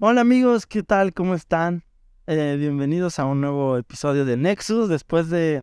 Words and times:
Hola 0.00 0.20
amigos, 0.20 0.64
¿qué 0.64 0.84
tal? 0.84 1.12
¿Cómo 1.12 1.34
están? 1.34 1.82
Eh, 2.28 2.54
bienvenidos 2.56 3.18
a 3.18 3.24
un 3.24 3.40
nuevo 3.40 3.76
episodio 3.76 4.24
de 4.24 4.36
Nexus 4.36 4.88
después 4.88 5.28
de 5.28 5.62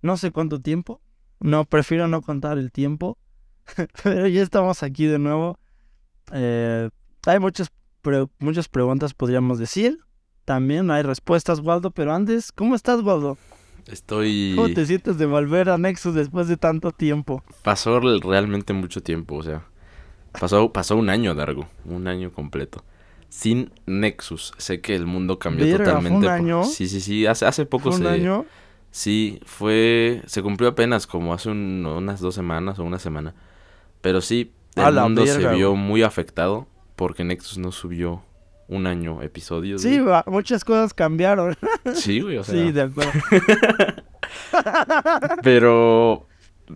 no 0.00 0.16
sé 0.16 0.30
cuánto 0.30 0.58
tiempo. 0.62 1.02
No, 1.38 1.66
prefiero 1.66 2.08
no 2.08 2.22
contar 2.22 2.56
el 2.56 2.72
tiempo. 2.72 3.18
Pero 4.02 4.26
ya 4.26 4.40
estamos 4.40 4.82
aquí 4.82 5.04
de 5.04 5.18
nuevo. 5.18 5.58
Eh, 6.32 6.88
hay 7.26 7.38
muchas, 7.40 7.70
muchas 8.38 8.68
preguntas, 8.68 9.12
podríamos 9.12 9.58
decir. 9.58 9.98
También 10.46 10.90
hay 10.90 11.02
respuestas, 11.02 11.60
Waldo. 11.60 11.90
Pero 11.90 12.14
antes, 12.14 12.52
¿cómo 12.52 12.74
estás, 12.74 13.02
Waldo? 13.02 13.36
Estoy... 13.86 14.54
¿Cómo 14.56 14.72
te 14.72 14.86
sientes 14.86 15.18
de 15.18 15.26
volver 15.26 15.68
a 15.68 15.76
Nexus 15.76 16.14
después 16.14 16.48
de 16.48 16.56
tanto 16.56 16.90
tiempo? 16.90 17.44
Pasó 17.62 18.00
realmente 18.00 18.72
mucho 18.72 19.02
tiempo, 19.02 19.36
o 19.36 19.42
sea... 19.42 19.66
Pasó, 20.40 20.72
pasó 20.72 20.96
un 20.96 21.10
año, 21.10 21.34
Dargo. 21.34 21.68
Un 21.84 22.08
año 22.08 22.32
completo. 22.32 22.82
Sin 23.32 23.72
Nexus. 23.86 24.52
Sé 24.58 24.82
que 24.82 24.94
el 24.94 25.06
mundo 25.06 25.38
cambió 25.38 25.78
totalmente. 25.78 26.18
¿Un 26.18 26.28
año? 26.28 26.64
Sí, 26.64 26.86
sí, 26.86 27.00
sí. 27.00 27.24
Hace, 27.24 27.46
hace 27.46 27.64
poco 27.64 27.88
¿Un 27.88 28.06
año? 28.06 28.44
Sí, 28.90 29.40
fue... 29.46 30.20
Se 30.26 30.42
cumplió 30.42 30.68
apenas 30.68 31.06
como 31.06 31.32
hace 31.32 31.48
unas 31.48 32.20
dos 32.20 32.34
semanas 32.34 32.78
o 32.78 32.84
una 32.84 32.98
semana. 32.98 33.34
Pero 34.02 34.20
sí, 34.20 34.52
el 34.76 34.94
mundo 34.96 35.26
se 35.26 35.48
vio 35.48 35.74
muy 35.76 36.02
afectado 36.02 36.68
porque 36.94 37.24
Nexus 37.24 37.56
no 37.56 37.72
subió 37.72 38.22
un 38.68 38.86
año 38.86 39.22
episodios. 39.22 39.80
Sí, 39.80 39.98
muchas 40.26 40.62
cosas 40.62 40.92
cambiaron. 40.92 41.56
Sí, 41.94 42.20
güey, 42.20 42.36
o 42.36 42.44
sea. 42.44 42.54
Sí, 42.54 42.70
de 42.70 42.82
acuerdo. 42.82 43.12
Pero 45.42 46.28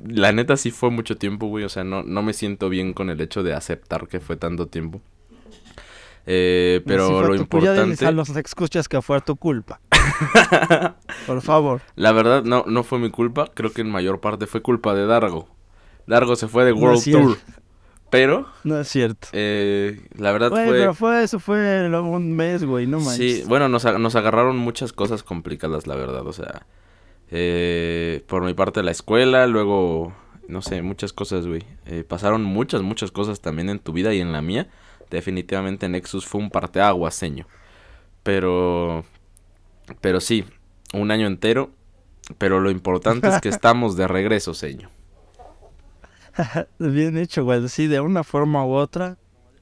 la 0.09 0.33
neta 0.33 0.57
sí 0.57 0.71
fue 0.71 0.89
mucho 0.89 1.19
tiempo, 1.19 1.49
güey. 1.49 1.65
O 1.65 1.69
sea, 1.69 1.85
no, 1.85 2.03
no 2.03 2.23
me 2.23 2.33
siento 2.33 2.71
bien 2.71 2.95
con 2.95 3.11
el 3.11 3.21
hecho 3.21 3.43
de 3.43 3.53
aceptar 3.53 4.09
que 4.09 4.21
fue 4.21 4.37
tanto 4.37 4.69
tiempo. 4.69 5.03
Eh, 6.27 6.83
pero 6.85 7.23
lo 7.23 7.35
importante. 7.37 7.97
Ya 7.97 8.09
a 8.09 8.13
los 8.13 8.31
escuchas 8.31 8.89
que 8.89 9.01
fue 9.01 9.21
tu 9.21 9.37
culpa. 9.37 9.81
Por 11.27 11.41
favor. 11.41 11.81
La 11.95 12.13
verdad, 12.13 12.43
no, 12.43 12.65
no 12.67 12.83
fue 12.83 12.99
mi 12.99 13.11
culpa. 13.11 13.51
Creo 13.55 13.73
que 13.73 13.83
en 13.83 13.91
mayor 13.91 14.21
parte 14.21 14.47
fue 14.47 14.61
culpa 14.61 14.95
de 14.95 15.07
Dargo. 15.07 15.49
Dargo 16.07 16.37
se 16.37 16.49
fue 16.49 16.65
de 16.65 16.73
World 16.73 17.05
Tour. 17.05 17.39
Pero. 18.11 18.47
No 18.65 18.81
es 18.81 18.89
cierto. 18.89 19.29
Eh, 19.33 20.01
la 20.17 20.33
verdad 20.33 20.51
fue. 20.51 20.65
Pero 20.65 20.95
fue, 20.95 21.23
eso 21.23 21.39
fue 21.39 21.89
un 21.89 22.35
mes, 22.35 22.65
güey, 22.65 22.87
no 22.87 23.01
manches. 23.01 23.39
Sí, 23.39 23.45
bueno, 23.49 23.69
nos, 23.69 23.85
nos 23.99 24.17
agarraron 24.17 24.57
muchas 24.57 24.93
cosas 24.93 25.23
complicadas, 25.23 25.87
la 25.87 25.97
verdad. 25.97 26.27
O 26.27 26.33
sea, 26.33 26.67
eh, 27.31 28.25
por 28.29 28.45
mi 28.45 28.55
parte, 28.55 28.83
la 28.83 28.93
escuela, 28.93 29.47
luego, 29.47 30.13
no 30.49 30.63
sé, 30.63 30.83
muchas 30.83 31.13
cosas, 31.13 31.47
güey. 31.47 31.65
Eh, 31.87 32.05
pasaron 32.07 32.45
muchas, 32.45 32.83
muchas 32.83 33.11
cosas 33.11 33.41
también 33.41 33.69
en 33.71 33.81
tu 33.81 33.93
vida 33.93 34.15
y 34.15 34.21
en 34.21 34.33
la 34.33 34.43
mía. 34.43 34.69
Definitivamente 35.11 35.89
Nexus 35.89 36.27
fue 36.27 36.41
un 36.41 36.51
parteaguas, 36.51 37.15
seño. 37.15 37.47
Pero. 38.23 39.05
Pero 40.01 40.21
sí, 40.21 40.45
un 40.93 41.11
año 41.11 41.27
entero. 41.27 41.71
Pero 42.39 42.61
lo 42.61 42.71
importante 42.71 43.29
es 43.29 43.41
que 43.41 43.49
estamos 43.51 43.97
de 43.97 44.09
regreso, 44.09 44.53
señor. 44.53 44.91
Bien 46.79 47.17
hecho, 47.17 47.45
güey. 47.45 47.69
Sí, 47.69 47.87
de 47.87 48.01
una 48.01 48.25
forma 48.25 48.65
u 48.65 48.73
otra. 48.73 49.17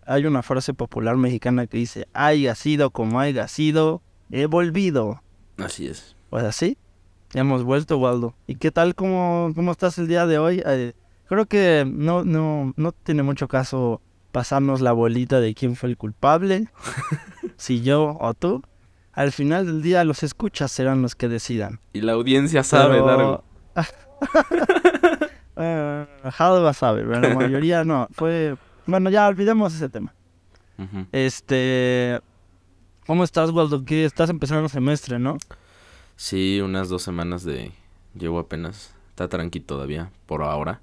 Hay 0.07 0.27
una 0.27 0.43
frase 0.43 0.75
popular 0.75 1.17
mexicana 1.17 1.67
que 1.67 1.79
dice, 1.79 2.09
haya 2.13 2.55
sido 2.55 2.91
como 2.91 3.21
haya 3.21 3.49
sido, 3.49 4.03
he 4.31 4.47
volvido. 4.47 5.23
Así 5.57 5.87
es. 5.87 6.15
Pues 6.29 6.45
así, 6.45 6.77
hemos 7.33 7.65
vuelto, 7.65 7.97
Waldo. 7.97 8.35
¿Y 8.47 8.57
qué 8.57 8.71
tal? 8.71 8.95
¿Cómo, 8.95 9.53
cómo 9.55 9.73
estás 9.73 9.97
el 9.99 10.09
día 10.09 10.27
de 10.27 10.39
hoy? 10.39 10.63
Eh, 10.67 10.93
creo 11.27 11.47
que 11.47 11.87
no, 11.91 12.23
no, 12.23 12.75
no 12.77 12.93
tiene 12.93 13.23
mucho 13.23 13.49
caso 13.49 14.03
pasarnos 14.35 14.81
la 14.81 14.91
bolita 14.91 15.39
de 15.39 15.55
quién 15.55 15.77
fue 15.77 15.91
el 15.91 15.97
culpable, 15.97 16.67
si 17.57 17.83
yo 17.83 18.19
o 18.21 18.35
tú. 18.35 18.63
Al 19.13 19.31
final 19.31 19.65
del 19.65 19.81
día 19.81 20.03
los 20.03 20.25
escuchas 20.25 20.73
serán 20.73 21.03
los 21.03 21.15
que 21.15 21.29
decidan. 21.29 21.79
Y 21.93 22.01
la 22.01 22.13
audiencia 22.15 22.65
sabe, 22.65 23.01
Dargo. 23.01 23.45
Eh, 25.57 26.07
va 26.21 26.71
a 26.71 26.73
saber, 26.73 27.07
pero 27.07 27.21
la 27.21 27.33
mayoría 27.33 27.85
no. 27.85 28.09
Fue. 28.11 28.57
Bueno, 28.87 29.09
ya 29.09 29.29
olvidemos 29.29 29.73
ese 29.73 29.89
tema. 29.89 30.13
Este. 31.13 32.21
¿Cómo 33.07 33.23
estás, 33.23 33.51
Waldo? 33.51 33.85
¿Qué 33.85 34.05
estás 34.05 34.31
empezando 34.31 34.65
el 34.65 34.71
semestre, 34.71 35.21
no? 35.21 35.39
Sí, 36.17 36.61
unas 36.61 36.89
dos 36.89 37.03
semanas 37.03 37.45
de. 37.45 37.71
Llevo 38.19 38.41
apenas. 38.41 38.97
Está 39.11 39.29
tranqui 39.29 39.61
todavía, 39.61 40.11
por 40.27 40.43
ahora. 40.43 40.81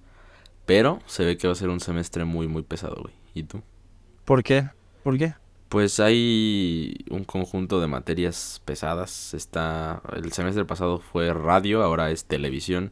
Pero 0.66 1.01
se 1.06 1.25
ve 1.25 1.35
que 1.35 1.47
va 1.47 1.51
a 1.51 1.57
ser 1.57 1.68
un 1.68 1.81
semestre 1.81 2.23
muy, 2.23 2.47
muy 2.47 2.62
pesado, 2.62 2.95
güey. 3.01 3.20
¿Y 3.34 3.44
tú? 3.44 3.62
¿Por 4.25 4.44
qué? 4.44 4.69
¿Por 5.03 5.18
qué? 5.18 5.34
Pues 5.69 6.00
hay 6.00 7.06
un 7.09 7.24
conjunto 7.24 7.80
de 7.80 7.88
materias 7.88 8.62
pesadas. 8.66 9.34
Está. 9.34 10.02
El 10.14 10.31
semestre 10.34 10.66
pasado 10.66 11.00
fue 11.00 11.34
radio, 11.34 11.81
ahora 11.84 12.12
es 12.12 12.25
televisión. 12.25 12.92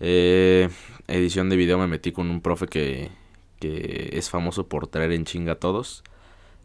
Eh, 0.00 0.68
edición 1.06 1.48
de 1.48 1.56
video 1.56 1.78
me 1.78 1.86
metí 1.86 2.10
con 2.10 2.30
un 2.30 2.40
profe 2.40 2.66
que, 2.66 3.10
que 3.60 4.10
es 4.12 4.28
famoso 4.28 4.68
por 4.68 4.88
traer 4.88 5.12
en 5.12 5.24
chinga 5.24 5.52
a 5.52 5.60
todos. 5.60 6.02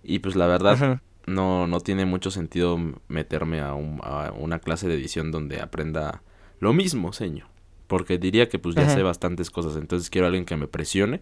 Y 0.04 0.20
pues 0.20 0.36
la 0.36 0.48
verdad 0.48 1.00
no, 1.26 1.68
no 1.68 1.80
tiene 1.80 2.06
mucho 2.06 2.32
sentido 2.32 2.78
meterme 3.08 3.62
a, 3.62 3.74
una 3.74 4.60
clase 4.60 4.88
de 4.88 4.96
edición 4.96 5.32
donde 5.32 5.62
aprenda 5.62 6.22
lo 6.60 6.74
mismo, 6.74 7.14
señor. 7.14 7.48
Porque 7.88 8.18
diría 8.18 8.50
que 8.50 8.60
pues 8.60 8.76
ya 8.76 8.90
sé 8.90 9.02
bastantes 9.02 9.50
cosas. 9.50 9.76
Entonces 9.76 10.10
quiero 10.10 10.26
a 10.26 10.30
alguien 10.30 10.46
que 10.46 10.58
me 10.58 10.68
presione 10.68 11.22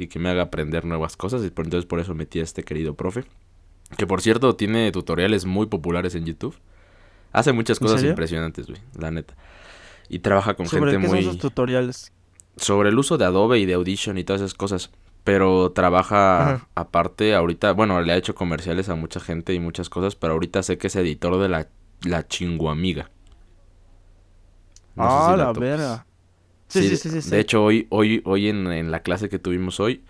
y 0.00 0.08
que 0.08 0.18
me 0.18 0.30
haga 0.30 0.42
aprender 0.42 0.84
nuevas 0.84 1.16
cosas. 1.16 1.42
Y 1.42 1.46
entonces 1.46 1.86
por 1.86 2.00
eso 2.00 2.14
metí 2.14 2.40
a 2.40 2.42
este 2.42 2.62
querido 2.62 2.94
profe. 2.94 3.24
Que 3.96 4.06
por 4.06 4.22
cierto 4.22 4.56
tiene 4.56 4.92
tutoriales 4.92 5.44
muy 5.44 5.66
populares 5.66 6.14
en 6.14 6.24
YouTube. 6.24 6.56
Hace 7.32 7.52
muchas 7.52 7.78
cosas 7.78 8.02
impresionantes, 8.02 8.66
güey, 8.66 8.80
la 8.98 9.10
neta 9.10 9.34
y 10.10 10.18
trabaja 10.18 10.54
con 10.54 10.68
gente 10.68 10.98
muy... 10.98 11.22
Son 11.22 11.38
tutoriales? 11.38 12.12
Sobre 12.56 12.88
el 12.88 12.98
uso 12.98 13.16
de 13.16 13.24
Adobe 13.24 13.60
y 13.60 13.64
de 13.64 13.74
Audition 13.74 14.18
y 14.18 14.24
todas 14.24 14.42
esas 14.42 14.54
cosas. 14.54 14.90
Pero 15.22 15.70
trabaja 15.70 16.66
aparte, 16.74 17.34
ahorita, 17.34 17.72
bueno, 17.72 18.00
le 18.02 18.12
ha 18.12 18.16
hecho 18.16 18.34
comerciales 18.34 18.88
a 18.88 18.96
mucha 18.96 19.20
gente 19.20 19.54
y 19.54 19.60
muchas 19.60 19.88
cosas, 19.88 20.16
pero 20.16 20.32
ahorita 20.32 20.64
sé 20.64 20.78
que 20.78 20.88
es 20.88 20.96
editor 20.96 21.40
de 21.40 21.48
la, 21.48 21.68
la 22.02 22.26
Chinguamiga. 22.26 23.10
ah, 24.96 25.36
la, 25.38 25.52
vera. 25.52 26.06
Sí, 26.70 26.96
sí, 26.96 26.96
sí, 26.96 27.22
sí, 27.22 27.30
De 27.30 27.40
hecho, 27.40 27.64
hoy, 27.64 27.86
hoy, 27.90 28.22
hoy 28.24 28.48
en, 28.48 28.66
en 28.68 28.90
la 28.90 29.00
clase 29.00 29.28
que 29.28 29.38
tuvimos 29.38 29.80
hoy, 29.80 30.02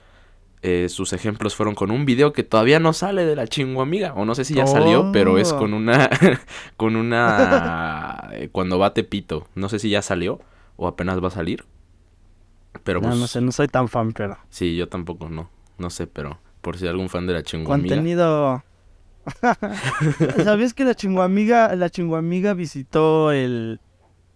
eh, 0.62 0.90
sus 0.90 1.14
ejemplos 1.14 1.54
fueron 1.56 1.74
con 1.74 1.90
un 1.90 2.04
video 2.04 2.34
que 2.34 2.42
todavía 2.42 2.78
no 2.80 2.92
sale 2.92 3.24
de 3.24 3.34
la 3.34 3.46
chingo 3.46 3.80
amiga. 3.80 4.12
O 4.14 4.26
no 4.26 4.34
sé 4.34 4.44
si 4.44 4.54
ya 4.54 4.66
salió, 4.66 5.10
pero 5.10 5.38
es 5.38 5.54
con 5.54 5.72
una. 5.72 6.10
con 6.76 6.96
una. 6.96 8.28
Eh, 8.32 8.48
cuando 8.52 8.78
va 8.78 8.94
Tepito. 8.94 9.48
No 9.54 9.68
sé 9.68 9.78
si 9.78 9.90
ya 9.90 10.02
salió 10.02 10.40
o 10.76 10.86
apenas 10.86 11.22
va 11.22 11.28
a 11.28 11.32
salir. 11.32 11.64
Pero 12.84 13.00
no, 13.00 13.08
no 13.08 13.18
pues 13.18 13.30
sé, 13.32 13.40
no 13.40 13.50
soy 13.50 13.66
tan 13.66 13.88
fan, 13.88 14.12
pero. 14.12 14.38
Sí, 14.50 14.76
yo 14.76 14.88
tampoco, 14.88 15.28
no. 15.28 15.50
No 15.78 15.90
sé, 15.90 16.06
pero 16.06 16.38
por 16.60 16.78
si 16.78 16.86
algún 16.86 17.08
fan 17.08 17.26
de 17.26 17.32
la 17.32 17.42
chingo 17.42 17.66
Contenido. 17.66 18.62
¿Sabías 20.44 20.74
que 20.74 20.84
la 20.84 20.94
chinguamiga, 20.94 21.74
la 21.74 21.90
chinguamiga 21.90 22.54
visitó 22.54 23.32
el, 23.32 23.80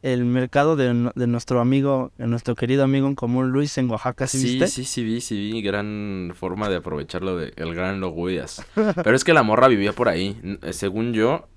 el 0.04 0.26
mercado 0.26 0.76
de, 0.76 0.92
nuestro 0.92 1.62
amigo, 1.62 2.12
de 2.18 2.26
nuestro 2.26 2.54
querido 2.54 2.84
amigo 2.84 3.06
en 3.06 3.14
común 3.14 3.52
Luis 3.52 3.78
en 3.78 3.88
Oaxaca, 3.90 4.26
¿sí, 4.26 4.38
sí 4.38 4.44
viste? 4.44 4.68
Sí, 4.68 4.84
sí, 4.84 5.02
vi, 5.02 5.22
sí 5.22 5.34
vi, 5.34 5.62
gran 5.62 6.32
forma 6.34 6.68
de 6.68 6.76
aprovecharlo 6.76 7.38
de 7.38 7.54
el 7.56 7.74
gran 7.74 8.00
Loguyas. 8.00 8.62
Pero 9.02 9.16
es 9.16 9.24
que 9.24 9.32
la 9.32 9.42
morra 9.42 9.66
vivía 9.66 9.94
por 9.94 10.10
ahí, 10.10 10.38
eh, 10.60 10.74
según 10.74 11.14
yo, 11.14 11.48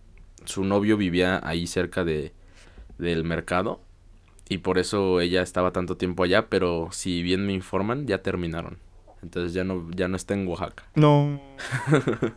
su 0.46 0.64
novio 0.64 0.96
vivía 0.96 1.42
ahí 1.44 1.68
cerca 1.68 2.06
de 2.06 2.32
del 2.98 3.26
mercado 3.26 3.82
y 4.48 4.60
por 4.60 4.78
eso 4.78 5.20
ella 5.20 5.42
estaba 5.42 5.72
tanto 5.72 5.98
tiempo 5.98 6.24
allá, 6.24 6.48
pero 6.48 6.88
si 6.92 7.22
bien 7.22 7.46
me 7.46 7.52
informan, 7.52 8.08
ya 8.08 8.24
terminaron. 8.24 8.78
Entonces 9.22 9.54
ya 9.54 9.66
no 9.66 9.92
ya 9.92 10.08
no 10.08 10.16
está 10.16 10.36
en 10.36 10.48
Oaxaca. 10.48 10.86
No. 10.96 11.42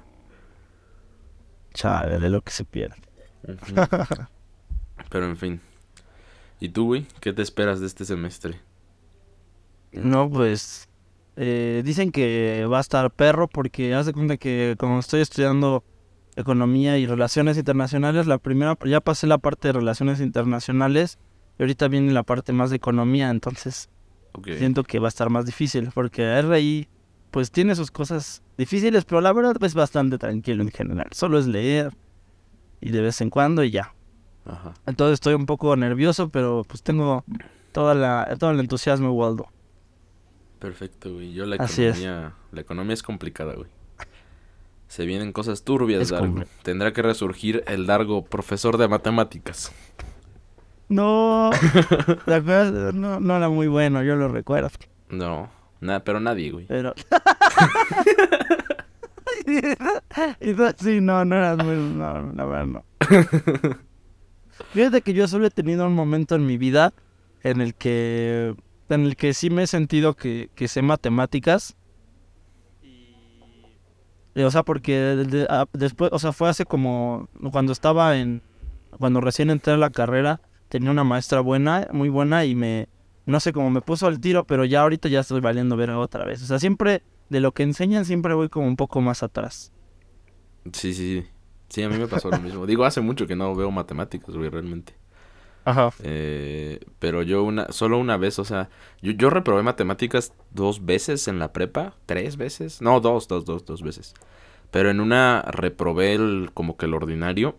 Chale, 1.72 2.18
de 2.18 2.30
lo 2.30 2.40
que 2.42 2.50
se 2.50 2.64
pierde. 2.64 2.96
Pero 5.08 5.26
en 5.26 5.36
fin, 5.36 5.60
¿Y 6.60 6.68
tú, 6.68 6.84
güey? 6.86 7.06
¿Qué 7.20 7.32
te 7.32 7.42
esperas 7.42 7.80
de 7.80 7.86
este 7.86 8.04
semestre? 8.04 8.60
No, 9.92 10.30
pues 10.30 10.88
eh, 11.36 11.82
dicen 11.84 12.12
que 12.12 12.66
va 12.70 12.78
a 12.78 12.82
estar 12.82 13.10
perro 13.10 13.48
porque 13.48 13.94
haz 13.94 14.06
de 14.06 14.12
cuenta 14.12 14.36
que 14.36 14.76
como 14.78 14.98
estoy 15.00 15.20
estudiando 15.22 15.82
economía 16.36 16.98
y 16.98 17.06
relaciones 17.06 17.56
internacionales, 17.56 18.26
la 18.26 18.38
primera 18.38 18.76
ya 18.84 19.00
pasé 19.00 19.26
la 19.26 19.38
parte 19.38 19.68
de 19.68 19.72
relaciones 19.72 20.20
internacionales 20.20 21.18
y 21.58 21.62
ahorita 21.62 21.88
viene 21.88 22.12
la 22.12 22.22
parte 22.22 22.52
más 22.52 22.70
de 22.70 22.76
economía, 22.76 23.30
entonces 23.30 23.88
siento 24.58 24.84
que 24.84 24.98
va 24.98 25.08
a 25.08 25.08
estar 25.08 25.30
más 25.30 25.46
difícil 25.46 25.90
porque 25.94 26.40
RI 26.42 26.88
pues 27.30 27.50
tiene 27.50 27.74
sus 27.74 27.90
cosas 27.90 28.42
difíciles, 28.58 29.04
pero 29.04 29.20
la 29.20 29.32
verdad 29.32 29.56
es 29.62 29.74
bastante 29.74 30.18
tranquilo 30.18 30.62
en 30.62 30.70
general, 30.70 31.08
solo 31.12 31.38
es 31.38 31.46
leer 31.46 31.96
y 32.80 32.90
de 32.90 33.00
vez 33.00 33.20
en 33.20 33.30
cuando 33.30 33.64
y 33.64 33.70
ya. 33.70 33.94
Entonces 34.86 35.14
estoy 35.14 35.34
un 35.34 35.46
poco 35.46 35.76
nervioso, 35.76 36.28
pero 36.28 36.64
pues 36.66 36.82
tengo 36.82 37.24
toda 37.72 37.94
la, 37.94 38.36
todo 38.38 38.50
el 38.50 38.60
entusiasmo, 38.60 39.12
Waldo. 39.12 39.48
Perfecto, 40.58 41.14
güey. 41.14 41.32
Yo 41.32 41.46
la 41.46 41.56
economía, 41.56 42.34
la 42.52 42.60
economía 42.60 42.94
es 42.94 43.02
complicada, 43.02 43.54
güey. 43.54 43.68
Se 44.88 45.06
vienen 45.06 45.32
cosas 45.32 45.62
turbias, 45.62 46.02
Es 46.02 46.10
Dargo. 46.10 46.42
Tendrá 46.62 46.92
que 46.92 47.00
resurgir 47.00 47.62
el 47.66 47.86
Dargo 47.86 48.24
profesor 48.24 48.76
de 48.76 48.88
matemáticas. 48.88 49.72
No, 50.88 51.50
¿te 52.24 52.34
acuerdas? 52.34 52.92
No, 52.92 53.20
no 53.20 53.36
era 53.36 53.48
muy 53.48 53.68
bueno, 53.68 54.02
yo 54.02 54.16
lo 54.16 54.28
recuerdo. 54.28 54.68
No, 55.08 55.48
nada, 55.80 56.02
pero 56.02 56.18
nadie, 56.18 56.50
güey. 56.50 56.66
Pero. 56.66 56.94
Sí, 60.78 61.00
no, 61.00 61.24
no 61.24 61.34
eras 61.36 61.56
muy. 61.58 61.76
No, 61.76 62.32
la 62.32 62.44
verdad, 62.44 62.66
no. 62.66 62.84
Fíjate 64.72 65.02
que 65.02 65.12
yo 65.12 65.26
solo 65.28 65.46
he 65.46 65.50
tenido 65.50 65.86
un 65.86 65.94
momento 65.94 66.34
en 66.34 66.46
mi 66.46 66.56
vida 66.58 66.92
en 67.42 67.60
el 67.60 67.74
que. 67.74 68.54
En 68.88 69.04
el 69.04 69.16
que 69.16 69.34
sí 69.34 69.50
me 69.50 69.62
he 69.62 69.66
sentido 69.66 70.14
que, 70.14 70.50
que 70.54 70.66
sé 70.68 70.82
matemáticas. 70.82 71.76
Y, 74.34 74.42
o 74.42 74.50
sea, 74.50 74.62
porque 74.62 74.92
de- 74.98 75.24
de- 75.24 75.46
a- 75.48 75.66
después, 75.72 76.10
o 76.12 76.18
sea, 76.18 76.32
fue 76.32 76.48
hace 76.48 76.64
como. 76.64 77.28
Cuando 77.52 77.72
estaba 77.72 78.16
en. 78.16 78.42
Cuando 78.98 79.20
recién 79.20 79.50
entré 79.50 79.72
a 79.74 79.76
la 79.76 79.90
carrera, 79.90 80.40
tenía 80.68 80.90
una 80.90 81.04
maestra 81.04 81.40
buena, 81.40 81.88
muy 81.92 82.08
buena, 82.08 82.44
y 82.44 82.54
me. 82.54 82.88
No 83.26 83.38
sé 83.38 83.52
cómo 83.52 83.70
me 83.70 83.80
puso 83.80 84.06
al 84.06 84.20
tiro, 84.20 84.44
pero 84.44 84.64
ya 84.64 84.82
ahorita 84.82 85.08
ya 85.08 85.20
estoy 85.20 85.40
valiendo 85.40 85.76
ver 85.76 85.90
otra 85.90 86.24
vez. 86.24 86.42
O 86.42 86.46
sea, 86.46 86.58
siempre. 86.58 87.02
De 87.28 87.38
lo 87.38 87.52
que 87.52 87.62
enseñan, 87.62 88.04
siempre 88.04 88.34
voy 88.34 88.48
como 88.48 88.66
un 88.66 88.74
poco 88.74 89.00
más 89.00 89.22
atrás. 89.22 89.72
Sí, 90.72 90.92
sí, 90.92 91.20
sí. 91.22 91.26
Sí, 91.70 91.82
a 91.82 91.88
mí 91.88 91.96
me 91.96 92.08
pasó 92.08 92.30
lo 92.30 92.38
mismo. 92.40 92.66
Digo, 92.66 92.84
hace 92.84 93.00
mucho 93.00 93.26
que 93.26 93.36
no 93.36 93.54
veo 93.54 93.70
matemáticas, 93.70 94.34
güey, 94.36 94.50
realmente. 94.50 94.94
Ajá. 95.64 95.90
Eh, 96.02 96.80
pero 96.98 97.22
yo 97.22 97.44
una, 97.44 97.70
solo 97.70 97.98
una 97.98 98.16
vez, 98.16 98.38
o 98.38 98.44
sea, 98.44 98.68
yo, 99.02 99.12
yo 99.12 99.30
reprobé 99.30 99.62
matemáticas 99.62 100.32
dos 100.50 100.84
veces 100.84 101.28
en 101.28 101.38
la 101.38 101.52
prepa, 101.52 101.94
tres 102.06 102.36
veces, 102.36 102.82
no, 102.82 103.00
dos, 103.00 103.28
dos, 103.28 103.44
dos, 103.44 103.64
dos 103.64 103.82
veces. 103.82 104.14
Pero 104.70 104.90
en 104.90 105.00
una 105.00 105.42
reprobé 105.42 106.14
el, 106.14 106.50
como 106.54 106.76
que 106.76 106.86
el 106.86 106.94
ordinario 106.94 107.56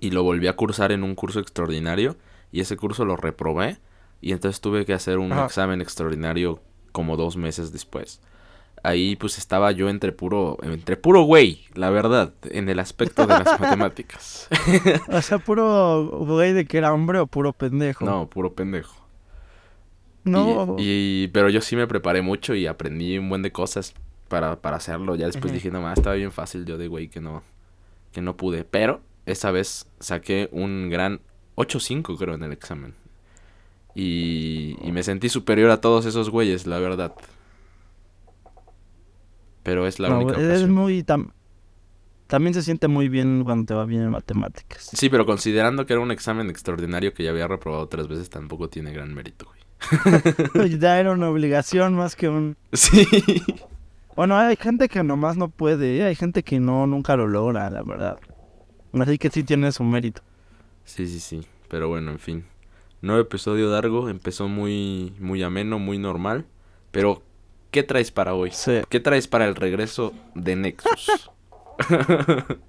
y 0.00 0.10
lo 0.10 0.22
volví 0.22 0.46
a 0.48 0.56
cursar 0.56 0.92
en 0.92 1.02
un 1.02 1.14
curso 1.14 1.40
extraordinario 1.40 2.16
y 2.50 2.60
ese 2.60 2.76
curso 2.76 3.04
lo 3.04 3.16
reprobé 3.16 3.78
y 4.20 4.32
entonces 4.32 4.60
tuve 4.60 4.84
que 4.84 4.94
hacer 4.94 5.18
un 5.18 5.32
Ajá. 5.32 5.46
examen 5.46 5.80
extraordinario 5.80 6.60
como 6.92 7.16
dos 7.16 7.36
meses 7.36 7.72
después. 7.72 8.20
Ahí 8.84 9.14
pues 9.16 9.38
estaba 9.38 9.70
yo 9.70 9.88
entre 9.88 10.10
puro, 10.10 10.58
entre 10.62 10.96
puro 10.96 11.22
güey, 11.22 11.60
la 11.74 11.90
verdad, 11.90 12.32
en 12.50 12.68
el 12.68 12.80
aspecto 12.80 13.26
de 13.26 13.38
las 13.38 13.60
matemáticas. 13.60 14.48
O 15.08 15.22
sea, 15.22 15.38
puro 15.38 16.04
güey 16.26 16.52
de 16.52 16.64
que 16.66 16.78
era 16.78 16.92
hombre 16.92 17.20
o 17.20 17.26
puro 17.28 17.52
pendejo. 17.52 18.04
No, 18.04 18.28
puro 18.28 18.54
pendejo. 18.54 18.96
No. 20.24 20.76
Y, 20.78 21.24
y- 21.24 21.28
pero 21.28 21.48
yo 21.48 21.60
sí 21.60 21.76
me 21.76 21.86
preparé 21.86 22.22
mucho 22.22 22.54
y 22.54 22.66
aprendí 22.66 23.18
un 23.18 23.28
buen 23.28 23.42
de 23.42 23.52
cosas 23.52 23.94
para, 24.28 24.56
para 24.60 24.76
hacerlo. 24.78 25.14
Ya 25.16 25.26
después 25.26 25.46
Ujú. 25.46 25.54
dije, 25.54 25.70
no 25.70 25.80
más, 25.80 25.98
estaba 25.98 26.16
bien 26.16 26.32
fácil 26.32 26.64
yo 26.64 26.76
de 26.78 26.88
güey 26.88 27.08
que 27.08 27.20
no, 27.20 27.42
que 28.12 28.20
no 28.20 28.36
pude. 28.36 28.64
Pero 28.64 29.00
esa 29.26 29.50
vez 29.52 29.86
saqué 30.00 30.48
un 30.52 30.90
gran 30.90 31.20
8.5 31.56 32.18
creo 32.18 32.34
en 32.34 32.42
el 32.42 32.52
examen. 32.52 32.94
Y, 33.94 34.76
y 34.82 34.90
me 34.90 35.02
sentí 35.02 35.28
superior 35.28 35.70
a 35.70 35.80
todos 35.80 36.06
esos 36.06 36.30
güeyes, 36.30 36.66
la 36.66 36.78
verdad. 36.78 37.12
Pero 39.62 39.86
es 39.86 39.98
la 40.00 40.08
No, 40.08 40.20
única 40.20 40.40
es 40.40 40.68
muy. 40.68 41.02
tam- 41.02 41.32
También 42.26 42.54
se 42.54 42.62
siente 42.62 42.88
muy 42.88 43.08
bien 43.08 43.44
cuando 43.44 43.66
te 43.66 43.74
va 43.74 43.84
bien 43.84 44.02
en 44.02 44.10
matemáticas. 44.10 44.90
Sí, 44.92 45.08
pero 45.08 45.26
considerando 45.26 45.84
que 45.86 45.92
era 45.92 46.00
un 46.02 46.10
examen 46.10 46.48
extraordinario 46.50 47.12
que 47.14 47.24
ya 47.24 47.30
había 47.30 47.46
reprobado 47.46 47.86
tres 47.88 48.08
veces, 48.08 48.30
tampoco 48.30 48.68
tiene 48.68 48.92
gran 48.92 49.12
mérito, 49.14 49.46
güey. 49.46 49.60
ya 50.78 50.98
era 50.98 51.12
una 51.12 51.28
obligación 51.28 51.94
más 51.94 52.16
que 52.16 52.28
un. 52.28 52.56
Sí. 52.72 53.06
Bueno, 54.16 54.36
hay 54.36 54.56
gente 54.56 54.88
que 54.88 55.02
nomás 55.02 55.36
no 55.36 55.48
puede, 55.48 55.96
¿eh? 55.98 56.04
hay 56.04 56.14
gente 56.14 56.42
que 56.42 56.60
no 56.60 56.86
nunca 56.86 57.16
lo 57.16 57.26
logra, 57.26 57.70
la 57.70 57.82
verdad. 57.82 58.18
Así 58.92 59.16
que 59.18 59.30
sí 59.30 59.42
tiene 59.42 59.72
su 59.72 59.84
mérito. 59.84 60.20
Sí, 60.84 61.06
sí, 61.06 61.18
sí. 61.18 61.46
Pero 61.68 61.88
bueno, 61.88 62.10
en 62.10 62.18
fin. 62.18 62.44
Nuevo 63.00 63.20
episodio 63.22 63.70
largo. 63.70 64.10
Empezó 64.10 64.48
muy, 64.48 65.14
muy 65.18 65.42
ameno, 65.42 65.78
muy 65.78 65.96
normal. 65.98 66.44
Pero, 66.90 67.22
¿qué 67.72 67.82
traes 67.82 68.12
para 68.12 68.34
hoy? 68.34 68.50
Sí. 68.52 68.82
¿Qué 68.88 69.00
traes 69.00 69.26
para 69.26 69.46
el 69.46 69.56
regreso 69.56 70.12
de 70.36 70.54
Nexus? 70.54 71.30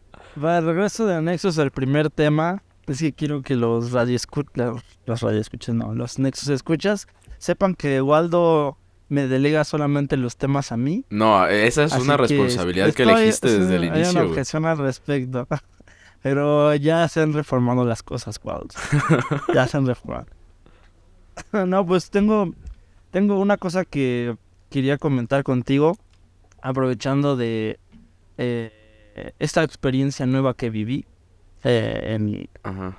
Para 0.41 0.57
el 0.57 0.65
regreso 0.65 1.05
de 1.05 1.21
Nexus, 1.21 1.59
el 1.59 1.69
primer 1.69 2.09
tema 2.09 2.63
es 2.87 2.97
que 2.99 3.13
quiero 3.13 3.43
que 3.43 3.55
los 3.55 3.91
radioescuchas, 3.91 4.81
los 5.05 5.21
radioescuchas, 5.21 5.75
no, 5.75 5.93
los 5.93 6.17
Nexus 6.17 6.49
escuchas, 6.49 7.07
sepan 7.37 7.75
que 7.75 8.01
Waldo 8.01 8.77
me 9.09 9.27
delega 9.27 9.63
solamente 9.63 10.17
los 10.17 10.37
temas 10.37 10.71
a 10.71 10.77
mí. 10.77 11.05
no, 11.11 11.45
esa 11.45 11.83
es 11.83 11.93
Así 11.93 12.01
una 12.01 12.15
que 12.15 12.21
responsabilidad 12.23 12.93
que 12.95 13.03
elegiste 13.03 13.49
sí, 13.49 13.59
desde 13.59 13.75
el 13.75 13.83
Hay 13.83 13.89
una 13.89 13.99
inicio, 13.99 14.25
objeción 14.25 14.65
al 14.65 14.77
respecto. 14.79 15.47
Pero 16.23 16.73
ya 16.75 17.07
se 17.09 17.21
han 17.21 17.33
reformado 17.33 17.85
las 17.85 18.01
cosas, 18.01 18.39
Waldo. 18.43 18.69
ya 19.53 19.67
se 19.67 19.77
han 19.77 19.85
reformado. 19.85 20.25
no, 21.67 21.85
pues 21.85 22.09
tengo, 22.09 22.55
tengo 23.11 23.39
una 23.39 23.57
cosa 23.57 23.85
que 23.85 24.35
quería 24.73 24.97
comentar 24.97 25.43
contigo, 25.43 25.95
aprovechando 26.61 27.35
de 27.37 27.79
eh, 28.39 29.31
esta 29.37 29.61
experiencia 29.63 30.25
nueva 30.25 30.55
que 30.55 30.71
viví 30.71 31.05
eh, 31.63 32.15
en, 32.15 32.49
Ajá. 32.63 32.97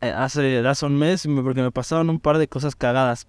eh, 0.00 0.10
hace, 0.10 0.58
hace 0.66 0.86
un 0.86 0.98
mes, 0.98 1.26
me- 1.28 1.42
porque 1.42 1.62
me 1.62 1.70
pasaron 1.70 2.10
un 2.10 2.18
par 2.18 2.38
de 2.38 2.48
cosas 2.48 2.74
cagadas. 2.74 3.28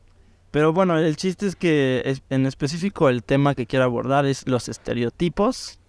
Pero 0.50 0.74
bueno, 0.74 0.98
el 0.98 1.16
chiste 1.16 1.46
es 1.46 1.56
que 1.56 2.02
es- 2.06 2.24
en 2.30 2.46
específico 2.48 3.08
el 3.10 3.24
tema 3.24 3.54
que 3.54 3.68
quiero 3.68 3.86
abordar 3.86 4.25
es 4.25 4.48
los 4.48 4.68
estereotipos 4.68 5.80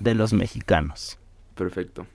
de 0.00 0.14
los 0.14 0.32
mexicanos. 0.32 1.18
perfecto. 1.54 2.06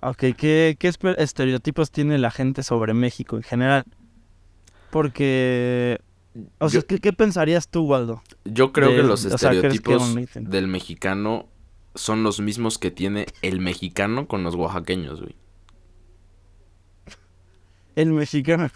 Ok, 0.00 0.18
¿qué, 0.36 0.76
estereotipos 1.18 1.90
tiene 1.90 2.18
la 2.18 2.30
gente 2.30 2.62
sobre 2.62 2.94
México 2.94 3.36
en 3.36 3.42
general? 3.42 3.84
Porque... 4.90 5.98
O 6.58 6.68
sea, 6.68 6.80
Yo- 6.80 6.86
¿qué, 6.86 6.98
qué 6.98 7.12
pensarías 7.12 7.68
tú, 7.68 7.82
Waldo? 7.84 8.22
Yo 8.44 8.72
creo 8.72 8.90
de- 8.90 8.96
que 8.96 9.02
los 9.02 9.24
o 9.24 9.36
sea, 9.38 9.50
¿crees 9.50 9.62
que 9.62 9.68
estereotipos 9.76 10.50
del 10.50 10.66
mexicano 10.68 11.46
son 11.94 12.22
los 12.22 12.40
mismos 12.40 12.78
que 12.78 12.90
tiene 12.90 13.26
el 13.42 13.60
mexicano 13.60 14.28
con 14.28 14.44
los 14.44 14.54
oaxaqueños, 14.54 15.20
güey. 15.20 15.34
El 17.96 18.12
mexicano. 18.12 18.70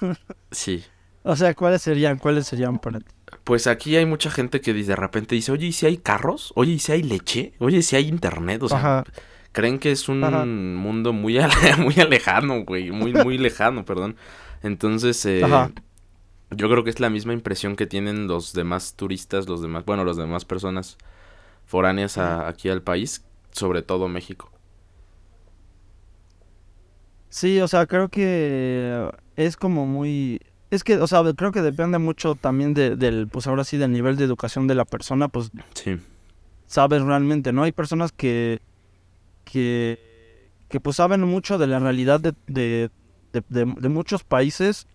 Sí. 0.50 0.84
o 1.22 1.36
sea, 1.36 1.54
¿cuáles 1.54 1.82
serían? 1.82 2.18
¿Cuáles 2.18 2.46
serían 2.46 2.78
para 2.78 2.98
ti? 3.00 3.06
Pues 3.44 3.66
aquí 3.66 3.96
hay 3.96 4.04
mucha 4.06 4.30
gente 4.30 4.60
que 4.60 4.74
de 4.74 4.96
repente 4.96 5.34
dice, 5.34 5.52
oye, 5.52 5.66
¿y 5.68 5.72
si 5.72 5.86
hay 5.86 5.96
carros? 5.98 6.52
Oye, 6.56 6.72
¿y 6.72 6.78
si 6.78 6.92
hay 6.92 7.02
leche? 7.02 7.54
Oye, 7.58 7.78
¿y 7.78 7.82
si 7.82 7.96
hay 7.96 8.08
internet? 8.08 8.62
O 8.62 8.68
sea, 8.68 8.78
Ajá. 8.78 9.04
creen 9.52 9.78
que 9.78 9.90
es 9.92 10.08
un 10.08 10.22
Ajá. 10.24 10.44
mundo 10.44 11.12
muy, 11.12 11.38
ale- 11.38 11.52
muy 11.78 11.94
alejano, 12.00 12.64
güey, 12.64 12.90
muy, 12.90 13.12
muy 13.14 13.38
lejano, 13.38 13.84
perdón. 13.84 14.16
Entonces, 14.62 15.24
eh, 15.26 15.42
Ajá. 15.44 15.70
Yo 16.56 16.68
creo 16.70 16.84
que 16.84 16.90
es 16.90 17.00
la 17.00 17.10
misma 17.10 17.32
impresión 17.32 17.76
que 17.76 17.86
tienen 17.86 18.26
los 18.26 18.52
demás 18.52 18.94
turistas, 18.94 19.48
los 19.48 19.62
demás, 19.62 19.84
bueno, 19.84 20.04
las 20.04 20.16
demás 20.16 20.44
personas 20.44 20.98
foráneas 21.66 22.18
a- 22.18 22.48
aquí 22.48 22.68
al 22.68 22.82
país, 22.82 23.24
sobre 23.52 23.82
todo 23.82 24.08
México. 24.08 24.50
Sí, 27.28 27.60
o 27.60 27.68
sea, 27.68 27.86
creo 27.86 28.08
que 28.08 29.10
es 29.36 29.56
como 29.56 29.86
muy... 29.86 30.40
Es 30.70 30.84
que, 30.84 30.96
o 30.98 31.06
sea, 31.06 31.22
creo 31.34 31.52
que 31.52 31.62
depende 31.62 31.98
mucho 31.98 32.34
también 32.34 32.74
de- 32.74 32.96
del, 32.96 33.28
pues 33.28 33.46
ahora 33.46 33.64
sí, 33.64 33.76
del 33.78 33.92
nivel 33.92 34.16
de 34.16 34.24
educación 34.24 34.66
de 34.66 34.74
la 34.74 34.84
persona, 34.84 35.28
pues 35.28 35.50
Sí, 35.74 35.98
sabes 36.66 37.02
realmente, 37.02 37.52
¿no? 37.52 37.62
Hay 37.62 37.72
personas 37.72 38.12
que, 38.12 38.60
que, 39.44 39.98
que 40.68 40.80
pues 40.80 40.96
saben 40.96 41.22
mucho 41.22 41.58
de 41.58 41.66
la 41.66 41.78
realidad 41.78 42.20
de, 42.20 42.32
de, 42.46 42.90
de, 43.32 43.42
de- 43.48 43.74
de 43.78 43.88
muchos 43.88 44.24
países 44.24 44.86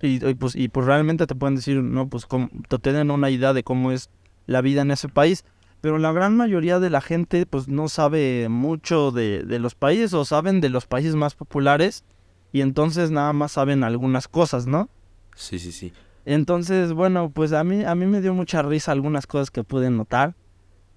y, 0.00 0.24
y, 0.26 0.34
pues, 0.34 0.54
y 0.56 0.68
pues 0.68 0.86
realmente 0.86 1.26
te 1.26 1.34
pueden 1.34 1.56
decir, 1.56 1.82
no, 1.82 2.08
pues 2.08 2.26
cómo- 2.26 2.48
te 2.68 2.78
tienen 2.78 3.10
una 3.10 3.30
idea 3.30 3.52
de 3.52 3.62
cómo 3.64 3.92
es 3.92 4.10
la 4.46 4.60
vida 4.60 4.82
en 4.82 4.90
ese 4.90 5.08
país, 5.08 5.44
pero 5.80 5.98
la 5.98 6.12
gran 6.12 6.36
mayoría 6.36 6.80
de 6.80 6.90
la 6.90 7.00
gente 7.00 7.46
pues 7.46 7.68
no 7.68 7.88
sabe 7.88 8.48
mucho 8.48 9.10
de, 9.10 9.42
de 9.44 9.58
los 9.58 9.74
países 9.74 10.12
o 10.14 10.24
saben 10.24 10.60
de 10.60 10.68
los 10.70 10.86
países 10.86 11.14
más 11.14 11.34
populares 11.34 12.04
y 12.52 12.60
entonces 12.62 13.10
nada 13.10 13.32
más 13.32 13.52
saben 13.52 13.84
algunas 13.84 14.26
cosas, 14.28 14.66
¿no? 14.66 14.88
sí, 15.34 15.58
sí, 15.58 15.70
sí. 15.72 15.92
Entonces, 16.24 16.92
bueno, 16.92 17.30
pues 17.30 17.52
a 17.52 17.64
mí, 17.64 17.84
a 17.84 17.94
mí 17.94 18.04
me 18.06 18.20
dio 18.20 18.34
mucha 18.34 18.60
risa 18.62 18.92
algunas 18.92 19.26
cosas 19.26 19.50
que 19.50 19.64
pude 19.64 19.88
notar. 19.88 20.34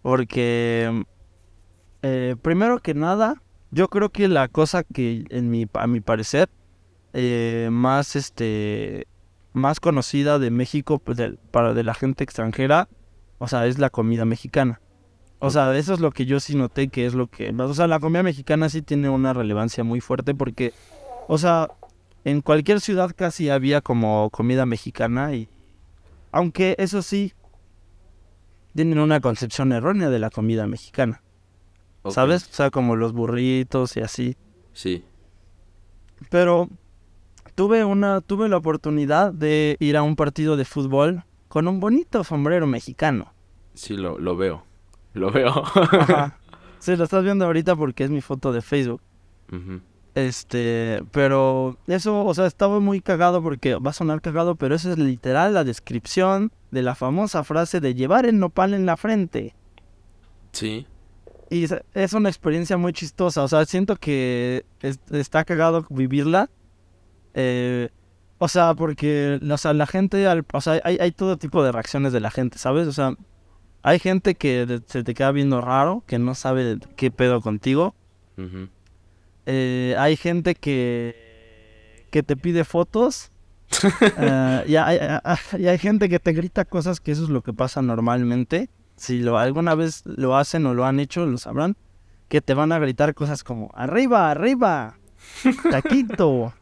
Porque, 0.02 1.06
eh, 2.02 2.36
primero 2.42 2.80
que 2.80 2.94
nada, 2.94 3.42
yo 3.70 3.88
creo 3.88 4.10
que 4.10 4.28
la 4.28 4.48
cosa 4.48 4.84
que, 4.84 5.24
en 5.30 5.50
mi, 5.50 5.68
a 5.74 5.88
mi 5.88 6.02
parecer, 6.02 6.50
eh, 7.14 7.70
más, 7.72 8.16
este, 8.16 9.08
más 9.54 9.80
conocida 9.80 10.40
de 10.40 10.52
México 10.52 11.00
pues, 11.00 11.20
para 11.52 11.74
de 11.74 11.84
la 11.84 11.94
gente 11.94 12.24
extranjera, 12.24 12.88
o 13.38 13.48
sea, 13.48 13.66
es 13.68 13.80
la 13.80 13.90
comida 13.90 14.26
mexicana. 14.26 14.82
O 15.40 15.50
sea, 15.50 15.76
eso 15.76 15.94
es 15.94 16.00
lo 16.00 16.12
que 16.12 16.26
yo 16.26 16.40
sí 16.40 16.56
noté 16.56 16.90
que 16.90 17.06
es 17.08 17.16
lo 17.16 17.28
que... 17.28 17.50
O 17.50 17.74
sea, 17.74 17.88
la 17.88 18.00
comida 18.00 18.22
mexicana 18.22 18.70
sí 18.70 18.84
tiene 18.84 19.10
una 19.10 19.34
relevancia 19.34 19.84
muy 19.84 20.00
fuerte 20.00 20.36
porque, 20.36 20.72
o 21.28 21.40
sea, 21.40 21.68
en 22.24 22.42
cualquier 22.42 22.80
ciudad 22.80 23.12
casi 23.16 23.50
había 23.50 23.82
como 23.82 24.30
comida 24.30 24.66
mexicana 24.66 25.34
y... 25.34 25.50
Aunque 26.32 26.76
eso 26.78 27.02
sí, 27.02 27.34
tienen 28.76 29.00
una 29.00 29.20
concepción 29.20 29.74
errónea 29.74 30.10
de 30.10 30.20
la 30.20 30.30
comida 30.30 30.68
mexicana. 30.68 31.22
¿sabes? 32.10 32.48
O 32.50 32.54
sea, 32.54 32.72
como 32.72 32.96
los 32.96 33.14
burritos 33.14 33.96
y 33.98 34.02
así. 34.02 34.36
Sí. 34.74 35.04
Pero 36.30 36.70
tuve 37.56 37.84
una, 37.86 38.22
tuve 38.22 38.50
la 38.50 38.58
oportunidad 38.58 39.34
de 39.34 39.76
ir 39.80 39.98
a 39.98 40.04
un 40.04 40.16
partido 40.16 40.58
de 40.58 40.66
fútbol 40.66 41.24
con 41.48 41.68
un 41.68 41.80
bonito 41.80 42.24
sombrero 42.24 42.68
mexicano. 42.68 43.34
Sí, 43.74 43.96
lo, 43.96 44.18
lo 44.20 44.36
veo. 44.36 44.64
Lo 45.14 45.32
veo. 45.32 45.50
Ajá. 45.76 46.38
Sí, 46.80 46.96
lo 46.96 47.04
estás 47.04 47.24
viendo 47.24 47.46
ahorita 47.46 47.76
porque 47.76 48.04
es 48.04 48.10
mi 48.10 48.22
foto 48.22 48.52
de 48.52 48.62
Facebook. 48.62 49.02
Este, 50.16 51.02
pero 51.12 51.78
eso, 51.88 52.26
o 52.26 52.34
sea, 52.34 52.46
estaba 52.46 52.80
muy 52.80 53.00
cagado 53.02 53.42
porque 53.42 53.76
va 53.76 53.92
a 53.92 53.94
sonar 53.94 54.22
cagado, 54.22 54.56
pero 54.56 54.76
eso 54.76 54.92
es 54.92 54.98
literal 54.98 55.54
la 55.54 55.64
descripción 55.64 56.52
de 56.72 56.82
la 56.82 56.96
famosa 56.96 57.44
frase 57.44 57.80
de 57.80 57.94
llevar 57.94 58.26
el 58.26 58.38
nopal 58.40 58.74
en 58.74 58.86
la 58.86 58.98
frente. 58.98 59.56
Sí. 60.52 60.86
Y 61.50 61.64
es- 61.66 61.76
es 61.94 62.14
una 62.14 62.30
experiencia 62.30 62.78
muy 62.78 62.94
chistosa, 62.94 63.44
o 63.44 63.48
sea, 63.48 63.64
siento 63.66 63.96
que 63.96 64.66
es- 64.82 65.00
está 65.12 65.44
cagado 65.46 65.86
vivirla. 65.90 66.50
Eh, 67.34 67.90
o 68.38 68.48
sea, 68.48 68.74
porque, 68.74 69.40
o 69.50 69.58
sea, 69.58 69.74
la 69.74 69.86
gente, 69.88 70.28
al- 70.28 70.46
o 70.52 70.62
sea, 70.62 70.82
hay, 70.84 70.98
hay 71.00 71.12
todo 71.12 71.38
tipo 71.38 71.64
de 71.64 71.72
reacciones 71.72 72.12
de 72.14 72.20
la 72.20 72.32
gente, 72.32 72.58
¿sabes? 72.58 72.88
O 72.88 72.92
sea, 72.94 73.16
hay 73.84 74.00
gente 74.00 74.36
que 74.36 74.82
se 74.88 75.04
te 75.04 75.14
queda 75.14 75.32
viendo 75.32 75.62
raro, 75.62 76.04
que 76.08 76.20
no 76.20 76.34
sabe 76.36 76.78
qué 76.96 77.12
pedo 77.12 77.42
contigo. 77.42 77.96
Eh, 79.46 79.96
hay 79.98 80.16
gente 80.16 80.56
que, 80.56 82.06
que 82.12 82.24
te 82.24 82.36
pide 82.38 82.64
fotos. 82.64 83.32
Eh, 84.18 84.64
y, 84.68 84.76
hay, 84.76 85.00
y 85.58 85.68
hay 85.68 85.78
gente 85.78 86.10
que 86.10 86.20
te 86.20 86.34
grita 86.34 86.66
cosas 86.66 87.00
que 87.00 87.12
eso 87.14 87.24
es 87.24 87.30
lo 87.30 87.42
que 87.42 87.54
pasa 87.54 87.82
normalmente. 87.82 88.70
Si 88.98 89.20
lo 89.20 89.38
alguna 89.38 89.76
vez 89.76 90.04
lo 90.06 90.36
hacen 90.36 90.66
o 90.66 90.74
lo 90.74 90.86
han 90.86 91.00
hecho, 91.00 91.26
lo 91.26 91.38
sabrán. 91.38 91.78
Que 92.28 92.42
te 92.42 92.54
van 92.54 92.72
a 92.74 92.80
gritar 92.80 93.14
cosas 93.16 93.44
como 93.44 93.72
arriba, 93.74 94.30
arriba, 94.30 94.98
taquito. 95.72 96.54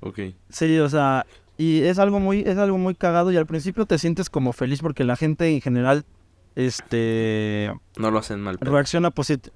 Ok. 0.00 0.18
Sí, 0.48 0.78
o 0.78 0.88
sea, 0.88 1.26
y 1.56 1.80
es 1.82 1.98
algo 1.98 2.20
muy, 2.20 2.40
es 2.40 2.56
algo 2.58 2.78
muy 2.78 2.94
cagado 2.94 3.32
y 3.32 3.36
al 3.36 3.46
principio 3.46 3.84
te 3.86 3.98
sientes 3.98 4.30
como 4.30 4.52
feliz 4.52 4.80
porque 4.80 5.04
la 5.04 5.16
gente 5.16 5.48
en 5.52 5.60
general, 5.60 6.04
este, 6.54 7.72
No 7.96 8.10
lo 8.10 8.18
hacen 8.18 8.40
mal. 8.40 8.58
pero- 8.58 8.72
reacciona 8.72 9.10
posit 9.10 9.48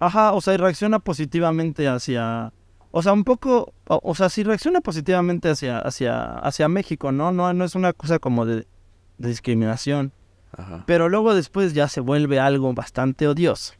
Ajá, 0.00 0.32
o 0.32 0.40
sea, 0.40 0.54
y 0.54 0.56
reacciona 0.56 0.98
positivamente 0.98 1.86
hacia... 1.88 2.52
O 2.90 3.02
sea, 3.02 3.12
un 3.12 3.24
poco... 3.24 3.72
O, 3.86 4.00
o 4.02 4.14
sea, 4.14 4.28
sí 4.28 4.42
reacciona 4.42 4.80
positivamente 4.80 5.48
hacia, 5.48 5.78
hacia, 5.78 6.34
hacia 6.38 6.68
México, 6.68 7.10
¿no? 7.12 7.32
¿no? 7.32 7.52
No 7.54 7.64
es 7.64 7.74
una 7.74 7.92
cosa 7.92 8.18
como 8.18 8.44
de, 8.44 8.66
de 9.18 9.28
discriminación. 9.28 10.12
Ajá. 10.56 10.82
Pero 10.86 11.08
luego 11.08 11.34
después 11.34 11.74
ya 11.74 11.88
se 11.88 12.00
vuelve 12.00 12.38
algo 12.40 12.72
bastante 12.74 13.26
odioso. 13.28 13.74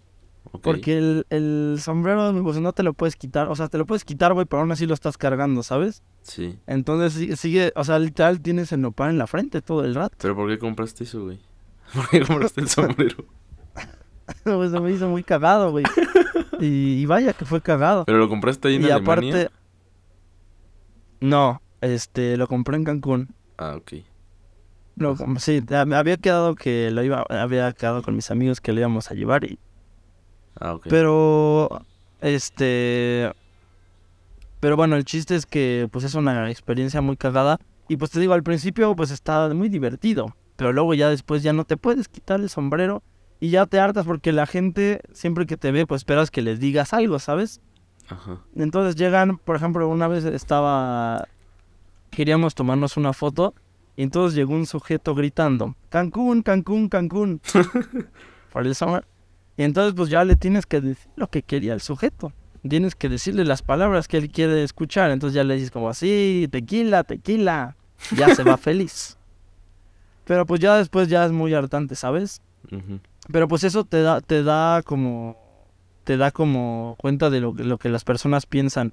Porque 0.63 0.99
el, 0.99 1.27
el 1.31 1.79
sombrero 1.81 2.33
pues, 2.43 2.59
no 2.59 2.73
te 2.73 2.83
lo 2.83 2.93
puedes 2.95 3.17
quitar. 3.17 3.49
O 3.49 3.57
sea, 3.57 3.69
te 3.69 3.79
lo 3.79 3.87
puedes 3.87 4.05
quitar, 4.05 4.33
güey, 4.35 4.47
pero 4.47 4.61
aún 4.61 4.73
así 4.73 4.87
lo 4.87 4.95
estás 4.95 5.19
cargando, 5.19 5.63
¿sabes? 5.63 6.03
Sí. 6.23 6.59
Entonces 6.67 7.39
sigue... 7.39 7.73
O 7.77 7.85
sea, 7.85 7.99
literal 7.99 8.41
tienes 8.41 8.73
el 8.73 8.81
nopal 8.81 9.11
en 9.11 9.19
la 9.19 9.27
frente 9.27 9.63
todo 9.63 9.85
el 9.85 9.95
rato. 9.95 10.17
¿Pero 10.21 10.37
por 10.37 10.49
qué 10.49 10.59
compraste 10.59 11.05
eso, 11.05 11.25
güey? 11.25 11.41
¿Por 11.95 12.09
qué 12.09 12.21
compraste 12.21 12.61
el 12.61 12.69
sombrero? 12.69 13.25
Pues 14.43 14.71
se 14.71 14.81
me 14.81 14.91
hizo 14.91 15.07
muy 15.07 15.23
cagado, 15.23 15.71
güey. 15.71 15.85
Y, 16.59 17.03
y 17.03 17.05
vaya 17.05 17.35
que 17.35 17.45
fue 17.45 17.61
cagado. 17.61 18.07
¿Pero 18.07 18.17
lo 18.17 18.29
compraste 18.31 18.69
ahí 18.69 18.77
en 18.77 18.83
y 18.83 18.85
Alemania? 18.87 19.03
aparte... 19.03 19.51
No, 21.21 21.61
este, 21.83 22.39
lo 22.39 22.47
compré 22.47 22.77
en 22.77 22.85
Cancún. 22.85 23.35
Ah, 23.59 23.77
ok. 23.77 23.93
Lo, 24.97 25.17
sí, 25.39 25.63
me 25.87 25.97
había 25.97 26.17
quedado 26.17 26.55
que 26.55 26.91
lo 26.91 27.03
iba, 27.03 27.25
había 27.29 27.71
quedado 27.73 28.03
con 28.03 28.17
mis 28.17 28.31
amigos 28.31 28.61
que 28.63 28.73
lo 28.73 28.81
íbamos 28.81 29.11
a 29.11 29.15
llevar 29.15 29.45
y... 29.45 29.59
Ah, 30.59 30.75
ok. 30.75 30.87
Pero, 30.89 31.83
este... 32.21 33.33
Pero 34.61 34.77
bueno, 34.77 34.97
el 34.97 35.05
chiste 35.05 35.35
es 35.35 35.45
que 35.45 35.89
pues 35.93 36.05
es 36.05 36.15
una 36.15 36.51
experiencia 36.51 37.01
muy 37.01 37.17
cagada. 37.17 37.61
Y 37.89 37.97
pues 37.97 38.11
te 38.11 38.21
digo, 38.21 38.33
al 38.33 38.43
principio 38.43 38.97
pues 38.97 39.11
está 39.11 39.53
muy 39.53 39.69
divertido. 39.69 40.35
Pero 40.57 40.73
luego 40.73 40.95
ya 40.95 41.11
después 41.11 41.43
ya 41.43 41.53
no 41.53 41.65
te 41.65 41.77
puedes 41.77 42.09
quitar 42.09 42.41
el 42.41 42.49
sombrero. 42.49 43.03
Y 43.41 43.51
ya 43.51 43.67
te 43.67 43.79
hartas 43.79 44.07
porque 44.07 44.33
la 44.33 44.47
gente, 44.47 45.03
siempre 45.13 45.45
que 45.45 45.59
te 45.59 45.71
ve, 45.71 45.87
pues 45.87 46.01
esperas 46.01 46.31
que 46.31 46.41
les 46.41 46.61
digas 46.61 46.95
algo, 46.95 47.19
¿sabes? 47.19 47.61
Ajá. 48.09 48.41
Entonces 48.57 48.97
llegan, 48.97 49.37
por 49.37 49.57
ejemplo, 49.57 49.89
una 49.89 50.09
vez 50.09 50.25
estaba... 50.25 51.29
Queríamos 52.11 52.55
tomarnos 52.55 52.97
una 52.97 53.13
foto 53.13 53.55
y 53.97 54.03
entonces 54.03 54.35
llegó 54.35 54.55
un 54.55 54.67
sujeto 54.67 55.15
gritando, 55.15 55.77
Cancún, 55.89 56.43
Cancún, 56.43 56.89
Cancún, 56.89 57.41
por 58.53 58.67
el 58.67 58.75
summer. 58.75 59.05
Y 59.57 59.63
entonces 59.63 59.95
pues 59.95 60.11
ya 60.11 60.25
le 60.25 60.37
tienes 60.37 60.67
que 60.67 60.81
decir 60.81 61.11
lo 61.17 61.29
que 61.29 61.43
quería 61.43 61.75
el 61.75 61.81
sujeto. 61.81 62.33
Tienes 62.69 62.95
que 62.95 63.09
decirle 63.09 63.45
las 63.45 63.63
palabras 63.63 64.09
que 64.09 64.17
él 64.17 64.31
quiere 64.31 64.63
escuchar. 64.65 65.11
Entonces 65.11 65.35
ya 65.35 65.45
le 65.45 65.55
dices 65.55 65.71
como 65.71 65.89
así, 65.89 66.49
tequila, 66.51 67.05
tequila. 67.05 67.77
Ya 68.17 68.35
se 68.35 68.43
va 68.43 68.57
feliz. 68.59 69.17
Pero 70.25 70.47
pues 70.47 70.61
ya 70.61 70.77
después 70.79 71.09
ya 71.09 71.25
es 71.27 71.33
muy 71.33 71.53
hartante, 71.55 71.95
¿sabes? 71.95 72.41
Pero 73.31 73.47
pues 73.49 73.63
eso 73.65 73.85
te 73.85 74.01
da, 74.03 74.21
te 74.23 74.43
da 74.43 74.83
como, 74.83 75.37
te 76.05 76.17
da 76.17 76.31
como 76.31 76.97
cuenta 76.99 77.29
de 77.31 77.41
lo, 77.41 77.55
que- 77.55 77.65
lo 77.65 77.79
que 77.79 77.91
las 77.91 78.05
personas 78.05 78.47
piensan 78.47 78.91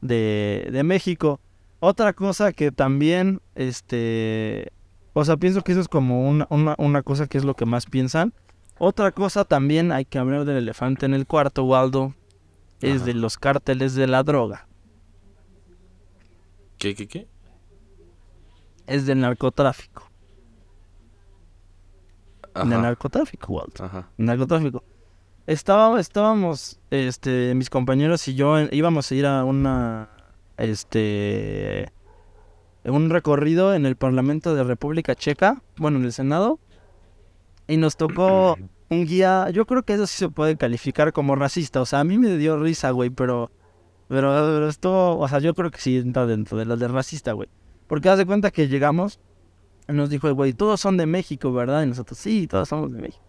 de, 0.00 0.68
de 0.72 0.82
México. 0.84 1.40
Otra 1.80 2.12
cosa 2.12 2.52
que 2.52 2.70
también, 2.72 3.40
este, 3.56 4.72
o 5.12 5.24
sea, 5.24 5.36
pienso 5.36 5.62
que 5.62 5.72
eso 5.72 5.80
es 5.80 5.88
como 5.88 6.28
una, 6.28 6.46
una, 6.50 6.74
una 6.78 7.02
cosa 7.02 7.26
que 7.26 7.38
es 7.38 7.44
lo 7.44 7.54
que 7.54 7.66
más 7.66 7.86
piensan. 7.86 8.32
Otra 8.78 9.10
cosa 9.12 9.44
también 9.44 9.90
hay 9.92 10.04
que 10.04 10.18
hablar 10.18 10.44
del 10.44 10.56
elefante 10.58 11.06
en 11.06 11.14
el 11.14 11.26
cuarto, 11.26 11.64
Waldo, 11.64 12.14
es 12.80 12.96
Ajá. 12.96 13.04
de 13.06 13.14
los 13.14 13.36
cárteles 13.38 13.94
de 13.94 14.06
la 14.06 14.22
droga, 14.22 14.68
¿Qué, 16.78 16.94
qué, 16.94 17.08
qué? 17.08 17.28
es 18.86 19.04
del 19.04 19.20
narcotráfico, 19.20 20.04
del 22.54 22.72
Ajá. 22.72 22.82
narcotráfico, 22.82 23.52
Waldo. 23.52 23.84
Ajá. 23.84 24.08
narcotráfico. 24.16 24.84
Estaba, 25.46 25.98
estábamos, 25.98 26.78
este, 26.90 27.54
mis 27.54 27.70
compañeros 27.70 28.28
y 28.28 28.34
yo 28.34 28.58
en- 28.58 28.68
íbamos 28.70 29.10
a 29.10 29.14
ir 29.14 29.26
a 29.26 29.44
una, 29.44 30.10
este, 30.56 31.90
un 32.84 33.10
recorrido 33.10 33.74
en 33.74 33.86
el 33.86 33.96
Parlamento 33.96 34.54
de 34.54 34.62
República 34.62 35.14
Checa, 35.14 35.62
bueno, 35.78 35.98
en 35.98 36.04
el 36.04 36.12
Senado, 36.12 36.60
y 37.68 37.76
nos 37.76 37.96
tocó 37.96 38.56
un 38.90 39.04
guía, 39.04 39.50
yo 39.50 39.66
creo 39.66 39.82
que 39.84 39.92
eso 39.94 40.06
sí 40.06 40.16
se 40.16 40.28
puede 40.28 40.56
calificar 40.56 41.12
como 41.12 41.36
racista, 41.36 41.80
o 41.80 41.86
sea, 41.86 42.00
a 42.00 42.04
mí 42.04 42.18
me 42.18 42.36
dio 42.36 42.58
risa, 42.58 42.90
güey, 42.90 43.10
pero, 43.10 43.50
pero, 44.08 44.30
pero 44.30 44.68
esto, 44.68 45.18
o 45.18 45.28
sea, 45.28 45.38
yo 45.38 45.54
creo 45.54 45.70
que 45.70 45.78
sí 45.78 45.98
entra 45.98 46.26
dentro 46.26 46.56
de 46.58 46.64
las 46.64 46.78
de 46.78 46.88
racista, 46.88 47.32
güey, 47.32 47.48
porque 47.86 48.08
haz 48.08 48.18
de 48.18 48.26
cuenta 48.26 48.50
que 48.50 48.66
llegamos, 48.66 49.20
y 49.88 49.92
nos 49.92 50.10
dijo 50.10 50.26
el 50.28 50.34
güey, 50.34 50.52
todos 50.54 50.80
son 50.80 50.96
de 50.96 51.06
México, 51.06 51.52
¿verdad? 51.52 51.82
Y 51.82 51.86
nosotros, 51.86 52.18
sí, 52.18 52.46
todos 52.46 52.68
somos 52.68 52.92
de 52.92 53.00
México. 53.00 53.24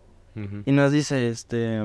Y 0.65 0.72
nos 0.72 0.91
dice, 0.91 1.27
este, 1.29 1.84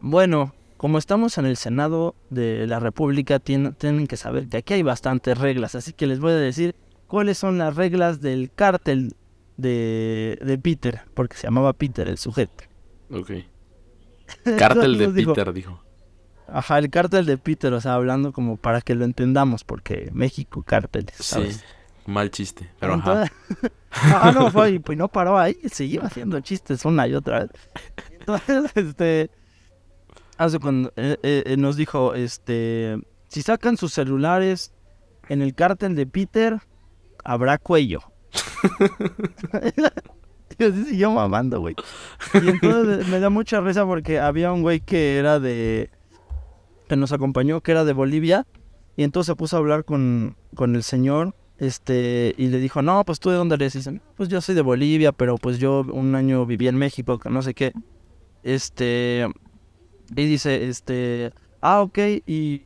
bueno, 0.00 0.54
como 0.76 0.98
estamos 0.98 1.38
en 1.38 1.46
el 1.46 1.56
Senado 1.56 2.14
de 2.30 2.66
la 2.66 2.78
República, 2.80 3.40
tien- 3.40 3.74
tienen 3.76 4.06
que 4.06 4.16
saber 4.16 4.48
que 4.48 4.58
aquí 4.58 4.74
hay 4.74 4.82
bastantes 4.82 5.36
reglas, 5.38 5.74
así 5.74 5.92
que 5.92 6.06
les 6.06 6.20
voy 6.20 6.32
a 6.32 6.36
decir 6.36 6.74
cuáles 7.06 7.38
son 7.38 7.58
las 7.58 7.74
reglas 7.76 8.20
del 8.20 8.50
cártel 8.54 9.14
de, 9.56 10.38
de 10.42 10.58
Peter, 10.58 11.02
porque 11.14 11.36
se 11.36 11.46
llamaba 11.46 11.72
Peter 11.72 12.08
el 12.08 12.18
sujeto. 12.18 12.64
Ok. 13.10 13.30
Cártel 14.58 14.98
de 14.98 15.12
dijo, 15.12 15.34
Peter, 15.34 15.52
dijo. 15.52 15.82
Ajá, 16.48 16.78
el 16.78 16.90
cártel 16.90 17.26
de 17.26 17.38
Peter, 17.38 17.72
o 17.72 17.80
sea, 17.80 17.94
hablando 17.94 18.32
como 18.32 18.56
para 18.56 18.80
que 18.80 18.94
lo 18.94 19.04
entendamos, 19.04 19.64
porque 19.64 20.10
México 20.12 20.62
cárteles, 20.62 21.16
Sí. 21.18 21.48
Mal 22.06 22.30
chiste. 22.30 22.70
Pero 22.78 22.94
ajá. 22.94 23.26
Ah, 23.98 24.30
no, 24.34 24.50
fue, 24.50 24.72
y 24.72 24.78
pues 24.78 24.98
no 24.98 25.08
paró 25.08 25.38
ahí, 25.38 25.56
siguió 25.72 26.04
haciendo 26.04 26.38
chistes 26.40 26.84
una 26.84 27.08
y 27.08 27.14
otra 27.14 27.40
vez. 27.40 27.50
Entonces, 28.10 28.70
este, 28.74 29.30
hace 30.36 30.58
cuando 30.58 30.92
eh, 30.96 31.16
eh, 31.22 31.44
eh, 31.46 31.56
nos 31.56 31.76
dijo, 31.76 32.14
este, 32.14 32.98
si 33.28 33.40
sacan 33.40 33.78
sus 33.78 33.94
celulares 33.94 34.74
en 35.30 35.40
el 35.40 35.54
cártel 35.54 35.96
de 35.96 36.06
Peter, 36.06 36.60
habrá 37.24 37.56
cuello. 37.56 38.00
y 40.58 40.64
así 40.64 40.84
siguió 40.84 41.10
mamando, 41.10 41.60
güey. 41.60 41.74
Y 42.34 42.48
entonces 42.48 43.08
me 43.08 43.20
da 43.20 43.30
mucha 43.30 43.60
risa 43.60 43.84
porque 43.84 44.18
había 44.18 44.52
un 44.52 44.62
güey 44.62 44.80
que 44.80 45.18
era 45.18 45.40
de, 45.40 45.90
que 46.88 46.96
nos 46.96 47.12
acompañó, 47.12 47.60
que 47.60 47.72
era 47.72 47.84
de 47.84 47.92
Bolivia, 47.92 48.46
y 48.96 49.02
entonces 49.02 49.32
se 49.32 49.36
puso 49.36 49.56
a 49.56 49.58
hablar 49.58 49.84
con, 49.84 50.36
con 50.54 50.74
el 50.74 50.82
señor, 50.82 51.34
este, 51.58 52.34
y 52.36 52.48
le 52.48 52.58
dijo, 52.58 52.82
no, 52.82 53.04
pues 53.04 53.20
tú 53.20 53.30
de 53.30 53.36
dónde 53.36 53.54
eres, 53.56 53.74
y 53.74 53.78
dice, 53.78 53.92
"No, 53.92 54.00
pues 54.16 54.28
yo 54.28 54.40
soy 54.40 54.54
de 54.54 54.62
Bolivia, 54.62 55.12
pero 55.12 55.36
pues 55.36 55.58
yo 55.58 55.84
un 55.92 56.14
año 56.14 56.44
viví 56.46 56.68
en 56.68 56.76
México, 56.76 57.18
no 57.30 57.42
sé 57.42 57.54
qué, 57.54 57.72
este, 58.42 59.26
y 60.14 60.26
dice, 60.26 60.68
este, 60.68 61.32
ah, 61.60 61.80
ok, 61.82 61.98
y, 62.26 62.62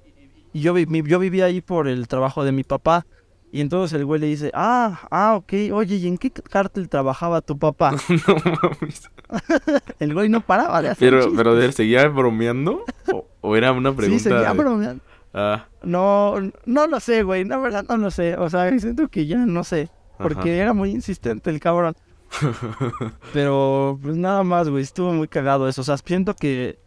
y 0.53 0.61
yo, 0.61 0.77
yo 0.77 1.19
viví 1.19 1.41
ahí 1.41 1.61
por 1.61 1.89
el 1.89 2.09
trabajo 2.09 2.45
de 2.45 2.53
mi 2.53 2.65
papá, 2.65 3.07
y 3.52 3.61
entonces 3.61 3.99
el 3.99 4.04
güey 4.04 4.21
le 4.21 4.26
dice, 4.28 4.50
ah, 4.54 5.00
ah, 5.11 5.35
ok, 5.37 5.52
oye, 5.73 5.97
¿y 5.97 6.07
en 6.07 6.19
qué 6.19 6.30
cártel 6.30 6.88
trabajaba 6.88 7.40
tu 7.40 7.59
papá? 7.59 7.92
no 8.09 8.35
mames. 8.62 9.11
el 9.99 10.14
güey 10.14 10.28
no 10.28 10.40
paraba 10.40 10.83
de 10.83 10.88
hacer 10.90 11.09
Pero, 11.11 11.19
chistes. 11.23 11.37
pero 11.37 11.54
¿de- 11.57 11.73
¿seguía 11.73 12.07
bromeando? 12.09 12.85
¿O, 13.12 13.26
o 13.40 13.57
era 13.57 13.73
una 13.73 13.92
pregunta? 13.95 14.19
Sí, 14.23 14.28
seguía 14.30 14.52
de- 14.52 14.59
bromeando. 14.59 15.02
Ah, 15.33 15.66
No, 15.83 16.35
no 16.66 16.87
lo 16.88 16.99
sé, 17.00 17.23
güey. 17.23 17.45
La 17.45 17.57
verdad 17.59 17.85
no 17.88 17.97
lo 17.97 18.11
sé. 18.11 18.37
O 18.37 18.50
sea, 18.50 18.69
siento 18.80 19.07
que 19.09 19.26
ya 19.26 19.37
no 19.38 19.62
sé. 19.62 19.88
Porque 20.19 20.59
era 20.59 20.73
muy 20.75 20.90
insistente 20.90 21.50
el 21.50 21.61
cabrón. 21.61 21.95
Pero, 23.33 23.99
pues 24.02 24.16
nada 24.16 24.42
más, 24.42 24.69
güey. 24.69 24.83
Estuvo 24.83 25.12
muy 25.12 25.28
cagado 25.28 25.69
eso. 25.69 25.80
O 25.80 25.85
sea, 25.85 25.97
siento 25.99 26.35
que. 26.35 26.78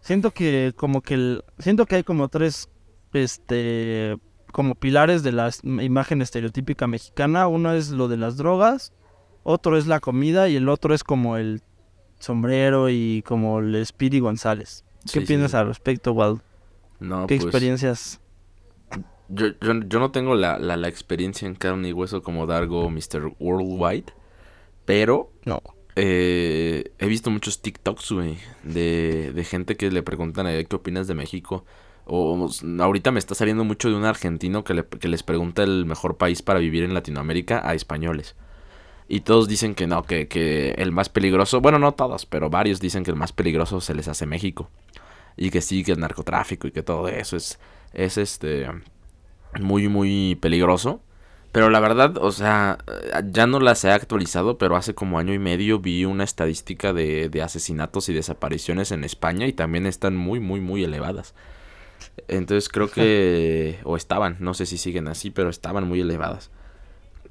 Siento 0.00 0.30
que 0.30 0.72
como 0.76 1.00
que 1.02 1.14
el. 1.14 1.44
Siento 1.58 1.86
que 1.86 1.96
hay 1.96 2.02
como 2.02 2.28
tres. 2.28 2.68
Este. 3.12 4.16
Como 4.52 4.74
pilares 4.74 5.22
de 5.22 5.32
la 5.32 5.50
imagen 5.62 6.22
estereotípica 6.22 6.86
mexicana. 6.86 7.48
Uno 7.48 7.72
es 7.72 7.90
lo 7.90 8.06
de 8.08 8.16
las 8.18 8.36
drogas. 8.36 8.92
Otro 9.42 9.76
es 9.76 9.86
la 9.86 9.98
comida. 10.00 10.48
Y 10.48 10.56
el 10.56 10.68
otro 10.68 10.94
es 10.94 11.02
como 11.04 11.36
el 11.36 11.62
sombrero 12.20 12.88
y 12.90 13.22
como 13.26 13.58
el 13.58 13.84
Speedy 13.84 14.20
González. 14.20 14.84
¿Qué 15.12 15.20
sí, 15.20 15.26
piensas 15.26 15.50
sí. 15.52 15.56
al 15.56 15.66
respecto, 15.66 16.12
Wald? 16.12 16.40
no, 17.00 17.26
¿Qué 17.26 17.34
pues, 17.36 17.46
experiencias? 17.46 18.20
Yo, 19.28 19.46
yo, 19.60 19.72
yo 19.88 19.98
no 19.98 20.10
tengo 20.12 20.34
la, 20.36 20.58
la, 20.58 20.76
la 20.76 20.88
experiencia 20.88 21.48
en 21.48 21.54
carne 21.56 21.88
y 21.88 21.92
hueso 21.92 22.22
como 22.22 22.46
Dargo 22.46 22.88
Mr. 22.90 23.34
Worldwide, 23.40 24.12
pero 24.84 25.32
No. 25.44 25.60
eh, 25.96 26.92
he 26.98 27.06
visto 27.06 27.30
muchos 27.30 27.62
TikToks, 27.62 28.12
güey, 28.12 28.36
de, 28.62 29.32
de 29.34 29.44
gente 29.44 29.76
que 29.76 29.90
le 29.90 30.02
preguntan 30.02 30.46
eh, 30.46 30.64
qué 30.68 30.76
opinas 30.76 31.06
de 31.06 31.14
México. 31.14 31.64
O 32.06 32.48
ahorita 32.80 33.10
me 33.12 33.18
está 33.18 33.34
saliendo 33.34 33.64
mucho 33.64 33.88
de 33.88 33.94
un 33.96 34.04
argentino 34.04 34.64
que, 34.64 34.74
le- 34.74 34.84
que 34.86 35.08
les 35.08 35.22
pregunta 35.22 35.62
el 35.62 35.86
mejor 35.86 36.16
país 36.16 36.42
para 36.42 36.60
vivir 36.60 36.82
en 36.84 36.94
Latinoamérica 36.94 37.62
a 37.68 37.74
españoles. 37.74 38.34
Y 39.08 39.20
todos 39.20 39.48
dicen 39.48 39.74
que 39.74 39.86
no, 39.86 40.04
que, 40.04 40.28
que 40.28 40.70
el 40.78 40.92
más 40.92 41.08
peligroso, 41.08 41.60
bueno, 41.60 41.78
no 41.78 41.92
todos, 41.92 42.26
pero 42.26 42.50
varios 42.50 42.80
dicen 42.80 43.04
que 43.04 43.10
el 43.10 43.16
más 43.16 43.32
peligroso 43.32 43.80
se 43.80 43.94
les 43.94 44.08
hace 44.08 44.26
México. 44.26 44.70
Y 45.36 45.50
que 45.50 45.60
sí, 45.62 45.84
que 45.84 45.92
el 45.92 46.00
narcotráfico 46.00 46.66
y 46.68 46.72
que 46.72 46.82
todo 46.82 47.08
eso 47.08 47.36
es, 47.36 47.58
es 47.94 48.18
este, 48.18 48.68
muy, 49.60 49.88
muy 49.88 50.36
peligroso. 50.40 51.00
Pero 51.52 51.68
la 51.68 51.80
verdad, 51.80 52.16
o 52.18 52.32
sea, 52.32 52.78
ya 53.30 53.46
no 53.46 53.60
las 53.60 53.84
he 53.84 53.90
actualizado, 53.90 54.56
pero 54.56 54.74
hace 54.76 54.94
como 54.94 55.18
año 55.18 55.34
y 55.34 55.38
medio 55.38 55.80
vi 55.80 56.06
una 56.06 56.24
estadística 56.24 56.94
de, 56.94 57.28
de 57.28 57.42
asesinatos 57.42 58.08
y 58.08 58.14
desapariciones 58.14 58.90
en 58.90 59.04
España 59.04 59.46
y 59.46 59.52
también 59.52 59.86
están 59.86 60.16
muy, 60.16 60.40
muy, 60.40 60.60
muy 60.60 60.82
elevadas. 60.82 61.34
Entonces 62.28 62.68
creo 62.68 62.90
que, 62.90 63.78
o 63.84 63.96
estaban, 63.96 64.36
no 64.40 64.54
sé 64.54 64.66
si 64.66 64.78
siguen 64.78 65.08
así, 65.08 65.30
pero 65.30 65.50
estaban 65.50 65.86
muy 65.86 66.00
elevadas. 66.00 66.50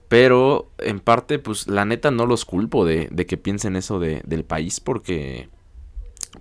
Pero 0.07 0.69
en 0.77 0.99
parte, 0.99 1.39
pues 1.39 1.67
la 1.67 1.85
neta 1.85 2.11
no 2.11 2.25
los 2.25 2.43
culpo 2.45 2.85
de, 2.85 3.07
de 3.11 3.25
que 3.25 3.37
piensen 3.37 3.75
eso 3.75 3.99
de, 3.99 4.21
del 4.25 4.43
país 4.43 4.79
porque, 4.79 5.49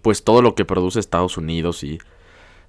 pues 0.02 0.25
todo 0.25 0.42
lo 0.42 0.54
que 0.54 0.64
produce 0.64 0.99
Estados 0.99 1.37
Unidos 1.37 1.85
y 1.85 1.99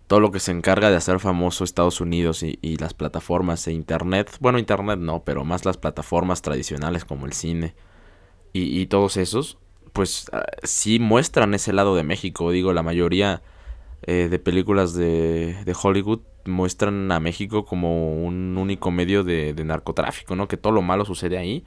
todo 0.08 0.20
lo 0.20 0.32
que 0.32 0.40
se 0.40 0.52
encarga 0.52 0.90
de 0.90 0.98
hacer 0.98 1.20
famoso 1.20 1.64
Estados 1.64 2.02
Unidos 2.02 2.44
y, 2.44 2.60
y 2.62 2.76
las 2.78 2.94
plataformas 2.94 3.66
e 3.68 3.72
internet, 3.72 4.36
bueno 4.40 4.60
internet 4.60 5.00
no, 5.00 5.24
pero 5.24 5.46
más 5.46 5.66
las 5.66 5.78
plataformas 5.78 6.42
tradicionales 6.42 7.06
como 7.06 7.26
el 7.26 7.34
cine 7.34 7.74
y, 8.54 8.80
y 8.80 8.88
todos 8.88 9.18
esos, 9.18 9.58
pues 9.94 10.30
ah, 10.34 10.46
sí 10.64 11.00
muestran 11.00 11.54
ese 11.54 11.74
lado 11.74 11.96
de 11.96 12.04
México. 12.04 12.52
Digo, 12.52 12.74
la 12.74 12.84
mayoría 12.84 13.42
eh, 14.04 14.28
de 14.30 14.40
películas 14.40 14.94
de, 14.94 15.58
de 15.64 15.76
Hollywood 15.80 16.22
muestran 16.46 17.12
a 17.12 17.20
México 17.20 17.66
como 17.66 18.16
un 18.24 18.58
único 18.58 18.90
medio 18.92 19.24
de, 19.24 19.54
de 19.54 19.64
narcotráfico, 19.64 20.36
¿no? 20.36 20.48
Que 20.48 20.58
todo 20.58 20.74
lo 20.74 20.82
malo 20.82 21.06
sucede 21.06 21.38
ahí. 21.38 21.64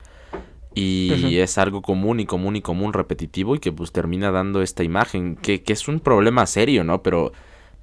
Y 0.77 1.37
es 1.37 1.57
algo 1.57 1.81
común 1.81 2.19
y 2.19 2.25
común 2.25 2.57
y 2.57 2.61
común 2.61 2.91
repetitivo 2.91 3.55
y 3.55 3.59
que 3.59 3.71
pues 3.71 3.93
termina 3.93 4.29
dando 4.31 4.61
esta 4.61 4.83
imagen, 4.83 5.37
que, 5.37 5.63
que 5.63 5.71
es 5.71 5.87
un 5.87 6.01
problema 6.01 6.45
serio, 6.47 6.83
¿no? 6.83 7.01
Pero, 7.01 7.31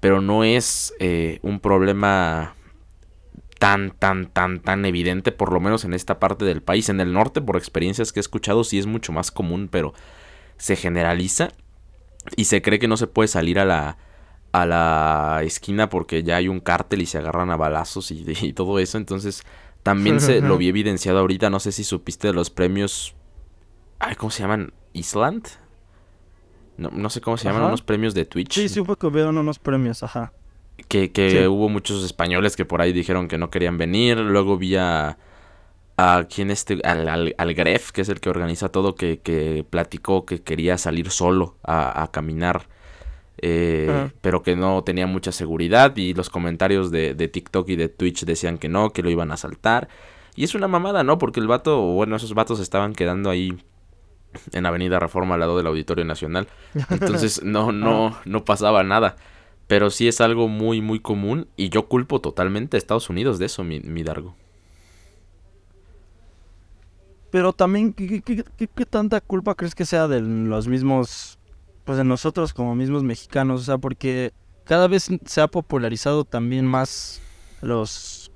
pero 0.01 0.21
no 0.21 0.45
es 0.45 0.93
eh, 0.99 1.39
un 1.41 1.59
problema 1.59 2.55
tan, 3.59 3.93
tan, 3.99 4.27
tan, 4.27 4.61
tan 4.61 4.85
evidente, 4.85 5.33
por 5.33 5.55
lo 5.55 5.61
menos 5.61 5.87
en 5.87 5.95
esta 5.95 6.19
parte 6.21 6.45
del 6.45 6.63
país. 6.63 6.91
En 6.91 7.01
el 7.01 7.15
norte, 7.15 7.41
por 7.41 7.57
experiencias 7.57 8.13
que 8.13 8.21
he 8.21 8.21
escuchado, 8.21 8.63
sí 8.63 8.79
es 8.79 8.85
mucho 8.85 9.11
más 9.11 9.31
común, 9.31 9.69
pero 9.73 9.95
se 10.59 10.77
generaliza 10.77 11.49
y 12.37 12.45
se 12.45 12.61
cree 12.61 12.79
que 12.79 12.89
no 12.89 12.99
se 12.99 13.07
puede 13.07 13.29
salir 13.29 13.59
a 13.59 13.65
la, 13.65 13.97
a 14.53 14.67
la 14.67 15.41
esquina 15.43 15.89
porque 15.89 16.23
ya 16.23 16.37
hay 16.37 16.49
un 16.49 16.61
cártel 16.61 17.03
y 17.03 17.07
se 17.07 17.19
agarran 17.19 17.51
a 17.51 17.57
balazos 17.57 18.11
y, 18.11 18.25
y 18.43 18.53
todo 18.53 18.79
eso. 18.79 18.99
Entonces, 18.99 19.43
también 19.83 20.21
se 20.21 20.41
lo 20.41 20.57
vi 20.59 20.69
evidenciado 20.69 21.19
ahorita. 21.19 21.51
No 21.51 21.59
sé 21.61 21.73
si 21.73 21.85
supiste 21.85 22.29
de 22.29 22.35
los 22.35 22.51
premios. 22.51 23.15
Ay, 23.99 24.15
¿cómo 24.17 24.31
se 24.31 24.43
llaman? 24.43 24.73
¿Island? 24.93 25.47
No, 26.77 26.91
no 26.91 27.11
sé 27.11 27.21
cómo 27.21 27.37
se 27.37 27.45
llaman, 27.45 27.65
unos 27.65 27.83
premios 27.83 28.15
de 28.15 28.25
Twitch. 28.25 28.67
Sí, 28.69 28.85
fue 28.85 28.97
que 28.97 29.07
hubieron 29.07 29.37
unos 29.39 29.59
premios, 29.59 30.03
ajá. 30.03 30.33
Que, 30.89 31.13
que 31.13 31.31
Sí. 31.31 31.47
hubo 31.47 31.69
muchos 31.69 32.03
españoles 32.05 32.57
que 32.57 32.65
por 32.65 32.81
ahí 32.81 32.93
dijeron 32.93 33.29
que 33.29 33.39
no 33.39 33.51
querían 33.51 33.79
venir. 33.79 34.19
Luego 34.19 34.57
vi 34.57 34.77
a. 34.77 35.19
A 35.99 36.25
quien 36.29 36.51
este. 36.51 36.81
Al, 36.85 37.09
al, 37.09 37.35
al 37.37 37.55
Gref, 37.55 37.93
que 37.93 38.01
es 38.01 38.09
el 38.09 38.21
que 38.21 38.31
organiza 38.31 38.71
todo, 38.71 38.95
que, 38.95 39.21
que 39.21 39.65
platicó 39.69 40.25
que 40.25 40.43
quería 40.43 40.79
salir 40.79 41.11
solo 41.11 41.57
a, 41.63 42.03
a 42.03 42.11
caminar. 42.11 42.67
Eh, 43.39 44.11
pero 44.21 44.43
que 44.43 44.57
no 44.57 44.83
tenía 44.85 45.07
mucha 45.07 45.33
seguridad. 45.33 45.97
Y 45.97 46.15
los 46.15 46.31
comentarios 46.31 46.91
de, 46.91 47.15
de 47.15 47.29
TikTok 47.29 47.69
y 47.71 47.77
de 47.77 47.89
Twitch 47.89 48.25
decían 48.25 48.59
que 48.59 48.69
no, 48.69 48.91
que 48.93 49.03
lo 49.03 49.11
iban 49.11 49.31
a 49.31 49.35
asaltar. 49.35 49.89
Y 50.35 50.45
es 50.45 50.55
una 50.55 50.69
mamada, 50.69 51.03
¿no? 51.05 51.19
Porque 51.19 51.41
el 51.41 51.47
vato, 51.47 51.83
o 51.83 51.95
bueno, 51.95 52.17
esos 52.17 52.35
vatos 52.35 52.61
estaban 52.61 52.95
quedando 52.95 53.29
ahí 53.31 53.63
en 54.53 54.65
Avenida 54.67 54.99
Reforma 54.99 55.35
al 55.35 55.41
lado 55.41 55.57
del 55.59 55.67
Auditorio 55.67 56.05
Nacional. 56.05 56.49
Entonces 56.91 57.43
no, 57.45 57.73
no, 57.73 58.17
no 58.25 58.45
pasaba 58.45 58.83
nada. 58.83 59.17
Pero 59.67 59.91
sí 59.91 60.09
es 60.09 60.21
algo 60.21 60.49
muy, 60.49 60.81
muy 60.81 61.01
común. 61.01 61.49
Y 61.57 61.69
yo 61.71 61.87
culpo 61.89 62.21
totalmente 62.21 62.77
a 62.77 62.79
Estados 62.79 63.11
Unidos 63.11 63.39
de 63.39 63.47
eso, 63.47 63.63
mi, 63.65 63.81
mi 63.81 64.03
Dargo. 64.03 64.35
Pero 67.31 67.53
también, 67.53 67.93
¿qué, 67.95 68.07
qué- 68.07 68.23
qué- 68.23 68.45
qué- 68.59 68.69
qué 68.69 68.87
tanta 68.87 69.21
culpa 69.21 69.55
crees 69.55 69.75
que 69.75 69.87
sea 69.87 70.07
de 70.07 70.21
los 70.21 70.69
mismos, 70.69 71.39
pues 71.93 71.99
de 71.99 72.05
nosotros 72.05 72.55
como 72.55 72.75
mismos 72.75 73.03
mexicanos? 73.03 73.61
O 73.61 73.65
sea, 73.65 73.77
porque 73.77 74.33
cada 74.65 74.89
vez 74.89 75.11
se 75.27 75.41
ha 75.43 75.47
popularizado 75.47 76.25
también 76.25 76.65
más 76.65 77.21
los 77.61 78.33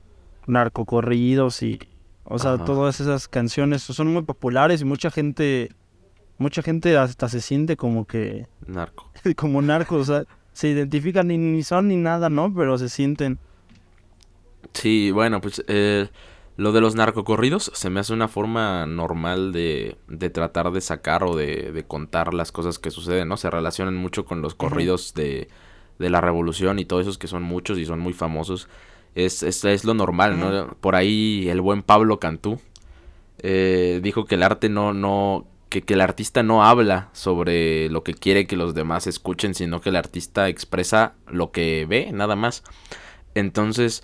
narcocorridos 0.46 1.62
y, 1.62 1.78
o 2.24 2.38
sea, 2.38 2.52
Ajá. 2.52 2.66
todas 2.66 3.00
esas 3.00 3.28
canciones 3.28 3.80
son 3.80 4.12
muy 4.12 4.24
populares 4.24 4.82
y 4.82 4.84
mucha 4.84 5.10
gente, 5.10 5.70
mucha 6.36 6.60
gente 6.60 6.98
hasta 6.98 7.30
se 7.30 7.40
siente 7.40 7.78
como 7.78 8.04
que, 8.04 8.46
Narco. 8.66 9.10
como 9.36 9.62
narcos, 9.62 10.10
o 10.10 10.12
sea, 10.12 10.24
se 10.52 10.68
identifican 10.68 11.28
ni, 11.28 11.38
ni 11.38 11.62
son 11.62 11.88
ni 11.88 11.96
nada, 11.96 12.28
¿no? 12.28 12.52
Pero 12.54 12.76
se 12.76 12.90
sienten. 12.90 13.38
Sí, 14.74 15.12
bueno, 15.12 15.40
pues 15.40 15.64
eh, 15.66 16.10
lo 16.56 16.72
de 16.72 16.80
los 16.80 16.94
narcocorridos 16.94 17.70
se 17.74 17.90
me 17.90 18.00
hace 18.00 18.12
una 18.12 18.28
forma 18.28 18.86
normal 18.86 19.52
de, 19.52 19.96
de 20.08 20.30
tratar 20.30 20.70
de 20.72 20.80
sacar 20.80 21.22
o 21.24 21.36
de, 21.36 21.72
de 21.72 21.84
contar 21.84 22.32
las 22.32 22.50
cosas 22.50 22.78
que 22.78 22.90
suceden, 22.90 23.28
¿no? 23.28 23.36
Se 23.36 23.50
relacionan 23.50 23.94
mucho 23.94 24.24
con 24.24 24.40
los 24.40 24.54
corridos 24.54 25.12
de, 25.14 25.48
de 25.98 26.10
la 26.10 26.20
revolución 26.20 26.78
y 26.78 26.86
todos 26.86 27.02
esos 27.02 27.18
que 27.18 27.26
son 27.26 27.42
muchos 27.42 27.78
y 27.78 27.84
son 27.84 28.00
muy 28.00 28.14
famosos. 28.14 28.68
Es, 29.14 29.42
es, 29.42 29.64
es 29.64 29.84
lo 29.84 29.94
normal, 29.94 30.38
¿no? 30.38 30.74
Por 30.80 30.94
ahí 30.94 31.48
el 31.48 31.60
buen 31.60 31.82
Pablo 31.82 32.20
Cantú 32.20 32.58
eh, 33.38 34.00
dijo 34.02 34.24
que 34.24 34.36
el 34.36 34.42
arte 34.42 34.68
no, 34.70 34.94
no, 34.94 35.46
que, 35.68 35.82
que 35.82 35.94
el 35.94 36.00
artista 36.00 36.42
no 36.42 36.64
habla 36.64 37.10
sobre 37.12 37.90
lo 37.90 38.02
que 38.02 38.14
quiere 38.14 38.46
que 38.46 38.56
los 38.56 38.74
demás 38.74 39.06
escuchen, 39.06 39.54
sino 39.54 39.80
que 39.80 39.90
el 39.90 39.96
artista 39.96 40.48
expresa 40.48 41.14
lo 41.28 41.50
que 41.50 41.86
ve, 41.86 42.10
nada 42.12 42.34
más. 42.34 42.62
Entonces, 43.34 44.02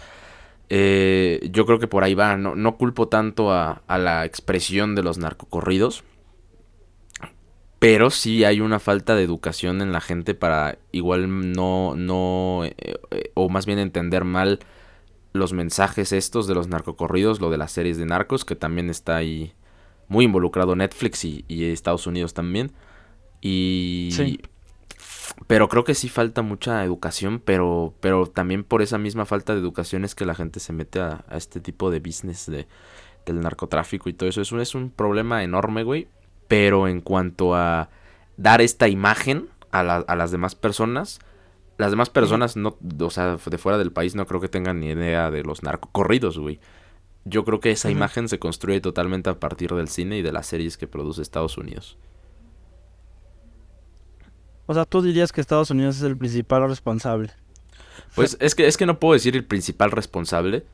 eh, 0.75 1.51
yo 1.53 1.67
creo 1.67 1.79
que 1.79 1.87
por 1.87 2.03
ahí 2.03 2.15
va. 2.15 2.39
No, 2.39 2.55
no 2.55 2.79
culpo 2.79 3.07
tanto 3.07 3.53
a, 3.53 3.83
a 3.87 3.99
la 3.99 4.25
expresión 4.25 4.95
de 4.95 5.03
los 5.03 5.19
narcocorridos. 5.19 6.03
Pero 7.79 8.09
sí 8.09 8.45
hay 8.45 8.61
una 8.61 8.79
falta 8.79 9.15
de 9.15 9.23
educación 9.23 9.83
en 9.83 9.93
la 9.93 10.01
gente 10.01 10.35
para 10.35 10.79
igual 10.91 11.53
no, 11.53 11.95
no, 11.95 12.65
eh, 12.65 12.75
eh, 13.11 13.33
o 13.35 13.51
más 13.51 13.67
bien 13.67 13.81
entender 13.81 14.25
mal 14.25 14.61
los 15.35 15.53
mensajes 15.53 16.13
estos 16.13 16.47
de 16.47 16.55
los 16.55 16.69
narcocorridos, 16.69 17.43
lo 17.43 17.51
de 17.51 17.59
las 17.59 17.73
series 17.73 17.99
de 17.99 18.07
narcos, 18.07 18.47
que 18.47 18.57
también 18.57 18.89
está 18.89 19.17
ahí 19.17 19.53
muy 20.09 20.25
involucrado 20.25 20.75
Netflix 20.75 21.23
y, 21.27 21.45
y 21.49 21.65
Estados 21.65 22.07
Unidos 22.07 22.33
también. 22.33 22.73
Y... 23.43 24.09
Sí. 24.13 24.41
Pero 25.47 25.69
creo 25.69 25.85
que 25.85 25.95
sí 25.95 26.09
falta 26.09 26.43
mucha 26.43 26.85
educación, 26.85 27.41
pero, 27.45 27.95
pero 28.01 28.27
también 28.27 28.65
por 28.65 28.83
esa 28.83 28.99
misma 28.99 29.25
falta 29.27 29.55
de 29.55 29.61
educación 29.61 30.05
es 30.05 30.15
que 30.15 30.25
la 30.27 30.35
gente 30.35 30.61
se 30.61 30.73
mete 30.73 31.01
a, 31.01 31.25
a 31.29 31.37
este 31.37 31.61
tipo 31.61 31.91
de 31.91 32.01
business 32.01 32.47
de, 32.47 32.67
del 33.27 33.41
narcotráfico 33.41 34.09
y 34.09 34.13
todo 34.13 34.29
eso. 34.29 34.41
Es 34.41 34.53
un, 34.53 34.61
es 34.61 34.75
un 34.75 34.91
problema 34.91 35.43
enorme, 35.43 35.83
güey. 35.85 36.09
Pero 36.49 36.87
en 36.87 37.01
cuanto 37.01 37.55
a 37.55 37.89
dar 38.37 38.61
esta 38.61 38.89
imagen 38.89 39.49
a, 39.71 39.83
la- 39.83 39.97
a 40.07 40.17
las 40.17 40.31
demás 40.31 40.55
personas, 40.55 41.19
las 41.79 41.91
demás 41.91 42.11
personas, 42.11 42.57
no, 42.57 42.77
o 43.01 43.11
sea, 43.11 43.37
de 43.45 43.59
fuera 43.59 43.79
del 43.79 43.91
país 43.93 44.15
no 44.15 44.27
creo 44.27 44.41
que 44.41 44.49
tengan 44.49 44.81
ni 44.81 44.89
idea 44.91 45.31
de 45.31 45.43
los 45.43 45.63
narcocorridos, 45.63 46.39
güey. 46.39 46.61
Yo 47.25 47.45
creo 47.45 47.61
que 47.61 47.71
esa 47.71 47.91
imagen 47.91 48.29
se 48.29 48.39
construye 48.39 48.81
totalmente 48.81 49.31
a 49.31 49.41
partir 49.41 49.73
del 49.75 49.89
cine 49.89 50.19
y 50.19 50.23
de 50.23 50.33
las 50.33 50.47
series 50.47 50.77
que 50.77 50.87
produce 50.89 51.23
Estados 51.23 51.57
Unidos. 51.57 51.97
O 54.67 54.75
sea, 54.75 54.85
tú 54.85 55.03
dirías 55.03 55.33
que 55.33 55.41
Estados 55.41 55.71
Unidos 55.71 55.97
es 55.97 56.03
el 56.03 56.17
principal 56.17 56.69
responsable. 56.69 57.31
Pues 58.15 58.37
es 58.41 58.55
que, 58.55 58.67
es 58.67 58.77
que 58.77 58.87
no 58.87 58.99
puedo 58.99 59.15
decir 59.15 59.37
el 59.37 59.45
principal 59.45 59.91
responsable, 59.91 60.65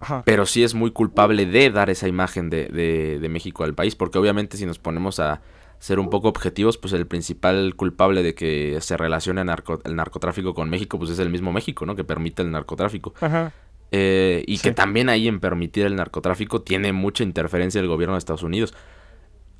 Ajá. 0.00 0.22
pero 0.24 0.46
sí 0.46 0.62
es 0.62 0.74
muy 0.74 0.90
culpable 0.90 1.46
de 1.46 1.70
dar 1.70 1.90
esa 1.90 2.08
imagen 2.08 2.50
de, 2.50 2.66
de, 2.66 3.18
de 3.18 3.28
México 3.28 3.64
al 3.64 3.74
país, 3.74 3.96
porque 3.96 4.18
obviamente 4.18 4.56
si 4.56 4.66
nos 4.66 4.78
ponemos 4.78 5.20
a 5.20 5.40
ser 5.78 5.98
un 5.98 6.08
poco 6.08 6.28
objetivos, 6.28 6.78
pues 6.78 6.92
el 6.94 7.06
principal 7.06 7.74
culpable 7.76 8.22
de 8.22 8.34
que 8.34 8.78
se 8.80 8.96
relacione 8.96 9.44
narco, 9.44 9.80
el 9.84 9.96
narcotráfico 9.96 10.54
con 10.54 10.70
México, 10.70 10.98
pues 10.98 11.10
es 11.10 11.18
el 11.18 11.30
mismo 11.30 11.52
México, 11.52 11.84
¿no? 11.84 11.94
Que 11.94 12.04
permite 12.04 12.42
el 12.42 12.50
narcotráfico. 12.50 13.12
Ajá. 13.20 13.52
Eh, 13.90 14.42
y 14.46 14.58
que 14.58 14.72
también 14.72 15.08
ahí 15.08 15.28
en 15.28 15.40
permitir 15.40 15.84
el 15.86 15.94
narcotráfico 15.94 16.62
tiene 16.62 16.92
mucha 16.92 17.22
interferencia 17.22 17.80
el 17.80 17.86
gobierno 17.86 18.14
de 18.14 18.18
Estados 18.18 18.42
Unidos. 18.42 18.74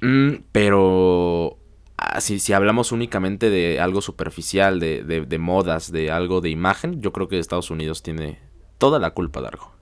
Mm, 0.00 0.36
pero 0.50 1.58
ah, 1.96 2.20
si, 2.20 2.40
si 2.40 2.52
hablamos 2.52 2.92
únicamente 2.92 3.50
de 3.50 3.80
algo 3.80 4.00
superficial, 4.00 4.80
de, 4.80 5.02
de, 5.02 5.26
de 5.26 5.38
modas, 5.38 5.92
de 5.92 6.10
algo 6.10 6.40
de 6.40 6.50
imagen, 6.50 7.00
yo 7.00 7.12
creo 7.12 7.28
que 7.28 7.38
Estados 7.38 7.70
Unidos 7.70 8.02
tiene 8.02 8.38
toda 8.78 8.98
la 8.98 9.10
culpa 9.10 9.40
de 9.40 9.48
algo. 9.48 9.72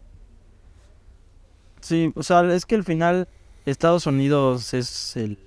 Sí, 1.80 2.12
o 2.14 2.22
sea, 2.22 2.42
es 2.54 2.64
que 2.64 2.76
al 2.76 2.84
final 2.84 3.28
Estados 3.66 4.06
Unidos 4.06 4.72
es 4.74 5.16
el... 5.16 5.38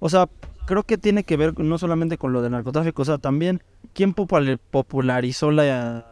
O 0.00 0.08
sea, 0.08 0.28
creo 0.66 0.82
que 0.82 0.98
tiene 0.98 1.24
que 1.24 1.36
ver 1.36 1.58
no 1.58 1.78
solamente 1.78 2.18
con 2.18 2.32
lo 2.32 2.42
del 2.42 2.52
narcotráfico, 2.52 3.02
o 3.02 3.04
sea, 3.04 3.18
también 3.18 3.62
quién 3.92 4.14
popul- 4.14 4.58
popularizó 4.70 5.50
la... 5.50 6.10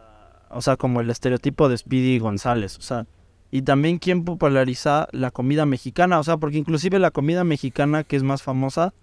O 0.49 0.61
sea, 0.61 0.77
como 0.77 1.01
el 1.01 1.09
estereotipo 1.09 1.67
de 1.67 1.77
Speedy 1.77 2.19
González, 2.19 2.77
o 2.77 2.81
sea, 2.81 3.07
y 3.49 3.63
también 3.63 3.97
quién 3.97 4.23
populariza 4.23 5.07
la 5.11 5.31
comida 5.31 5.65
mexicana, 5.65 6.19
o 6.19 6.23
sea, 6.23 6.37
porque 6.37 6.57
inclusive 6.57 6.99
la 6.99 7.11
comida 7.11 7.43
mexicana 7.43 8.03
que 8.03 8.15
es 8.15 8.23
más 8.23 8.43
famosa, 8.43 8.93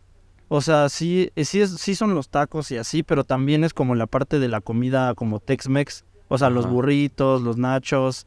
o 0.53 0.61
sea, 0.61 0.89
sí, 0.89 1.31
eh, 1.37 1.45
sí, 1.45 1.61
es, 1.61 1.71
sí 1.71 1.95
son 1.95 2.15
los 2.15 2.29
tacos 2.29 2.71
y 2.73 2.77
así, 2.77 3.03
pero 3.05 3.23
también 3.25 3.63
es 3.65 3.73
como 3.73 3.95
la 3.95 4.07
parte 4.07 4.39
de 4.41 4.49
la 4.49 4.61
comida 4.61 5.15
como 5.15 5.39
Tex-Mex, 5.39 6.05
o 6.29 6.37
sea, 6.39 6.51
los 6.51 6.69
burritos, 6.69 7.41
los 7.43 7.57
nachos, 7.57 8.27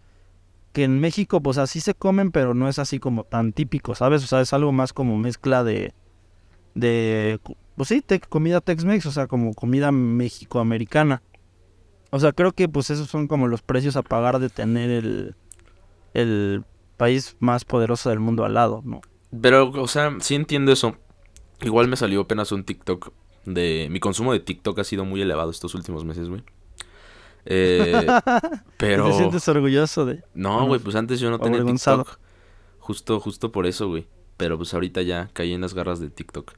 que 0.71 0.86
en 0.86 0.99
México 1.01 1.41
pues 1.41 1.57
así 1.57 1.81
se 1.81 1.93
comen, 1.93 2.31
pero 2.31 2.53
no 2.53 2.67
es 2.69 2.79
así 2.79 2.97
como 2.97 3.25
tan 3.25 3.51
típico, 3.53 3.93
¿sabes? 3.93 4.23
O 4.23 4.27
sea, 4.27 4.41
es 4.41 4.53
algo 4.53 4.71
más 4.71 4.93
como 4.93 5.17
mezcla 5.17 5.63
de, 5.65 5.93
de, 6.75 7.39
pues 7.75 7.89
sí, 7.89 8.01
te- 8.01 8.19
comida 8.21 8.62
Tex-Mex, 8.62 9.05
o 9.05 9.12
sea, 9.12 9.27
como 9.27 9.53
comida 9.53 9.91
mexicoamericana. 9.91 11.21
O 12.09 12.19
sea, 12.19 12.31
creo 12.31 12.51
que 12.53 12.69
pues 12.69 12.89
esos 12.89 13.07
son 13.09 13.27
como 13.27 13.47
los 13.47 13.62
precios 13.62 13.95
a 13.97 14.01
pagar 14.03 14.39
de 14.39 14.49
tener 14.49 14.89
el, 14.89 15.36
el 16.13 16.63
país 16.97 17.36
más 17.39 17.65
poderoso 17.65 18.09
del 18.09 18.19
mundo 18.19 18.45
al 18.45 18.53
lado, 18.53 18.81
¿no? 18.86 19.01
Pero, 19.41 19.69
o 19.71 19.88
sea, 19.88 20.15
sí 20.19 20.36
entiendo 20.36 20.71
eso. 20.71 20.95
Igual 21.62 21.88
me 21.88 21.96
salió 21.96 22.22
apenas 22.22 22.52
un 22.52 22.63
TikTok 22.63 23.12
de... 23.46 23.88
Mi 23.89 24.00
consumo 24.00 24.34
de 24.34 24.39
TikTok 24.39 24.80
ha 24.80 24.84
sido 24.84 25.06
muy 25.06 25.22
elevado 25.22 25.52
estos 25.52 25.76
últimos 25.76 26.06
meses, 26.06 26.30
güey. 26.30 26.44
Eh, 27.46 28.08
pero... 28.78 29.06
¿Te 29.06 29.13
sientes 29.13 29.48
orgulloso 29.48 30.06
de...? 30.06 30.24
No, 30.34 30.66
güey, 30.66 30.80
pues 30.80 30.96
antes 30.96 31.20
yo 31.20 31.30
no 31.30 31.39
tenía. 31.39 31.63
TikTok. 31.63 32.18
Justo, 32.80 33.20
justo 33.20 33.52
por 33.52 33.66
eso, 33.66 33.88
güey. 33.88 34.08
Pero 34.38 34.58
pues 34.58 34.74
ahorita 34.74 35.02
ya 35.02 35.30
caí 35.34 35.54
en 35.54 35.62
las 35.62 35.74
garras 35.74 36.00
de 36.00 36.10
TikTok. 36.10 36.52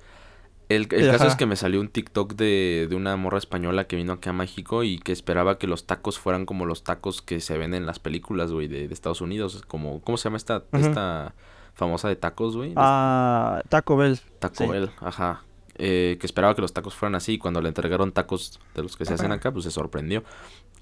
El, 0.70 0.88
el 0.92 1.12
caso 1.12 1.28
es 1.28 1.36
que 1.36 1.46
me 1.46 1.56
salió 1.56 1.80
un 1.80 1.90
TikTok 1.90 2.34
de, 2.34 2.88
de 2.90 2.96
una 2.96 3.16
morra 3.18 3.38
española 3.38 3.86
que 3.86 3.96
vino 3.96 4.14
aquí 4.14 4.30
a 4.30 4.34
México 4.34 4.84
y 4.84 4.98
que 4.98 5.12
esperaba 5.12 5.60
que 5.60 5.68
los 5.68 5.86
tacos 5.86 6.18
fueran 6.18 6.48
como 6.48 6.66
los 6.66 6.84
tacos 6.84 7.22
que 7.22 7.40
se 7.40 7.58
ven 7.60 7.76
en 7.76 7.86
las 7.86 8.00
películas, 8.00 8.52
güey, 8.52 8.68
de, 8.68 8.88
de 8.88 8.94
Estados 8.94 9.22
Unidos. 9.22 9.64
Como, 9.68 10.02
¿cómo 10.02 10.18
se 10.18 10.24
llama 10.24 10.38
esta, 10.38 10.64
esta 10.72 11.36
famosa 11.76 12.08
de 12.10 12.16
tacos, 12.16 12.56
güey? 12.58 12.74
Ah, 12.76 13.62
Taco 13.70 13.96
Bell. 13.98 14.20
Taco 14.40 14.56
sí. 14.64 14.68
Bell, 14.68 14.90
ajá. 15.00 15.44
Eh, 15.78 16.18
que 16.22 16.26
esperaba 16.26 16.56
que 16.56 16.62
los 16.62 16.72
tacos 16.74 16.96
fueran 16.96 17.16
así 17.16 17.34
y 17.34 17.38
cuando 17.38 17.62
le 17.62 17.68
entregaron 17.68 18.12
tacos 18.14 18.60
de 18.74 18.82
los 18.84 18.96
que 18.96 19.04
se 19.06 19.14
hacen 19.14 19.32
acá, 19.34 19.52
pues 19.52 19.66
se 19.66 19.72
sorprendió. 19.72 20.24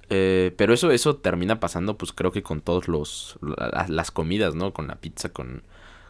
Eh, 0.10 0.54
pero 0.58 0.74
eso, 0.74 0.92
eso 0.92 1.16
termina 1.16 1.60
pasando, 1.60 1.98
pues 1.98 2.14
creo 2.14 2.32
que 2.32 2.44
con 2.44 2.62
todos 2.62 2.88
los 2.88 3.40
la- 3.42 3.86
las 3.90 4.12
comidas, 4.12 4.54
¿no? 4.54 4.72
Con 4.74 4.88
la 4.88 4.96
pizza, 4.96 5.30
con, 5.30 5.64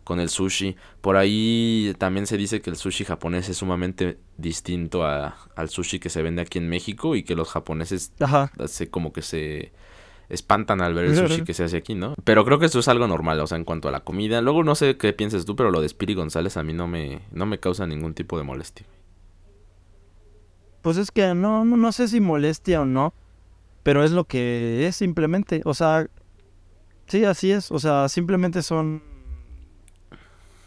con 0.04 0.19
el 0.19 0.28
sushi. 0.30 0.76
Por 1.00 1.15
ahí 1.15 1.93
también 1.98 2.28
se 2.28 2.36
dice 2.36 2.62
que 2.62 2.69
el 2.69 2.76
sushi 2.76 3.06
japonés 3.06 3.48
es 3.48 3.58
sumamente 3.58 4.17
distinto 4.38 5.06
a- 5.06 5.38
al 5.56 5.69
sushi 5.69 6.00
que 6.00 6.10
se 6.10 6.22
vende 6.22 6.41
aquí 6.41 6.58
en 6.58 6.67
México 6.67 7.15
y 7.15 7.24
que 7.24 7.36
los 7.36 7.50
japoneses 7.52 8.12
Ajá. 8.19 8.52
se, 8.67 8.89
como 8.89 9.13
que 9.13 9.22
se 9.22 9.72
espantan 10.29 10.81
al 10.81 10.93
ver 10.93 11.05
el 11.05 11.15
sushi 11.15 11.43
que 11.43 11.53
se 11.53 11.63
hace 11.63 11.77
aquí, 11.77 11.95
¿no? 11.95 12.15
Pero 12.23 12.45
creo 12.45 12.59
que 12.59 12.65
eso 12.65 12.79
es 12.79 12.88
algo 12.88 13.07
normal, 13.07 13.39
o 13.39 13.47
sea, 13.47 13.57
en 13.57 13.65
cuanto 13.65 13.88
a 13.88 13.91
la 13.91 14.01
comida. 14.01 14.41
Luego 14.41 14.63
no 14.63 14.75
sé 14.75 14.97
qué 14.97 15.13
pienses 15.13 15.45
tú, 15.45 15.55
pero 15.55 15.71
lo 15.71 15.81
de 15.81 15.89
Spiri 15.89 16.13
González 16.13 16.57
a 16.57 16.63
mí 16.63 16.73
no 16.73 16.88
me, 16.88 17.21
no 17.31 17.45
me 17.45 17.59
causa 17.59 17.86
ningún 17.86 18.13
tipo 18.13 18.38
de 18.38 18.43
molestia. 18.43 18.86
Pues 20.81 20.97
es 20.97 21.12
que 21.12 21.33
no, 21.33 21.63
no, 21.63 21.77
no 21.77 21.91
sé 21.91 22.07
si 22.07 22.19
molestia 22.19 22.81
o 22.81 22.86
no, 22.86 23.13
pero 23.83 24.03
es 24.03 24.12
lo 24.12 24.25
que 24.25 24.88
es 24.88 24.95
simplemente, 24.95 25.62
o 25.65 25.73
sea, 25.73 26.07
sí, 27.07 27.25
así 27.25 27.51
es, 27.51 27.71
o 27.71 27.79
sea, 27.79 28.09
simplemente 28.09 28.62
son, 28.62 29.01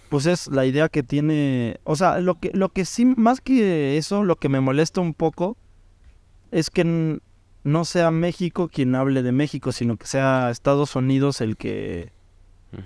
pues 0.09 0.27
es 0.27 0.47
la 0.49 0.65
idea 0.65 0.89
que 0.89 1.03
tiene, 1.03 1.81
o 1.85 1.97
sea, 1.97 2.21
lo 2.21 2.39
que, 2.39 2.51
lo 2.55 2.71
que 2.71 2.85
sí, 2.85 3.05
más 3.05 3.41
que 3.41 3.97
eso, 3.99 4.25
lo 4.25 4.37
que 4.37 4.49
me 4.49 4.61
molesta 4.61 5.01
un 5.01 5.15
poco 5.15 5.57
es 6.51 6.71
que 6.71 7.21
no 7.67 7.85
sea 7.85 8.11
México 8.11 8.69
quien 8.69 8.95
hable 8.95 9.23
de 9.23 9.33
México, 9.33 9.73
sino 9.73 9.97
que 9.97 10.07
sea 10.07 10.51
Estados 10.51 10.95
Unidos 10.95 11.41
el 11.41 11.57
que, 11.57 12.13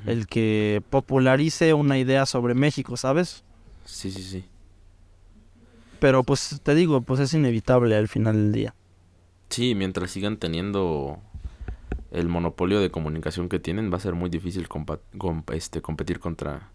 el 0.06 0.26
que 0.26 0.82
popularice 0.88 1.74
una 1.74 1.98
idea 1.98 2.24
sobre 2.24 2.54
México, 2.54 2.96
¿sabes? 2.96 3.44
Sí, 3.84 4.10
sí, 4.10 4.22
sí. 4.22 4.44
Pero 6.00 6.24
pues 6.24 6.60
te 6.62 6.74
digo, 6.74 7.02
pues 7.02 7.20
es 7.20 7.34
inevitable 7.34 7.94
al 7.94 8.08
final 8.08 8.36
del 8.36 8.52
día. 8.52 8.74
Sí, 9.50 9.74
mientras 9.74 10.12
sigan 10.12 10.38
teniendo 10.38 11.18
el 12.10 12.28
monopolio 12.28 12.80
de 12.80 12.90
comunicación 12.90 13.50
que 13.50 13.58
tienen, 13.58 13.92
va 13.92 13.98
a 13.98 14.00
ser 14.00 14.14
muy 14.14 14.30
difícil 14.30 14.66
este, 15.52 15.82
competir 15.82 16.20
contra, 16.20 16.70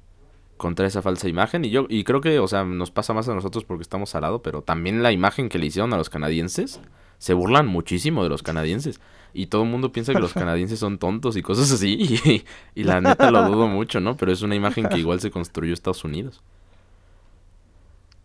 contra 0.58 0.86
esa 0.86 1.02
falsa 1.02 1.28
imagen. 1.28 1.66
Y 1.66 1.72
yo, 1.72 1.88
y 1.90 2.04
creo 2.04 2.22
que, 2.22 2.38
o 2.38 2.48
sea, 2.48 2.64
nos 2.64 2.92
pasa 2.92 3.14
más 3.14 3.28
a 3.30 3.34
nosotros 3.34 3.64
porque 3.64 3.82
estamos 3.82 4.14
al 4.14 4.22
lado, 4.22 4.44
pero 4.44 4.62
también 4.62 5.02
la 5.02 5.12
imagen 5.12 5.50
que 5.50 5.58
le 5.58 5.66
hicieron 5.66 5.92
a 5.94 5.98
los 5.98 6.12
canadienses, 6.12 6.80
se 7.18 7.34
burlan 7.34 7.68
muchísimo 7.68 8.24
de 8.24 8.30
los 8.30 8.44
canadienses. 8.44 9.00
Y 9.34 9.48
todo 9.48 9.64
el 9.64 9.70
mundo 9.70 9.92
piensa 9.92 10.14
que 10.14 10.20
los 10.20 10.34
canadienses 10.36 10.80
son 10.80 10.98
tontos 10.98 11.36
y 11.38 11.42
cosas 11.42 11.72
así. 11.72 11.98
Y, 12.26 12.46
y 12.80 12.84
la 12.84 13.02
neta 13.02 13.32
lo 13.32 13.44
dudo 13.46 13.68
mucho, 13.68 14.00
¿no? 14.00 14.16
Pero 14.16 14.32
es 14.32 14.42
una 14.42 14.56
imagen 14.56 14.88
que 14.88 14.98
igual 14.98 15.20
se 15.20 15.32
construyó 15.32 15.74
Estados 15.74 16.04
Unidos. 16.04 16.42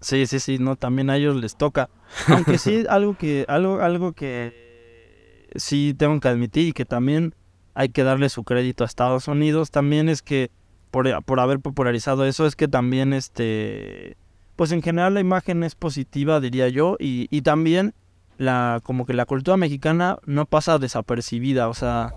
Sí, 0.01 0.27
sí, 0.27 0.41
sí, 0.41 0.59
no, 0.59 0.77
también 0.77 1.11
a 1.11 1.17
ellos 1.17 1.37
les 1.37 1.57
toca. 1.57 1.91
Aunque 2.29 2.59
sí, 2.59 2.85
algo 2.89 3.17
que, 3.17 3.45
algo, 3.49 3.81
algo 3.81 4.13
que 4.13 5.49
sí 5.57 5.95
tengo 5.97 6.19
que 6.21 6.29
admitir 6.29 6.69
y 6.69 6.73
que 6.73 6.85
también 6.85 7.35
hay 7.75 7.91
que 7.91 8.03
darle 8.03 8.29
su 8.29 8.45
crédito 8.45 8.85
a 8.85 8.87
Estados 8.87 9.29
Unidos, 9.29 9.71
también 9.71 10.09
es 10.09 10.23
que 10.23 10.51
por, 10.91 11.23
por 11.25 11.41
haber 11.41 11.61
popularizado 11.61 12.25
eso, 12.25 12.47
es 12.47 12.57
que 12.57 12.67
también 12.67 13.13
este, 13.13 14.17
pues 14.57 14.73
en 14.73 14.83
general 14.83 15.15
la 15.15 15.21
imagen 15.21 15.63
es 15.63 15.75
positiva, 15.75 16.41
diría 16.41 16.69
yo, 16.69 16.97
y, 16.99 17.29
y 17.31 17.43
también 17.43 17.95
la, 18.41 18.81
como 18.83 19.05
que 19.05 19.13
la 19.13 19.27
cultura 19.27 19.57
mexicana 19.59 20.19
no 20.25 20.47
pasa 20.47 20.79
desapercibida, 20.79 21.69
o 21.69 21.75
sea, 21.75 22.15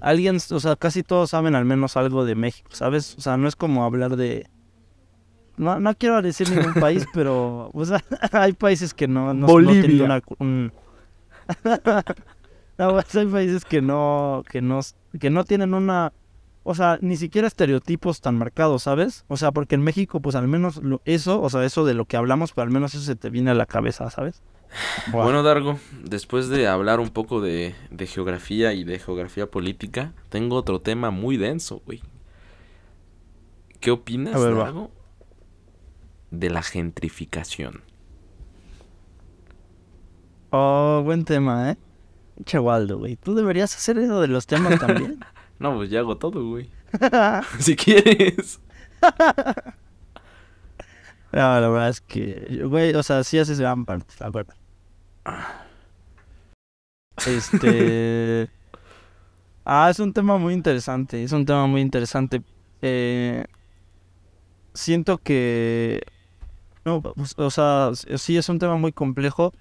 alguien, 0.00 0.36
o 0.50 0.60
sea, 0.60 0.74
casi 0.76 1.02
todos 1.02 1.30
saben 1.30 1.54
al 1.54 1.66
menos 1.66 1.96
algo 1.98 2.24
de 2.24 2.34
México, 2.34 2.70
¿sabes? 2.72 3.14
O 3.18 3.20
sea, 3.20 3.36
no 3.36 3.46
es 3.46 3.54
como 3.54 3.84
hablar 3.84 4.16
de... 4.16 4.48
No, 5.56 5.78
no 5.80 5.94
quiero 5.94 6.22
decir 6.22 6.48
ningún 6.50 6.72
país, 6.74 7.06
pero 7.12 7.70
o 7.74 7.84
sea, 7.84 8.02
hay 8.32 8.54
países 8.54 8.94
que 8.94 9.06
no, 9.06 9.34
no, 9.34 9.46
no 9.46 9.70
tienen 9.72 9.90
una... 10.06 10.20
cu- 10.22 10.36
un- 10.38 10.72
No, 12.78 12.90
pues, 12.90 13.14
hay 13.14 13.26
países 13.26 13.64
que 13.64 13.80
no, 13.82 14.42
que 14.50 14.60
no, 14.62 14.80
que 15.20 15.30
no 15.30 15.44
tienen 15.44 15.74
una... 15.74 16.12
O 16.64 16.74
sea, 16.74 16.98
ni 17.02 17.16
siquiera 17.18 17.46
estereotipos 17.46 18.22
tan 18.22 18.38
marcados, 18.38 18.84
¿sabes? 18.84 19.24
O 19.28 19.36
sea, 19.36 19.52
porque 19.52 19.74
en 19.74 19.82
México, 19.82 20.20
pues 20.20 20.34
al 20.34 20.48
menos 20.48 20.78
lo- 20.82 21.02
eso, 21.04 21.40
o 21.42 21.50
sea, 21.50 21.62
eso 21.64 21.84
de 21.84 21.92
lo 21.94 22.06
que 22.06 22.16
hablamos, 22.16 22.52
pues 22.52 22.66
al 22.66 22.72
menos 22.72 22.94
eso 22.94 23.04
se 23.04 23.14
te 23.16 23.28
viene 23.28 23.50
a 23.50 23.54
la 23.54 23.66
cabeza, 23.66 24.08
¿sabes? 24.10 24.42
Bueno, 25.12 25.42
Dargo, 25.42 25.78
después 26.02 26.48
de 26.48 26.66
hablar 26.66 27.00
un 27.00 27.10
poco 27.10 27.40
de, 27.40 27.74
de 27.90 28.06
geografía 28.06 28.72
y 28.72 28.84
de 28.84 28.98
geografía 28.98 29.50
política, 29.50 30.12
tengo 30.28 30.56
otro 30.56 30.80
tema 30.80 31.10
muy 31.10 31.36
denso, 31.36 31.82
güey. 31.86 32.02
¿Qué 33.80 33.90
opinas, 33.90 34.40
ver. 34.40 34.54
Dargo, 34.54 34.90
de 36.30 36.50
la 36.50 36.62
gentrificación? 36.62 37.82
Oh, 40.50 41.02
buen 41.04 41.24
tema, 41.24 41.72
¿eh? 41.72 41.76
Che 42.44 42.58
Waldo, 42.58 42.98
güey. 42.98 43.16
Tú 43.16 43.34
deberías 43.34 43.74
hacer 43.74 43.98
eso 43.98 44.20
de 44.20 44.28
los 44.28 44.46
temas 44.46 44.78
también. 44.78 45.18
No, 45.56 45.76
pues 45.76 45.88
ya 45.88 46.00
hago 46.00 46.16
todo, 46.16 46.44
güey. 46.48 46.68
si 47.60 47.76
quieres. 47.76 48.60
No, 51.32 51.60
la 51.60 51.68
verdad 51.68 51.88
es 51.88 52.00
que, 52.00 52.62
güey, 52.64 52.94
o 52.94 53.02
sea, 53.02 53.24
sí 53.24 53.40
haces 53.40 53.58
gran 53.58 53.84
parte, 53.84 54.14
la 54.20 54.30
verdad. 54.30 54.54
Este... 57.26 58.48
Ah, 59.64 59.88
es 59.90 59.98
un 59.98 60.12
tema 60.12 60.36
muy 60.36 60.52
interesante, 60.52 61.22
es 61.22 61.32
un 61.32 61.46
tema 61.46 61.66
muy 61.66 61.80
interesante. 61.80 62.42
Eh, 62.82 63.44
siento 64.74 65.18
que, 65.18 66.02
No, 66.84 67.00
pues, 67.00 67.34
o 67.38 67.50
sea, 67.50 67.90
sí 67.94 68.36
es 68.36 68.48
un 68.50 68.58
tema 68.58 68.76
muy 68.76 68.92
complejo 68.92 69.52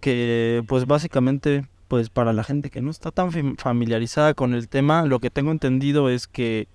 que 0.00 0.62
pues 0.68 0.86
básicamente 0.86 1.66
pues 1.88 2.10
para 2.10 2.32
la 2.32 2.44
gente 2.44 2.70
que 2.70 2.82
no 2.82 2.90
está 2.90 3.10
tan 3.10 3.56
familiarizada 3.56 4.34
con 4.34 4.54
el 4.54 4.68
tema, 4.68 5.04
lo 5.04 5.18
que 5.20 5.30
tengo 5.30 5.50
entendido 5.50 6.10
es 6.10 6.26
que 6.28 6.68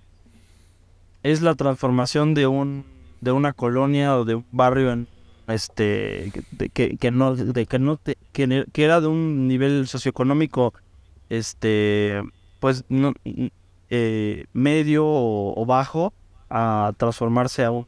es 1.22 1.40
la 1.40 1.54
transformación 1.54 2.34
de 2.34 2.46
un 2.46 2.84
de 3.20 3.32
una 3.32 3.54
colonia 3.54 4.18
o 4.18 4.24
de 4.26 4.34
un 4.34 4.46
barrio 4.52 4.92
en 4.92 5.08
este 5.46 6.32
que, 6.72 6.96
que, 6.96 7.10
no 7.10 7.34
de 7.36 7.66
que 7.66 7.78
no 7.78 8.00
que, 8.32 8.64
que, 8.72 8.84
era 8.84 9.00
de 9.00 9.08
un 9.08 9.46
nivel 9.46 9.86
socioeconómico 9.86 10.72
este 11.28 12.22
pues 12.60 12.84
no 12.88 13.12
eh, 13.90 14.46
medio 14.52 15.04
o, 15.06 15.66
bajo 15.66 16.14
a 16.48 16.92
transformarse 16.96 17.64
a 17.64 17.70
un, 17.70 17.86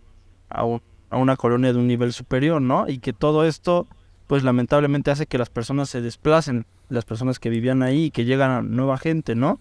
a 0.51 0.65
un 0.65 0.83
a 1.11 1.17
una 1.19 1.37
colonia 1.37 1.73
de 1.73 1.79
un 1.79 1.87
nivel 1.87 2.13
superior, 2.13 2.61
¿no? 2.61 2.89
Y 2.89 2.99
que 2.99 3.13
todo 3.13 3.45
esto 3.45 3.87
pues 4.27 4.43
lamentablemente 4.43 5.11
hace 5.11 5.27
que 5.27 5.39
las 5.39 5.51
personas 5.51 5.89
se 5.89 6.01
desplacen, 6.01 6.67
las 6.89 7.05
personas 7.05 7.39
que 7.39 7.49
vivían 7.49 7.83
ahí 7.83 8.07
y 8.07 8.11
que 8.11 8.25
llegan 8.25 8.51
a 8.51 8.63
nueva 8.63 8.99
gente, 8.99 9.35
¿no? 9.37 9.61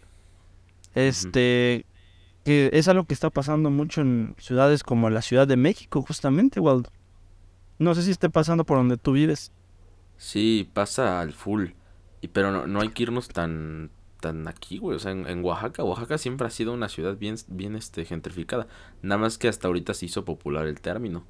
Este, 0.95 1.86
que 2.43 2.71
es 2.73 2.88
algo 2.88 3.03
que 3.03 3.13
está 3.13 3.29
pasando 3.29 3.69
mucho 3.69 4.01
en 4.01 4.36
ciudades 4.39 4.84
como 4.84 5.10
la 5.10 5.21
Ciudad 5.21 5.47
de 5.47 5.58
México, 5.58 6.01
justamente, 6.01 6.60
Waldo. 6.60 6.89
No 7.79 7.95
sé 7.95 8.03
si 8.03 8.11
esté 8.11 8.29
pasando 8.29 8.65
por 8.65 8.77
donde 8.77 8.97
tú 8.97 9.13
vives. 9.13 9.51
Sí, 10.17 10.69
pasa 10.73 11.19
al 11.19 11.33
full. 11.33 11.71
Y 12.21 12.29
pero 12.29 12.51
no, 12.51 12.67
no 12.67 12.81
hay 12.81 12.89
que 12.89 13.03
irnos 13.03 13.27
tan 13.27 13.91
tan 14.25 14.47
aquí, 14.47 14.79
güey. 14.79 14.95
O 14.95 14.99
sea, 14.99 15.11
en, 15.11 15.43
Oaxaca, 15.43 15.83
Oaxaca 15.83 16.17
siempre 16.17 16.47
ha 16.47 16.49
sido 16.49 16.73
una 16.73 16.89
ciudad 16.89 17.15
bien, 17.17 17.35
bien 17.47 17.75
este, 17.75 18.05
gentrificada. 18.05 18.67
Nada 19.03 19.19
más 19.19 19.38
que 19.38 19.47
hasta 19.47 19.67
ahorita 19.67 19.93
se 19.93 20.07
hizo 20.07 20.25
popular 20.25 20.65
el 20.65 20.81
término. 20.81 21.25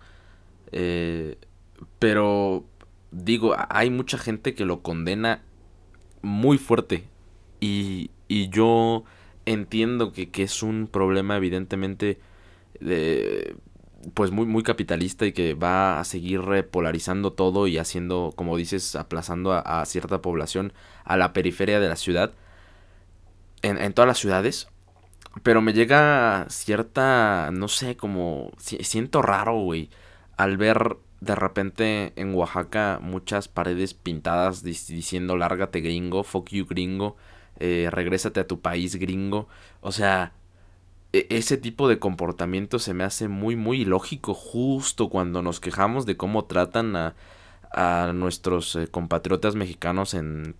Eh, 0.71 1.37
pero 1.99 2.65
digo, 3.11 3.53
hay 3.69 3.89
mucha 3.89 4.17
gente 4.17 4.55
que 4.55 4.63
lo 4.63 4.81
condena 4.81 5.43
muy 6.21 6.57
fuerte. 6.57 7.09
Y, 7.59 8.11
y 8.29 8.49
yo 8.49 9.03
entiendo 9.45 10.13
que, 10.13 10.29
que, 10.29 10.43
es 10.43 10.63
un 10.63 10.87
problema 10.87 11.35
evidentemente 11.35 12.19
de, 12.79 13.57
pues 14.13 14.31
muy, 14.31 14.45
muy 14.45 14.63
capitalista 14.63 15.25
y 15.25 15.33
que 15.33 15.53
va 15.53 15.99
a 15.99 16.03
seguir 16.03 16.41
repolarizando 16.41 17.33
todo 17.33 17.67
y 17.67 17.77
haciendo, 17.77 18.33
como 18.35 18.57
dices, 18.57 18.95
aplazando 18.95 19.53
a, 19.53 19.85
cierta 19.85 20.21
población 20.21 20.73
a 21.03 21.17
la 21.17 21.33
periferia 21.33 21.79
de 21.79 21.89
la 21.89 21.95
ciudad, 21.95 22.33
en, 23.61 23.77
en 23.77 23.93
todas 23.93 24.07
las 24.07 24.19
ciudades. 24.19 24.67
Pero 25.43 25.61
me 25.61 25.73
llega 25.73 26.45
cierta, 26.49 27.49
no 27.51 27.67
sé, 27.67 27.97
como 27.97 28.51
siento 28.57 29.21
raro, 29.21 29.59
güey, 29.59 29.89
al 30.37 30.57
ver 30.57 30.97
de 31.19 31.35
repente 31.35 32.13
en 32.15 32.35
Oaxaca 32.35 32.99
muchas 33.01 33.47
paredes 33.47 33.93
pintadas 33.93 34.63
diciendo 34.63 35.37
lárgate 35.37 35.81
gringo, 35.81 36.23
fuck 36.23 36.49
you 36.49 36.65
gringo, 36.65 37.15
eh, 37.59 37.89
regrésate 37.91 38.41
a 38.41 38.47
tu 38.47 38.61
país 38.61 38.95
gringo. 38.95 39.47
O 39.81 39.91
sea, 39.91 40.33
ese 41.29 41.57
tipo 41.57 41.87
de 41.87 41.99
comportamiento 41.99 42.79
se 42.79 42.93
me 42.93 43.03
hace 43.03 43.27
muy 43.27 43.55
muy 43.55 43.81
ilógico 43.81 44.33
justo 44.33 45.09
cuando 45.09 45.41
nos 45.41 45.59
quejamos 45.59 46.05
de 46.05 46.17
cómo 46.17 46.45
tratan 46.45 46.95
a, 46.95 47.15
a 47.71 48.11
nuestros 48.13 48.75
eh, 48.75 48.87
compatriotas 48.87 49.55
mexicanos 49.55 50.13
en 50.13 50.55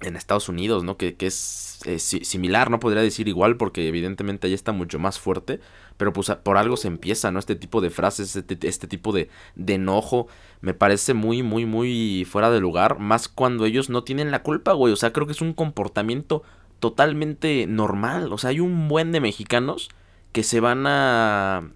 en 0.00 0.16
Estados 0.16 0.48
Unidos, 0.48 0.84
¿no? 0.84 0.96
Que, 0.96 1.14
que 1.14 1.26
es 1.26 1.80
eh, 1.86 1.98
similar, 1.98 2.70
no 2.70 2.80
podría 2.80 3.02
decir 3.02 3.28
igual 3.28 3.56
porque 3.56 3.88
evidentemente 3.88 4.46
ahí 4.46 4.52
está 4.52 4.72
mucho 4.72 4.98
más 4.98 5.18
fuerte, 5.18 5.60
pero 5.96 6.12
pues 6.12 6.30
por 6.42 6.58
algo 6.58 6.76
se 6.76 6.88
empieza, 6.88 7.30
¿no? 7.30 7.38
Este 7.38 7.56
tipo 7.56 7.80
de 7.80 7.90
frases, 7.90 8.36
este, 8.36 8.58
este 8.68 8.86
tipo 8.86 9.12
de, 9.12 9.30
de, 9.54 9.74
enojo, 9.74 10.28
me 10.60 10.74
parece 10.74 11.14
muy, 11.14 11.42
muy, 11.42 11.64
muy 11.64 12.26
fuera 12.30 12.50
de 12.50 12.60
lugar, 12.60 12.98
más 12.98 13.28
cuando 13.28 13.64
ellos 13.64 13.88
no 13.88 14.04
tienen 14.04 14.30
la 14.30 14.42
culpa, 14.42 14.72
güey, 14.72 14.92
o 14.92 14.96
sea, 14.96 15.12
creo 15.12 15.26
que 15.26 15.32
es 15.32 15.40
un 15.40 15.54
comportamiento 15.54 16.42
totalmente 16.80 17.66
normal, 17.66 18.32
o 18.32 18.38
sea, 18.38 18.50
hay 18.50 18.60
un 18.60 18.88
buen 18.88 19.12
de 19.12 19.20
mexicanos 19.20 19.88
que 20.32 20.42
se 20.42 20.60
van 20.60 20.86
a, 20.86 21.70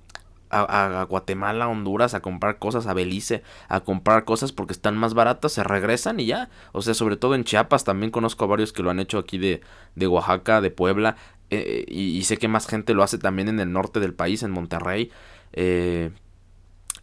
a, 0.50 1.06
Guatemala, 1.08 1.64
a 1.64 1.68
Honduras, 1.68 2.14
a 2.14 2.20
comprar 2.20 2.58
cosas, 2.58 2.86
a 2.86 2.94
Belice, 2.94 3.42
a 3.68 3.80
comprar 3.80 4.24
cosas 4.24 4.52
porque 4.52 4.72
están 4.72 4.96
más 4.96 5.14
baratas, 5.14 5.52
se 5.52 5.62
regresan 5.62 6.20
y 6.20 6.26
ya. 6.26 6.50
O 6.72 6.82
sea, 6.82 6.94
sobre 6.94 7.16
todo 7.16 7.34
en 7.34 7.44
Chiapas, 7.44 7.84
también 7.84 8.10
conozco 8.10 8.44
a 8.44 8.48
varios 8.48 8.72
que 8.72 8.82
lo 8.82 8.90
han 8.90 9.00
hecho 9.00 9.18
aquí 9.18 9.38
de, 9.38 9.60
de 9.94 10.06
Oaxaca, 10.06 10.60
de 10.60 10.70
Puebla, 10.70 11.16
eh, 11.50 11.84
y, 11.88 12.22
sé 12.24 12.36
que 12.36 12.48
más 12.48 12.66
gente 12.68 12.94
lo 12.94 13.02
hace 13.02 13.18
también 13.18 13.48
en 13.48 13.58
el 13.60 13.72
norte 13.72 14.00
del 14.00 14.14
país, 14.14 14.42
en 14.42 14.52
Monterrey. 14.52 15.10
Eh, 15.52 16.10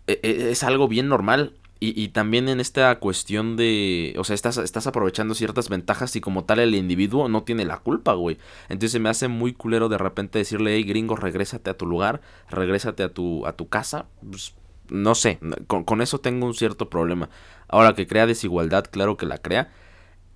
e, 0.07 0.19
e, 0.23 0.51
es 0.51 0.63
algo 0.63 0.87
bien 0.87 1.09
normal. 1.09 1.53
Y, 1.79 2.01
y, 2.01 2.09
también 2.09 2.49
en 2.49 2.59
esta 2.59 2.97
cuestión 2.99 3.55
de, 3.55 4.15
o 4.17 4.23
sea, 4.23 4.33
estás, 4.33 4.57
estás 4.57 4.87
aprovechando 4.87 5.35
ciertas 5.35 5.69
ventajas 5.69 6.15
y 6.15 6.21
como 6.21 6.43
tal 6.45 6.59
el 6.59 6.73
individuo 6.73 7.29
no 7.29 7.43
tiene 7.43 7.65
la 7.65 7.77
culpa, 7.77 8.13
güey. 8.13 8.37
Entonces 8.69 8.99
me 8.99 9.09
hace 9.09 9.27
muy 9.27 9.53
culero 9.53 9.87
de 9.87 9.97
repente 9.97 10.39
decirle, 10.39 10.75
hey 10.75 10.83
gringo, 10.83 11.15
regrésate 11.15 11.69
a 11.69 11.77
tu 11.77 11.85
lugar, 11.85 12.21
regrésate 12.49 13.03
a 13.03 13.09
tu, 13.09 13.45
a 13.45 13.53
tu 13.53 13.69
casa. 13.69 14.07
Pues, 14.27 14.55
no 14.89 15.15
sé, 15.15 15.39
con, 15.67 15.83
con 15.83 16.01
eso 16.01 16.19
tengo 16.19 16.47
un 16.47 16.53
cierto 16.53 16.89
problema. 16.89 17.29
Ahora 17.67 17.93
que 17.93 18.07
crea 18.07 18.25
desigualdad, 18.25 18.85
claro 18.89 19.17
que 19.17 19.25
la 19.25 19.37
crea. 19.37 19.71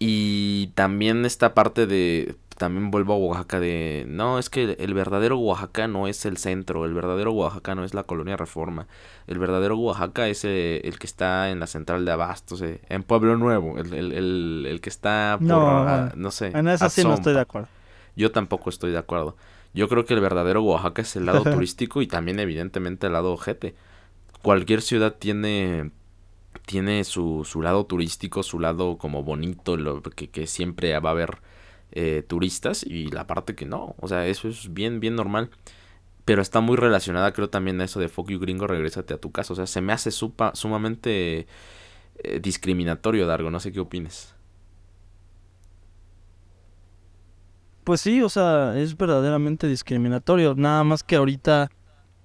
Y 0.03 0.71
también 0.73 1.25
esta 1.25 1.53
parte 1.53 1.85
de, 1.85 2.33
también 2.57 2.89
vuelvo 2.89 3.13
a 3.13 3.17
Oaxaca 3.17 3.59
de, 3.59 4.03
no, 4.07 4.39
es 4.39 4.49
que 4.49 4.75
el 4.79 4.95
verdadero 4.95 5.37
Oaxaca 5.37 5.87
no 5.87 6.07
es 6.07 6.25
el 6.25 6.37
centro, 6.37 6.85
el 6.85 6.95
verdadero 6.95 7.31
Oaxaca 7.33 7.75
no 7.75 7.83
es 7.83 7.93
la 7.93 8.01
colonia 8.01 8.35
Reforma, 8.35 8.87
el 9.27 9.37
verdadero 9.37 9.77
Oaxaca 9.77 10.27
es 10.27 10.43
eh, 10.43 10.81
el, 10.85 10.97
que 10.97 11.05
está 11.05 11.51
en 11.51 11.59
la 11.59 11.67
central 11.67 12.03
de 12.03 12.13
Abastos, 12.13 12.63
eh, 12.63 12.81
en 12.89 13.03
Pueblo 13.03 13.37
Nuevo, 13.37 13.77
el, 13.77 13.93
el, 13.93 14.65
el, 14.65 14.81
que 14.81 14.89
está 14.89 15.37
por, 15.37 15.47
no, 15.47 16.09
no 16.15 16.31
sé. 16.31 16.47
En 16.47 16.67
eso 16.67 16.89
sí 16.89 17.03
no 17.03 17.13
estoy 17.13 17.35
de 17.35 17.41
acuerdo. 17.41 17.67
Yo 18.15 18.31
tampoco 18.31 18.71
estoy 18.71 18.91
de 18.91 18.97
acuerdo. 18.97 19.37
Yo 19.75 19.87
creo 19.87 20.05
que 20.05 20.15
el 20.15 20.19
verdadero 20.21 20.63
Oaxaca 20.63 21.03
es 21.03 21.15
el 21.15 21.27
lado 21.27 21.43
turístico 21.51 22.01
y 22.01 22.07
también 22.07 22.39
evidentemente 22.39 23.05
el 23.05 23.13
lado 23.13 23.33
ojete. 23.33 23.75
Cualquier 24.41 24.81
ciudad 24.81 25.13
tiene 25.19 25.91
tiene 26.65 27.03
su, 27.03 27.45
su 27.45 27.61
lado 27.61 27.85
turístico, 27.85 28.43
su 28.43 28.59
lado 28.59 28.97
como 28.97 29.23
bonito, 29.23 29.77
lo 29.77 30.01
que, 30.01 30.29
que 30.29 30.47
siempre 30.47 30.97
va 30.99 31.09
a 31.09 31.13
haber 31.13 31.41
eh, 31.93 32.23
turistas 32.25 32.83
y 32.83 33.07
la 33.09 33.27
parte 33.27 33.55
que 33.55 33.65
no. 33.65 33.95
O 33.99 34.07
sea, 34.07 34.25
eso 34.27 34.47
es 34.47 34.73
bien, 34.73 34.99
bien 34.99 35.15
normal. 35.15 35.49
Pero 36.25 36.41
está 36.41 36.61
muy 36.61 36.77
relacionada, 36.77 37.33
creo, 37.33 37.49
también 37.49 37.81
a 37.81 37.85
eso 37.85 37.99
de 37.99 38.07
fuck 38.07 38.29
you 38.29 38.39
gringo, 38.39 38.67
regrésate 38.67 39.13
a 39.13 39.17
tu 39.17 39.31
casa. 39.31 39.53
O 39.53 39.55
sea, 39.55 39.67
se 39.67 39.81
me 39.81 39.91
hace 39.91 40.11
supa, 40.11 40.51
sumamente 40.55 41.47
eh, 42.23 42.39
discriminatorio, 42.41 43.27
Dargo. 43.27 43.51
No 43.51 43.59
sé 43.59 43.71
qué 43.71 43.79
opines. 43.79 44.35
Pues 47.83 48.01
sí, 48.01 48.21
o 48.21 48.29
sea, 48.29 48.77
es 48.77 48.95
verdaderamente 48.95 49.67
discriminatorio. 49.67 50.53
Nada 50.55 50.83
más 50.83 51.03
que 51.03 51.15
ahorita, 51.15 51.71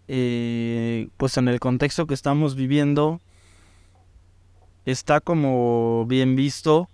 eh, 0.07 1.09
pues 1.17 1.39
en 1.39 1.49
el 1.49 1.59
contexto 1.59 2.07
que 2.07 2.15
estamos 2.15 2.55
viviendo, 2.55 3.21
está 4.87 5.21
como 5.21 6.07
bien 6.07 6.37
visto 6.37 6.89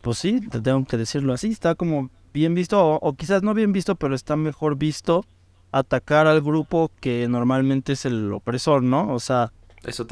pues 0.00 0.18
sí, 0.18 0.40
te 0.48 0.60
tengo 0.60 0.84
que 0.84 0.96
decirlo 0.96 1.32
así, 1.32 1.48
está 1.48 1.74
como 1.74 2.10
bien 2.32 2.54
visto, 2.54 2.80
o, 2.96 3.12
quizás 3.14 3.42
no 3.42 3.54
bien 3.54 3.72
visto, 3.72 3.96
pero 3.96 4.14
está 4.14 4.36
mejor 4.36 4.76
visto 4.76 5.24
atacar 5.72 6.26
al 6.26 6.42
grupo 6.42 6.90
que 7.00 7.26
normalmente 7.28 7.94
es 7.94 8.04
el 8.04 8.32
opresor, 8.32 8.82
¿no? 8.82 9.12
O 9.12 9.18
sea, 9.18 9.52
Eso 9.84 10.06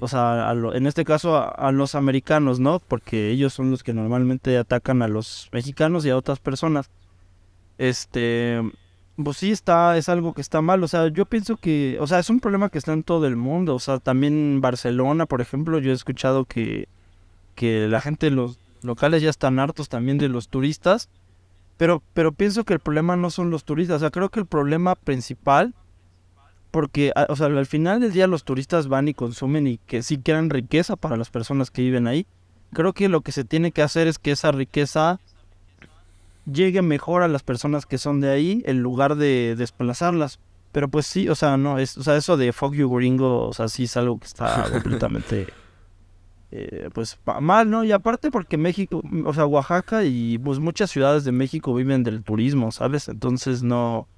o, 0.00 0.08
sea 0.08 0.52
en 0.74 0.86
este 0.86 1.04
caso 1.04 1.36
a, 1.36 1.72
los 1.72 1.94
americanos, 1.94 2.60
¿no? 2.60 2.80
Porque 2.80 3.30
ellos 3.30 3.54
son 3.54 3.70
los 3.70 3.82
que 3.82 3.94
normalmente 3.94 4.58
atacan 4.58 5.02
a 5.02 5.08
los 5.08 5.48
mexicanos 5.52 6.04
y 6.04 6.10
a 6.10 6.16
otras 6.16 6.40
personas. 6.40 6.90
Este, 7.78 8.60
pues 9.22 9.36
sí 9.36 9.52
está, 9.52 9.96
es 9.96 10.08
algo 10.08 10.34
que 10.34 10.40
está 10.40 10.60
mal, 10.60 10.82
o 10.82 10.88
sea, 10.88 11.08
yo 11.08 11.26
pienso 11.26 11.56
que, 11.56 11.96
o 12.00 12.06
sea, 12.06 12.18
es 12.18 12.30
un 12.30 12.40
problema 12.40 12.68
que 12.68 12.78
está 12.78 12.92
en 12.92 13.04
todo 13.04 13.26
el 13.26 13.36
mundo, 13.36 13.74
o 13.74 13.78
sea, 13.78 13.98
también 13.98 14.60
Barcelona, 14.60 15.26
por 15.26 15.40
ejemplo, 15.40 15.78
yo 15.78 15.92
he 15.92 15.94
escuchado 15.94 16.44
que, 16.44 16.88
que 17.54 17.86
la 17.88 18.00
gente 18.00 18.30
los 18.30 18.58
locales 18.84 19.22
ya 19.22 19.30
están 19.30 19.58
hartos 19.58 19.88
también 19.88 20.18
de 20.18 20.28
los 20.28 20.48
turistas. 20.48 21.08
Pero, 21.76 22.02
pero 22.12 22.32
pienso 22.32 22.64
que 22.64 22.74
el 22.74 22.80
problema 22.80 23.16
no 23.16 23.30
son 23.30 23.50
los 23.50 23.64
turistas. 23.64 23.96
O 23.96 24.00
sea, 24.00 24.10
creo 24.10 24.28
que 24.28 24.40
el 24.40 24.46
problema 24.46 24.94
principal, 24.94 25.74
porque 26.70 27.12
o 27.28 27.36
sea, 27.36 27.46
al 27.46 27.66
final 27.66 28.00
del 28.00 28.12
día 28.12 28.26
los 28.26 28.44
turistas 28.44 28.88
van 28.88 29.08
y 29.08 29.14
consumen 29.14 29.66
y 29.66 29.78
que 29.78 30.02
sí 30.02 30.18
quieran 30.18 30.50
riqueza 30.50 30.96
para 30.96 31.16
las 31.16 31.30
personas 31.30 31.70
que 31.70 31.82
viven 31.82 32.06
ahí. 32.06 32.26
Creo 32.72 32.92
que 32.92 33.08
lo 33.08 33.22
que 33.22 33.32
se 33.32 33.44
tiene 33.44 33.72
que 33.72 33.82
hacer 33.82 34.06
es 34.06 34.18
que 34.18 34.32
esa 34.32 34.52
riqueza 34.52 35.20
llegue 36.50 36.82
mejor 36.82 37.22
a 37.22 37.28
las 37.28 37.42
personas 37.42 37.86
que 37.86 37.98
son 37.98 38.20
de 38.20 38.30
ahí 38.30 38.62
en 38.66 38.80
lugar 38.80 39.16
de 39.16 39.54
desplazarlas. 39.56 40.40
Pero 40.72 40.88
pues 40.88 41.06
sí, 41.06 41.28
o 41.28 41.34
sea, 41.34 41.56
no, 41.56 41.78
es, 41.78 41.96
o 41.96 42.02
sea, 42.02 42.16
eso 42.16 42.36
de 42.36 42.52
fuck 42.52 42.74
you 42.74 42.88
gringo, 42.90 43.46
o 43.46 43.52
sea, 43.52 43.68
sí 43.68 43.84
es 43.84 43.96
algo 43.96 44.18
que 44.18 44.26
está 44.26 44.68
completamente 44.72 45.46
eh, 46.50 46.88
pues 46.92 47.18
mal, 47.40 47.70
¿no? 47.70 47.84
Y 47.84 47.92
aparte 47.92 48.30
porque 48.30 48.56
México, 48.56 49.02
o 49.24 49.34
sea, 49.34 49.46
Oaxaca 49.46 50.04
y 50.04 50.38
pues 50.38 50.58
muchas 50.58 50.90
ciudades 50.90 51.24
de 51.24 51.32
México 51.32 51.74
viven 51.74 52.02
del 52.02 52.22
turismo, 52.22 52.72
¿sabes? 52.72 53.08
Entonces 53.08 53.62
no, 53.62 54.08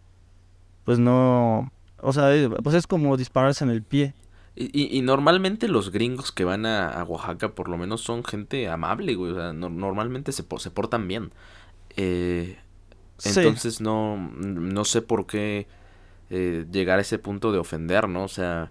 pues 0.85 0.99
no, 0.99 1.71
o 2.01 2.13
sea, 2.13 2.35
eh, 2.35 2.49
pues 2.63 2.75
es 2.75 2.87
como 2.87 3.17
dispararse 3.17 3.65
en 3.65 3.71
el 3.71 3.83
pie. 3.83 4.15
Y, 4.55 4.97
y, 4.97 5.03
normalmente 5.03 5.69
los 5.69 5.91
gringos 5.91 6.33
que 6.33 6.45
van 6.45 6.65
a, 6.65 7.05
Oaxaca 7.05 7.55
por 7.55 7.69
lo 7.69 7.77
menos 7.77 8.01
son 8.01 8.25
gente 8.25 8.71
amable, 8.71 9.15
güey. 9.15 9.33
O 9.33 9.35
sea, 9.35 9.53
normalmente 9.53 10.33
se, 10.33 10.45
se 10.59 10.71
portan 10.71 11.07
bien. 11.09 11.31
Eh, 11.97 12.57
entonces 13.25 13.81
no, 13.81 14.17
no 14.17 14.85
sé 14.85 15.03
por 15.03 15.27
qué 15.27 15.67
eh, 16.31 16.67
llegar 16.71 16.99
a 16.99 17.03
ese 17.03 17.19
punto 17.19 17.53
de 17.53 17.59
ofender, 17.59 18.09
¿no? 18.09 18.25
O 18.25 18.29
sea, 18.29 18.71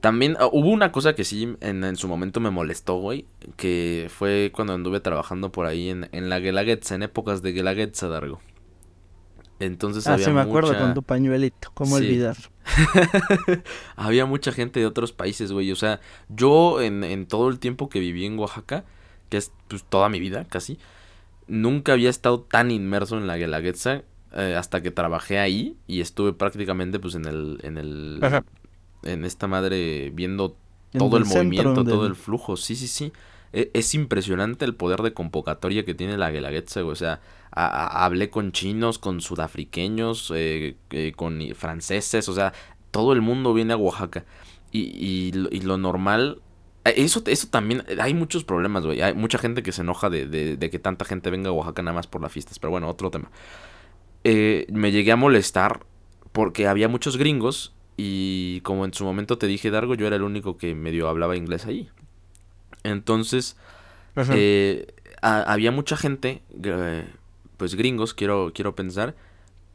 también 0.00 0.36
ah, 0.40 0.48
hubo 0.50 0.70
una 0.70 0.92
cosa 0.92 1.14
que 1.14 1.24
sí 1.24 1.56
en, 1.60 1.84
en, 1.84 1.96
su 1.96 2.08
momento 2.08 2.40
me 2.40 2.50
molestó, 2.50 2.96
güey, 2.96 3.26
que 3.56 4.08
fue 4.08 4.50
cuando 4.54 4.72
anduve 4.72 5.00
trabajando 5.00 5.52
por 5.52 5.66
ahí 5.66 5.90
en, 5.90 6.08
en 6.12 6.28
la 6.30 6.40
Guelaguetza, 6.40 6.94
en 6.94 7.02
épocas 7.02 7.42
de 7.42 7.52
Guelaguetza, 7.52 8.08
Dargo. 8.08 8.40
Entonces 9.58 10.06
ah, 10.06 10.16
sí, 10.16 10.30
me 10.30 10.40
acuerdo 10.40 10.76
con 10.78 10.94
tu 10.94 11.02
pañuelito, 11.02 11.70
¿cómo 11.74 11.96
olvidar? 11.96 12.34
había 13.96 14.24
mucha 14.24 14.52
gente 14.52 14.80
de 14.80 14.86
otros 14.86 15.12
países, 15.12 15.52
güey. 15.52 15.70
O 15.70 15.76
sea, 15.76 16.00
yo 16.30 16.80
en, 16.80 17.04
en, 17.04 17.26
todo 17.26 17.50
el 17.50 17.58
tiempo 17.58 17.90
que 17.90 18.00
viví 18.00 18.24
en 18.24 18.38
Oaxaca, 18.38 18.84
que 19.28 19.36
es 19.36 19.52
pues, 19.68 19.84
toda 19.84 20.08
mi 20.08 20.18
vida 20.18 20.46
casi, 20.46 20.78
nunca 21.50 21.92
había 21.92 22.08
estado 22.08 22.40
tan 22.40 22.70
inmerso 22.70 23.18
en 23.18 23.26
la 23.26 23.36
Guelaguetza 23.36 24.02
eh, 24.32 24.54
hasta 24.56 24.80
que 24.82 24.90
trabajé 24.90 25.38
ahí 25.38 25.76
y 25.86 26.00
estuve 26.00 26.32
prácticamente 26.32 26.98
pues 26.98 27.14
en 27.14 27.26
el... 27.26 27.58
En, 27.62 27.76
el, 27.76 28.20
en 29.02 29.24
esta 29.24 29.46
madre 29.46 30.10
viendo 30.14 30.56
todo 30.96 31.16
el, 31.16 31.24
movimiento, 31.24 31.84
todo 31.84 32.06
el 32.06 32.14
flujo. 32.14 32.56
Sí, 32.56 32.76
sí, 32.76 32.86
sí. 32.86 33.12
E, 33.52 33.70
es 33.74 33.94
impresionante 33.94 34.64
el 34.64 34.74
poder 34.74 35.02
de 35.02 35.12
convocatoria 35.12 35.84
que 35.84 35.94
tiene 35.94 36.16
la 36.16 36.30
Guelaguetza, 36.30 36.84
O 36.84 36.94
sea, 36.94 37.20
hablé 37.50 38.30
con 38.30 38.52
chinos, 38.52 38.98
con 38.98 39.20
sudafriqueños, 39.20 40.32
eh, 40.34 40.76
eh, 40.90 41.12
con 41.16 41.40
franceses, 41.54 42.28
o 42.28 42.34
sea, 42.34 42.52
todo 42.90 43.12
el 43.12 43.20
mundo 43.20 43.54
viene 43.54 43.72
a 43.72 43.76
Oaxaca. 43.76 44.24
Y, 44.72 45.32
y, 45.50 45.60
lo 45.62 45.78
normal 45.78 46.40
eso, 46.84 47.22
eso 47.26 47.48
también, 47.48 47.84
hay 48.00 48.14
muchos 48.14 48.44
problemas, 48.44 48.86
güey. 48.86 49.02
Hay 49.02 49.14
mucha 49.14 49.38
gente 49.38 49.62
que 49.62 49.72
se 49.72 49.82
enoja 49.82 50.10
de, 50.10 50.26
de, 50.26 50.70
que 50.70 50.78
tanta 50.78 51.04
gente 51.04 51.30
venga 51.30 51.50
a 51.50 51.52
Oaxaca 51.52 51.82
nada 51.82 51.94
más 51.94 52.06
por 52.06 52.22
las 52.22 52.32
fiestas. 52.32 52.58
Pero 52.58 52.70
bueno, 52.70 52.88
otro 52.88 53.10
tema. 53.10 53.30
me 54.24 54.92
llegué 54.92 55.12
a 55.12 55.16
molestar 55.16 55.80
porque 56.32 56.66
había 56.66 56.88
muchos 56.88 57.16
gringos 57.16 57.74
y 57.96 58.60
como 58.62 58.84
en 58.84 58.94
su 58.94 59.04
momento 59.04 59.36
te 59.36 59.46
dije, 59.46 59.70
Dargo, 59.70 59.94
yo 59.94 60.06
era 60.06 60.16
el 60.16 60.22
único 60.22 60.56
que 60.56 60.74
medio 60.74 61.08
hablaba 61.08 61.36
inglés 61.36 61.66
ahí. 61.66 61.90
Entonces, 62.82 63.56
había 65.20 65.70
mucha 65.70 65.96
gente 65.96 66.42
pues 67.60 67.74
gringos, 67.74 68.14
quiero, 68.14 68.52
quiero 68.54 68.74
pensar, 68.74 69.14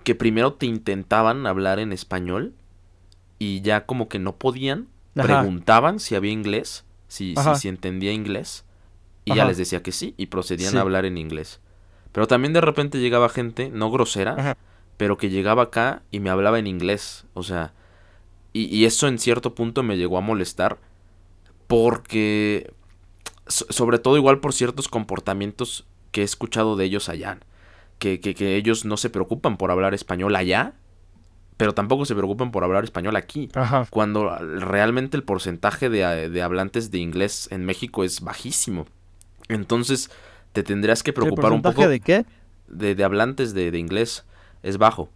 que 0.03 0.15
primero 0.15 0.53
te 0.53 0.65
intentaban 0.65 1.45
hablar 1.45 1.77
en 1.77 1.93
español 1.93 2.55
y 3.37 3.61
ya 3.61 3.85
como 3.85 4.09
que 4.09 4.17
no 4.17 4.37
podían, 4.37 4.87
preguntaban 5.13 5.99
si 5.99 6.15
había 6.15 6.31
inglés, 6.31 6.83
si, 7.15 7.35
si, 7.57 7.67
entendía 7.67 8.11
inglés, 8.11 8.65
y 9.23 9.35
ya 9.35 9.45
les 9.45 9.57
decía 9.57 9.81
que 9.81 9.91
sí, 9.91 10.13
y 10.17 10.27
procedían 10.27 10.77
a 10.77 10.81
hablar 10.81 11.05
en 11.05 11.17
inglés. 11.17 11.59
Pero 12.11 12.27
también 12.27 12.53
de 12.53 12.61
repente 12.61 12.99
llegaba 12.99 13.29
gente, 13.29 13.69
no 13.69 13.91
grosera, 13.91 14.57
pero 14.97 15.17
que 15.17 15.29
llegaba 15.29 15.63
acá 15.63 16.03
y 16.11 16.19
me 16.19 16.29
hablaba 16.29 16.59
en 16.59 16.67
inglés, 16.67 17.25
o 17.33 17.43
sea, 17.43 17.73
y, 18.53 18.65
y 18.65 18.85
eso 18.85 19.07
en 19.07 19.19
cierto 19.19 19.55
punto 19.55 19.83
me 19.83 19.97
llegó 19.97 20.17
a 20.17 20.21
molestar, 20.21 20.79
porque, 21.67 22.73
sobre 23.47 23.99
todo 23.99 24.17
igual 24.17 24.39
por 24.39 24.53
ciertos 24.53 24.87
comportamientos 24.87 25.85
que 26.11 26.21
he 26.21 26.23
escuchado 26.23 26.75
de 26.75 26.85
ellos 26.85 27.09
allá 27.09 27.39
que, 27.99 28.19
que, 28.19 28.55
ellos 28.55 28.85
no 28.85 28.97
se 28.97 29.09
preocupan 29.09 29.57
por 29.57 29.71
hablar 29.71 29.93
español 29.93 30.35
allá, 30.35 30.73
pero 31.57 31.73
tampoco 31.73 32.05
se 32.05 32.15
preocupan 32.15 32.51
por 32.51 32.63
hablar 32.63 32.83
español 32.83 33.15
aquí. 33.15 33.49
Cuando 33.89 34.37
realmente 34.37 35.15
el 35.15 35.23
porcentaje 35.23 35.89
de, 35.89 36.41
hablantes 36.41 36.91
de 36.91 36.99
inglés 36.99 37.47
en 37.51 37.65
México 37.65 38.03
es 38.03 38.21
bajísimo. 38.21 38.87
Entonces, 39.47 40.11
te 40.53 40.63
tendrías 40.63 41.03
que 41.03 41.13
preocupar 41.13 41.53
un 41.53 41.61
poco. 41.61 41.87
¿De 41.87 41.99
qué? 41.99 42.25
De, 42.67 43.01
hablantes 43.03 43.53
de, 43.53 43.77
inglés 43.77 44.25
es 44.63 44.77
bajo. 44.77 45.09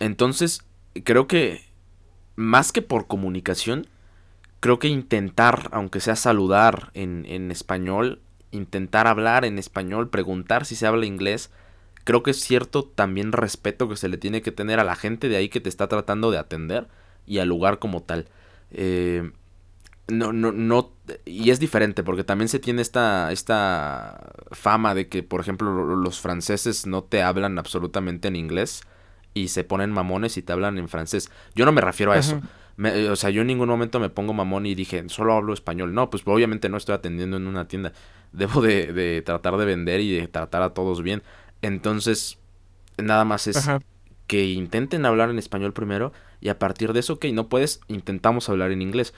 entonces, 0.00 0.62
creo 1.04 1.26
que 1.26 1.62
más 2.34 2.72
que 2.72 2.80
por 2.80 3.06
comunicación, 3.06 3.86
creo 4.60 4.78
que 4.78 4.88
intentar, 4.88 5.68
aunque 5.72 6.00
sea 6.00 6.16
saludar 6.16 6.90
en, 6.94 7.26
en 7.26 7.50
español, 7.50 8.22
intentar 8.52 9.06
hablar 9.06 9.44
en 9.44 9.58
español, 9.58 10.08
preguntar 10.08 10.64
si 10.64 10.76
se 10.76 10.86
habla 10.86 11.04
inglés. 11.04 11.50
Creo 12.04 12.22
que 12.22 12.32
es 12.32 12.40
cierto 12.40 12.84
también 12.84 13.32
respeto 13.32 13.88
que 13.88 13.96
se 13.96 14.08
le 14.08 14.16
tiene 14.16 14.42
que 14.42 14.52
tener 14.52 14.80
a 14.80 14.84
la 14.84 14.96
gente 14.96 15.28
de 15.28 15.36
ahí 15.36 15.48
que 15.48 15.60
te 15.60 15.68
está 15.68 15.88
tratando 15.88 16.30
de 16.30 16.38
atender 16.38 16.88
y 17.26 17.38
al 17.38 17.48
lugar 17.48 17.78
como 17.78 18.02
tal. 18.02 18.28
Eh, 18.72 19.30
no, 20.08 20.32
no, 20.32 20.50
no, 20.52 20.92
y 21.24 21.50
es 21.50 21.60
diferente 21.60 22.02
porque 22.02 22.24
también 22.24 22.48
se 22.48 22.58
tiene 22.58 22.82
esta, 22.82 23.30
esta 23.30 24.32
fama 24.50 24.94
de 24.94 25.08
que, 25.08 25.22
por 25.22 25.40
ejemplo, 25.40 25.96
los 25.96 26.20
franceses 26.20 26.86
no 26.86 27.04
te 27.04 27.22
hablan 27.22 27.58
absolutamente 27.58 28.28
en 28.28 28.36
inglés 28.36 28.82
y 29.32 29.48
se 29.48 29.64
ponen 29.64 29.92
mamones 29.92 30.36
y 30.36 30.42
te 30.42 30.52
hablan 30.52 30.78
en 30.78 30.88
francés. 30.88 31.30
Yo 31.54 31.64
no 31.64 31.72
me 31.72 31.80
refiero 31.80 32.12
a 32.12 32.18
eso. 32.18 32.42
o 33.10 33.16
sea, 33.16 33.30
yo 33.30 33.42
en 33.42 33.46
ningún 33.46 33.68
momento 33.68 34.00
me 34.00 34.10
pongo 34.10 34.34
mamón 34.34 34.66
y 34.66 34.74
dije, 34.74 35.04
solo 35.08 35.34
hablo 35.34 35.54
español. 35.54 35.94
No, 35.94 36.10
pues 36.10 36.24
obviamente 36.26 36.68
no 36.68 36.76
estoy 36.76 36.96
atendiendo 36.96 37.36
en 37.36 37.46
una 37.46 37.68
tienda 37.68 37.92
debo 38.32 38.62
de, 38.62 39.22
tratar 39.24 39.56
de 39.56 39.64
vender 39.64 40.00
y 40.00 40.16
de 40.16 40.28
tratar 40.28 40.62
a 40.62 40.74
todos 40.74 41.02
bien. 41.02 41.22
Entonces, 41.62 42.38
nada 42.98 43.24
más 43.24 43.46
es 43.46 43.68
que 44.26 44.46
intenten 44.46 45.06
hablar 45.06 45.30
en 45.30 45.38
español 45.38 45.72
primero 45.72 46.12
y 46.40 46.48
a 46.48 46.58
partir 46.58 46.92
de 46.92 47.00
eso, 47.00 47.14
ok, 47.14 47.26
no 47.32 47.48
puedes, 47.48 47.80
intentamos 47.88 48.48
hablar 48.48 48.72
en 48.72 48.82
inglés. 48.82 49.14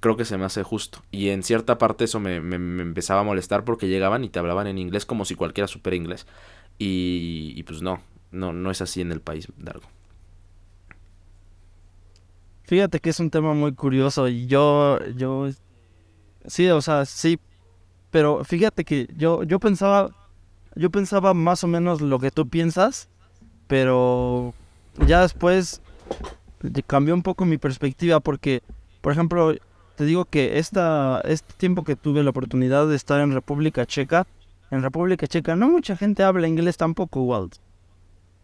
Creo 0.00 0.16
que 0.16 0.24
se 0.24 0.38
me 0.38 0.44
hace 0.44 0.62
justo. 0.62 1.02
Y 1.10 1.30
en 1.30 1.42
cierta 1.42 1.78
parte 1.78 2.04
eso 2.04 2.20
me, 2.20 2.36
empezaba 2.36 3.20
a 3.20 3.24
molestar 3.24 3.64
porque 3.64 3.88
llegaban 3.88 4.24
y 4.24 4.28
te 4.28 4.38
hablaban 4.38 4.66
en 4.66 4.78
inglés 4.78 5.06
como 5.06 5.24
si 5.24 5.34
cualquiera 5.34 5.66
supiera 5.66 5.96
inglés. 5.96 6.26
Y, 6.78 7.52
y 7.56 7.62
pues 7.64 7.82
no, 7.82 8.00
no, 8.30 8.52
no 8.52 8.70
es 8.70 8.80
así 8.80 9.00
en 9.00 9.12
el 9.12 9.20
país, 9.20 9.48
Dargo. 9.56 9.86
Fíjate 12.64 13.00
que 13.00 13.10
es 13.10 13.18
un 13.18 13.30
tema 13.30 13.54
muy 13.54 13.74
curioso 13.74 14.28
y 14.28 14.46
yo, 14.46 14.98
yo, 15.14 15.48
sí, 16.46 16.68
o 16.68 16.82
sea, 16.82 17.06
sí 17.06 17.40
pero 18.10 18.44
fíjate 18.44 18.84
que 18.84 19.08
yo, 19.16 19.42
yo 19.42 19.58
pensaba, 19.58 20.10
yo 20.78 20.90
pensaba 20.90 21.34
más 21.34 21.64
o 21.64 21.66
menos 21.66 22.00
lo 22.00 22.20
que 22.20 22.30
tú 22.30 22.48
piensas, 22.48 23.08
pero 23.66 24.54
ya 25.06 25.22
después 25.22 25.82
cambió 26.86 27.14
un 27.14 27.22
poco 27.22 27.44
mi 27.44 27.58
perspectiva 27.58 28.20
porque, 28.20 28.62
por 29.00 29.12
ejemplo, 29.12 29.54
te 29.96 30.04
digo 30.04 30.24
que 30.24 30.58
esta, 30.58 31.20
este 31.24 31.52
tiempo 31.54 31.82
que 31.82 31.96
tuve 31.96 32.22
la 32.22 32.30
oportunidad 32.30 32.86
de 32.86 32.94
estar 32.94 33.20
en 33.20 33.32
República 33.32 33.86
Checa, 33.86 34.26
en 34.70 34.82
República 34.82 35.26
Checa 35.26 35.56
no 35.56 35.68
mucha 35.68 35.96
gente 35.96 36.22
habla 36.22 36.46
inglés 36.46 36.76
tampoco, 36.76 37.22
Walt. 37.22 37.56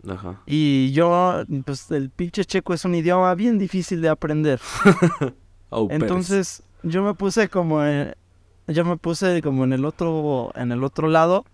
Ajá. 0.09 0.43
Y 0.45 0.91
yo, 0.91 1.45
pues 1.65 1.89
el 1.93 2.11
pinche 2.11 2.45
checo 2.45 2.75
es 2.75 2.85
un 2.85 2.97
idioma 2.97 3.33
bien 3.37 3.59
difícil 3.59 4.01
de 4.01 4.09
aprender. 4.09 4.61
Oh, 5.77 5.89
Entonces 5.91 6.63
yo 6.85 7.03
me 7.03 7.15
puse 7.15 7.49
como 7.49 7.83
yo 7.83 8.85
me 8.85 8.97
puse 8.97 9.43
como 9.43 9.65
en 9.65 9.73
el 9.73 9.85
otro, 9.85 10.53
en 10.55 10.71
el 10.71 10.85
otro 10.85 11.09
lado 11.09 11.45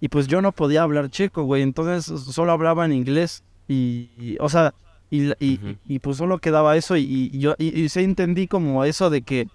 y 0.00 0.08
pues 0.08 0.26
yo 0.26 0.42
no 0.42 0.52
podía 0.52 0.82
hablar 0.82 1.10
checo, 1.10 1.42
güey, 1.42 1.62
entonces 1.62 2.06
solo 2.20 2.52
hablaba 2.52 2.84
en 2.84 2.92
inglés 2.92 3.42
y, 3.66 4.36
o 4.40 4.48
sea, 4.48 4.74
y, 5.10 5.32
y, 5.40 5.98
pues 6.00 6.18
solo 6.18 6.38
quedaba 6.38 6.76
eso 6.76 6.96
y, 6.96 7.30
yo 7.38 7.54
y, 7.58 7.88
sí 7.88 8.00
entendí 8.00 8.46
como 8.46 8.84
eso 8.84 9.10
de 9.10 9.22
que, 9.22 9.48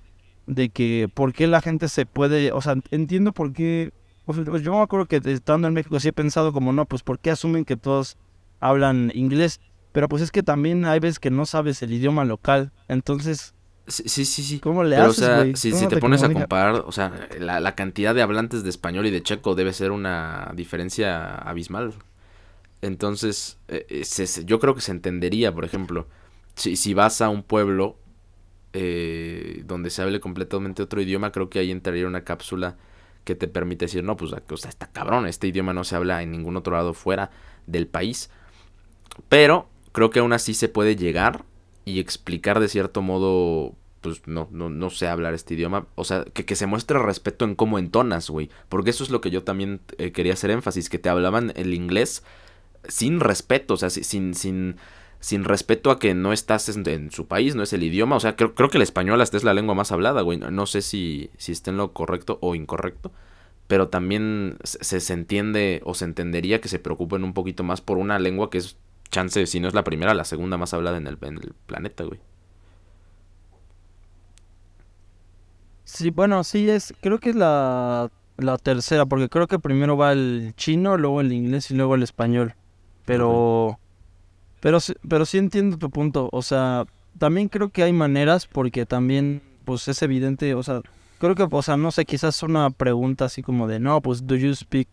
de 0.48 0.70
que 0.70 1.10
por 1.14 1.34
qué 1.34 1.48
la 1.48 1.62
gente 1.62 1.88
se 1.88 2.06
puede, 2.06 2.52
o 2.52 2.62
sea, 2.62 2.76
entiendo 2.92 3.32
por 3.32 3.54
qué, 3.54 3.92
pues, 4.26 4.38
yo 4.64 4.74
me 4.74 4.82
acuerdo 4.82 5.06
que 5.06 5.22
estando 5.24 5.68
en 5.68 5.74
México 5.74 6.00
sí 6.00 6.10
he 6.10 6.14
pensado 6.14 6.52
como, 6.54 6.74
no, 6.74 6.86
pues 6.86 7.04
por 7.04 7.20
qué 7.20 7.32
asumen 7.32 7.66
que 7.66 7.78
todos 7.78 8.18
hablan 8.60 9.12
inglés, 9.14 9.62
pero 9.92 10.10
pues 10.10 10.22
es 10.24 10.32
que 10.32 10.44
también 10.44 10.86
hay 10.86 11.00
veces 11.00 11.20
que 11.20 11.32
no 11.32 11.46
sabes 11.46 11.82
el 11.84 11.94
idioma 11.94 12.26
local, 12.26 12.72
entonces 12.88 13.53
Sí, 13.88 14.26
sí, 14.26 14.44
sí. 14.44 14.60
¿Cómo 14.60 14.84
le 14.84 14.96
Pero, 14.96 15.10
o 15.10 15.14
sea, 15.14 15.46
si, 15.56 15.72
te, 15.88 15.98
pones 15.98 16.24
a 16.24 16.32
comparar, 16.32 16.84
o 16.86 16.92
sea, 16.92 17.28
la, 17.38 17.76
cantidad 17.76 18.16
de 18.16 18.22
hablantes 18.22 18.64
de 18.64 18.70
español 18.70 19.06
y 19.08 19.12
de 19.12 19.22
checo 19.22 19.56
debe 19.56 19.74
ser 19.74 19.92
una 19.92 20.52
diferencia 20.56 21.36
abismal. 21.36 21.94
Entonces, 22.82 23.58
eh, 23.68 23.86
eh, 23.90 24.44
yo 24.46 24.60
creo 24.60 24.76
que 24.76 24.82
se 24.82 24.92
entendería, 24.92 25.54
por 25.54 25.66
ejemplo, 25.66 26.08
si, 26.56 26.76
si 26.76 26.94
vas 26.94 27.22
a 27.22 27.30
un 27.30 27.44
pueblo 27.44 27.98
eh, 28.74 29.64
donde 29.66 29.90
se 29.90 30.02
hable 30.02 30.20
completamente 30.20 30.82
otro 30.82 31.02
idioma, 31.02 31.32
creo 31.32 31.50
que 31.50 31.60
ahí 31.60 31.70
entraría 31.70 32.08
una 32.08 32.24
cápsula 32.24 32.76
que 33.24 33.36
te 33.36 33.48
permite 33.48 33.86
decir, 33.86 34.04
no, 34.04 34.18
pues, 34.18 34.34
o 34.34 34.58
sea, 34.58 34.70
está 34.70 34.88
cabrón, 34.88 35.28
este 35.28 35.48
idioma 35.48 35.74
no 35.74 35.84
se 35.84 35.96
habla 35.96 36.24
en 36.24 36.32
ningún 36.32 36.58
otro 36.58 36.76
lado 36.76 36.94
fuera 36.94 37.32
del 37.68 37.88
país. 37.88 38.30
Pero 39.30 39.70
creo 39.92 40.10
que 40.10 40.20
aún 40.20 40.34
así 40.34 40.54
se 40.54 40.70
puede 40.70 40.96
llegar 40.96 41.46
y 41.86 42.00
explicar 42.00 42.60
de 42.60 42.68
cierto 42.68 43.02
modo, 43.02 43.74
pues 44.02 44.28
no, 44.28 44.48
no, 44.52 44.70
no 44.70 44.90
sé 44.90 45.08
hablar 45.08 45.34
este 45.34 45.56
idioma. 45.56 45.88
O 45.96 46.04
sea, 46.04 46.26
que, 46.26 46.46
que 46.46 46.56
se 46.56 46.68
muestre 46.68 47.00
respeto 47.00 47.46
en 47.46 47.56
cómo 47.56 47.80
entonas, 47.80 48.30
güey. 48.30 48.50
Porque 48.70 48.92
eso 48.92 49.04
es 49.04 49.10
lo 49.10 49.22
que 49.22 49.32
yo 49.32 49.44
también 49.44 49.82
eh, 49.98 50.12
quería 50.12 50.34
hacer 50.34 50.52
énfasis, 50.52 50.90
que 50.90 51.00
te 51.00 51.10
hablaban 51.10 51.54
el 51.56 51.74
inglés 51.74 52.24
sin 52.88 53.20
respeto, 53.20 53.76
o 53.76 53.78
sea, 53.78 53.90
sin, 53.90 54.34
sin, 54.34 54.76
sin 55.20 55.44
respeto 55.46 55.90
a 55.90 56.00
que 56.00 56.14
no 56.14 56.34
estás 56.34 56.68
en, 56.70 57.12
su 57.12 57.28
país, 57.28 57.56
no 57.56 57.64
es 57.64 57.74
el 57.74 57.84
idioma. 57.84 58.16
O 58.16 58.20
sea, 58.20 58.36
creo, 58.36 58.54
creo 58.56 58.70
que 58.70 58.78
el 58.78 58.84
español 58.84 59.22
hasta 59.22 59.38
es 59.38 59.44
la 59.44 59.54
lengua 59.54 59.76
más 59.76 59.92
hablada, 59.92 60.22
güey. 60.22 60.38
No, 60.38 60.66
sé 60.66 60.82
si, 60.82 61.30
si 61.38 61.52
está 61.52 61.72
en 61.72 61.78
lo 61.78 61.94
correcto 61.94 62.40
o 62.42 62.56
incorrecto. 62.56 63.12
Pero 63.68 63.88
también 63.88 64.58
se, 64.64 65.00
se 65.00 65.14
entiende 65.14 65.82
o 65.86 65.94
se 65.94 66.06
entendería 66.06 66.60
que 66.60 66.68
se 66.68 66.80
preocupen 66.80 67.24
un 67.24 67.34
poquito 67.34 67.64
más 67.64 67.80
por 67.80 67.98
una 67.98 68.20
lengua 68.20 68.50
que 68.50 68.58
es, 68.58 68.78
chance, 69.14 69.46
si 69.46 69.60
no 69.60 69.68
es 69.68 69.74
la 69.74 69.84
primera, 69.84 70.14
la 70.14 70.26
segunda 70.26 70.58
más 70.58 70.74
hablada 70.74 70.98
en 70.98 71.08
el, 71.08 71.18
en 71.22 71.38
el 71.38 71.54
planeta, 71.68 72.04
güey. 72.04 72.20
Sí, 75.86 76.10
bueno, 76.10 76.44
sí 76.44 76.70
es, 76.70 76.94
creo 77.02 77.20
que 77.20 77.30
es 77.30 77.36
la, 77.36 78.10
la 78.38 78.58
tercera, 78.58 79.06
porque 79.06 79.30
creo 79.30 79.48
que 79.48 79.60
primero 79.60 79.96
va 79.96 80.12
el 80.12 80.54
chino, 80.58 80.98
luego 80.98 81.22
el 81.22 81.32
inglés 81.32 81.70
y 81.70 81.76
luego 81.76 81.94
el 81.94 82.02
español. 82.02 82.56
Pero, 83.06 83.80
pero, 84.60 84.80
pero 85.08 85.26
sí 85.26 85.38
entiendo 85.38 85.78
tu 85.78 85.92
punto. 85.92 86.30
O 86.32 86.42
sea, 86.42 86.86
también 87.20 87.48
creo 87.48 87.70
que 87.70 87.84
hay 87.84 87.94
maneras, 87.94 88.48
porque 88.48 88.88
también, 88.88 89.44
pues 89.66 89.88
es 89.88 90.02
evidente, 90.02 90.56
o 90.56 90.64
sea, 90.64 90.82
creo 91.20 91.36
que, 91.36 91.48
o 91.50 91.62
sea, 91.62 91.78
no 91.78 91.92
sé, 91.92 92.06
quizás 92.06 92.42
una 92.42 92.72
pregunta 92.72 93.26
así 93.26 93.44
como 93.44 93.68
de, 93.68 93.80
no, 93.80 94.02
pues, 94.02 94.26
¿do 94.26 94.36
you 94.36 94.56
speak 94.56 94.90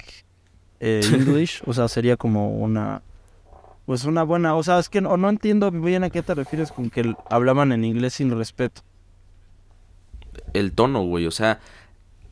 eh, 0.80 1.00
English? 1.14 1.62
o 1.64 1.72
sea, 1.72 1.88
sería 1.88 2.16
como 2.18 2.50
una, 2.58 3.00
pues 3.90 4.04
una 4.04 4.22
buena, 4.22 4.54
o 4.54 4.62
sea, 4.62 4.78
es 4.78 4.88
que 4.88 5.00
no, 5.00 5.16
no 5.16 5.28
entiendo 5.28 5.68
bien 5.72 6.04
a 6.04 6.10
qué 6.10 6.22
te 6.22 6.32
refieres 6.32 6.70
con 6.70 6.90
que 6.90 7.12
hablaban 7.28 7.72
en 7.72 7.84
inglés 7.84 8.14
sin 8.14 8.30
respeto. 8.30 8.82
El 10.52 10.70
tono, 10.74 11.02
güey, 11.02 11.26
o 11.26 11.32
sea, 11.32 11.58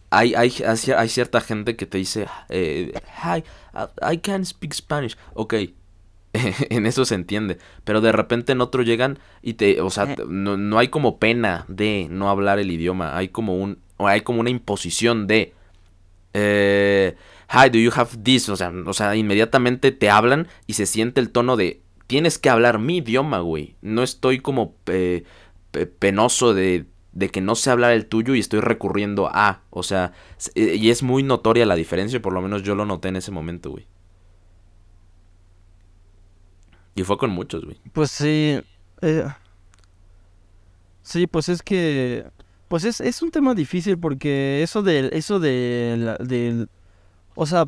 hay, 0.08 0.36
hay, 0.36 0.54
hay 0.64 1.08
cierta 1.08 1.40
gente 1.40 1.74
que 1.74 1.84
te 1.84 1.98
dice, 1.98 2.28
eh, 2.48 2.92
hi, 3.24 3.42
I 4.08 4.18
can 4.18 4.46
speak 4.46 4.72
Spanish. 4.72 5.16
Ok, 5.34 5.54
en 6.32 6.86
eso 6.86 7.04
se 7.04 7.16
entiende. 7.16 7.58
Pero 7.82 8.00
de 8.00 8.12
repente 8.12 8.52
en 8.52 8.60
otro 8.60 8.84
llegan 8.84 9.18
y 9.42 9.54
te, 9.54 9.80
o 9.80 9.90
sea, 9.90 10.12
eh. 10.12 10.16
no, 10.28 10.56
no, 10.56 10.78
hay 10.78 10.86
como 10.86 11.18
pena 11.18 11.64
de 11.66 12.06
no 12.08 12.30
hablar 12.30 12.60
el 12.60 12.70
idioma. 12.70 13.16
Hay 13.16 13.30
como 13.30 13.56
un, 13.56 13.80
hay 13.98 14.20
como 14.20 14.38
una 14.38 14.50
imposición 14.50 15.26
de, 15.26 15.54
eh, 16.34 17.16
hi, 17.50 17.68
do 17.70 17.78
you 17.78 17.90
have 17.94 18.16
this? 18.22 18.48
O 18.48 18.56
sea, 18.56 18.72
o 18.86 18.92
sea, 18.92 19.16
inmediatamente 19.16 19.92
te 19.92 20.10
hablan 20.10 20.48
y 20.66 20.74
se 20.74 20.86
siente 20.86 21.20
el 21.20 21.30
tono 21.30 21.56
de, 21.56 21.82
tienes 22.06 22.38
que 22.38 22.50
hablar 22.50 22.78
mi 22.78 22.98
idioma, 22.98 23.40
güey. 23.40 23.76
No 23.82 24.02
estoy 24.02 24.40
como 24.40 24.74
penoso 25.98 26.54
de 26.54 26.86
de 27.18 27.30
que 27.30 27.40
no 27.40 27.56
sé 27.56 27.70
hablar 27.70 27.92
el 27.92 28.06
tuyo 28.06 28.34
y 28.34 28.38
estoy 28.38 28.60
recurriendo 28.60 29.28
a. 29.32 29.62
O 29.70 29.82
sea, 29.82 30.12
eh, 30.54 30.76
y 30.76 30.90
es 30.90 31.02
muy 31.02 31.24
notoria 31.24 31.66
la 31.66 31.74
diferencia, 31.74 32.22
por 32.22 32.32
lo 32.32 32.40
menos 32.40 32.62
yo 32.62 32.76
lo 32.76 32.84
noté 32.84 33.08
en 33.08 33.16
ese 33.16 33.32
momento, 33.32 33.70
güey. 33.70 33.86
Y 36.94 37.02
fue 37.02 37.18
con 37.18 37.30
muchos, 37.30 37.64
güey. 37.64 37.80
Pues 37.92 38.12
sí. 38.12 38.60
Eh, 39.02 39.24
sí, 41.02 41.26
pues 41.26 41.48
es 41.48 41.62
que. 41.62 42.24
Pues 42.68 42.84
es, 42.84 43.00
es 43.00 43.22
un 43.22 43.30
tema 43.30 43.54
difícil 43.54 43.98
porque 43.98 44.62
eso 44.62 44.82
de. 44.82 45.10
Eso 45.12 45.40
de, 45.40 46.68
o 47.40 47.46
sea, 47.46 47.66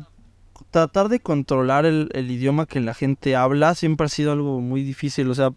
tratar 0.69 1.07
de 1.07 1.21
controlar 1.21 1.85
el, 1.85 2.09
el 2.11 2.29
idioma 2.29 2.65
que 2.65 2.81
la 2.81 2.93
gente 2.93 3.37
habla 3.37 3.73
siempre 3.73 4.05
ha 4.05 4.09
sido 4.09 4.33
algo 4.33 4.59
muy 4.59 4.83
difícil. 4.83 5.29
O 5.29 5.33
sea, 5.33 5.53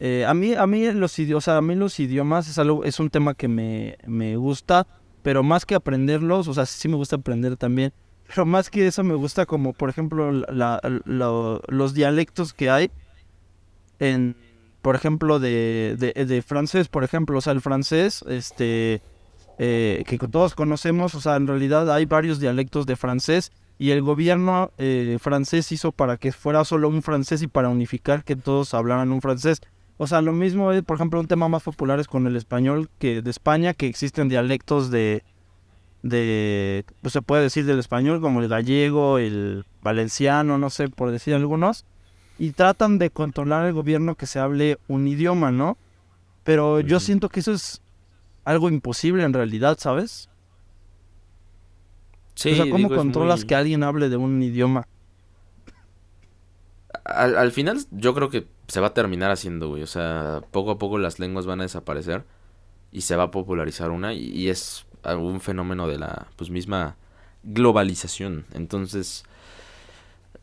eh, 0.00 0.26
a 0.26 0.34
mí, 0.34 0.52
a 0.52 0.66
mí 0.66 0.92
los 0.92 1.18
idiomas, 1.18 1.48
a 1.48 1.62
mí 1.62 1.74
los 1.74 1.98
idiomas 1.98 2.46
es 2.46 2.58
algo, 2.58 2.84
es 2.84 3.00
un 3.00 3.08
tema 3.08 3.32
que 3.32 3.48
me, 3.48 3.96
me 4.06 4.36
gusta, 4.36 4.86
pero 5.22 5.42
más 5.42 5.64
que 5.64 5.74
aprenderlos, 5.74 6.46
o 6.46 6.52
sea, 6.52 6.66
sí 6.66 6.88
me 6.88 6.96
gusta 6.96 7.16
aprender 7.16 7.56
también, 7.56 7.94
pero 8.26 8.44
más 8.44 8.68
que 8.68 8.86
eso 8.86 9.02
me 9.02 9.14
gusta 9.14 9.46
como, 9.46 9.72
por 9.72 9.88
ejemplo, 9.88 10.30
la, 10.30 10.78
los 11.06 11.94
dialectos 11.94 12.52
que 12.52 12.68
hay 12.68 12.90
en, 13.98 14.36
por 14.82 14.94
ejemplo, 14.94 15.38
de, 15.38 15.96
de, 15.96 16.42
francés, 16.42 16.88
por 16.88 17.02
ejemplo, 17.02 17.38
o 17.38 17.40
sea, 17.40 17.54
el 17.54 17.62
francés, 17.62 18.22
este, 18.28 19.00
eh, 19.58 20.02
que 20.06 20.18
todos 20.18 20.54
conocemos, 20.54 21.14
o 21.14 21.20
sea, 21.20 21.36
en 21.36 21.46
realidad 21.46 21.92
hay 21.92 22.06
varios 22.06 22.40
dialectos 22.40 22.86
de 22.86 22.96
francés 22.96 23.52
y 23.78 23.90
el 23.90 24.02
gobierno 24.02 24.70
eh, 24.78 25.18
francés 25.20 25.72
hizo 25.72 25.92
para 25.92 26.16
que 26.16 26.32
fuera 26.32 26.64
solo 26.64 26.88
un 26.88 27.02
francés 27.02 27.42
y 27.42 27.48
para 27.48 27.68
unificar 27.68 28.24
que 28.24 28.36
todos 28.36 28.74
hablaran 28.74 29.12
un 29.12 29.20
francés. 29.20 29.60
O 29.98 30.06
sea, 30.06 30.20
lo 30.20 30.32
mismo 30.32 30.72
es, 30.72 30.82
por 30.82 30.96
ejemplo, 30.96 31.20
un 31.20 31.26
tema 31.26 31.48
más 31.48 31.62
popular 31.62 32.00
es 32.00 32.06
con 32.08 32.26
el 32.26 32.36
español 32.36 32.88
que 32.98 33.22
de 33.22 33.30
España, 33.30 33.74
que 33.74 33.86
existen 33.86 34.28
dialectos 34.28 34.90
de, 34.90 35.22
de, 36.02 36.84
pues 37.00 37.12
se 37.12 37.22
puede 37.22 37.42
decir 37.42 37.64
del 37.66 37.78
español 37.78 38.20
como 38.20 38.40
el 38.40 38.48
gallego, 38.48 39.18
el 39.18 39.64
valenciano, 39.82 40.58
no 40.58 40.70
sé, 40.70 40.88
por 40.88 41.10
decir 41.10 41.34
algunos, 41.34 41.84
y 42.38 42.52
tratan 42.52 42.98
de 42.98 43.10
controlar 43.10 43.66
el 43.66 43.72
gobierno 43.72 44.14
que 44.14 44.26
se 44.26 44.38
hable 44.38 44.78
un 44.88 45.06
idioma, 45.06 45.50
¿no? 45.52 45.78
Pero 46.44 46.80
yo 46.80 46.98
siento 46.98 47.28
que 47.28 47.40
eso 47.40 47.52
es 47.52 47.82
algo 48.44 48.68
imposible 48.68 49.24
en 49.24 49.32
realidad, 49.32 49.78
¿sabes? 49.80 50.28
Sí, 52.34 52.52
o 52.52 52.56
sea, 52.56 52.70
¿cómo 52.70 52.88
controlas 52.88 53.44
que 53.44 53.54
alguien 53.54 53.82
hable 53.82 54.08
de 54.08 54.16
un 54.16 54.42
idioma? 54.42 54.86
al, 57.04 57.52
final 57.52 57.80
yo 57.90 58.14
creo 58.14 58.30
que 58.30 58.46
se 58.68 58.80
va 58.80 58.88
a 58.88 58.94
terminar 58.94 59.30
haciendo, 59.30 59.68
güey. 59.68 59.82
O 59.82 59.86
sea, 59.86 60.42
poco 60.50 60.72
a 60.72 60.78
poco 60.78 60.98
las 60.98 61.18
lenguas 61.18 61.46
van 61.46 61.60
a 61.60 61.64
desaparecer 61.64 62.24
y 62.90 63.02
se 63.02 63.16
va 63.16 63.24
a 63.24 63.30
popularizar 63.30 63.90
una 63.90 64.14
y, 64.14 64.48
es 64.48 64.86
un 65.04 65.40
fenómeno 65.40 65.88
de 65.88 65.98
la 65.98 66.28
pues 66.36 66.50
misma 66.50 66.96
globalización. 67.42 68.44
Entonces, 68.52 69.24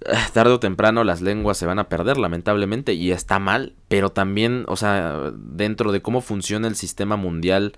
eh, 0.05 0.13
tarde 0.33 0.53
o 0.53 0.59
temprano 0.59 1.03
las 1.03 1.21
lenguas 1.21 1.57
se 1.57 1.65
van 1.65 1.79
a 1.79 1.89
perder, 1.89 2.17
lamentablemente, 2.17 2.93
y 2.93 3.11
está 3.11 3.39
mal, 3.39 3.73
pero 3.87 4.09
también, 4.09 4.65
o 4.67 4.75
sea, 4.75 5.31
dentro 5.33 5.91
de 5.91 6.01
cómo 6.01 6.21
funciona 6.21 6.67
el 6.67 6.75
sistema 6.75 7.15
mundial 7.15 7.73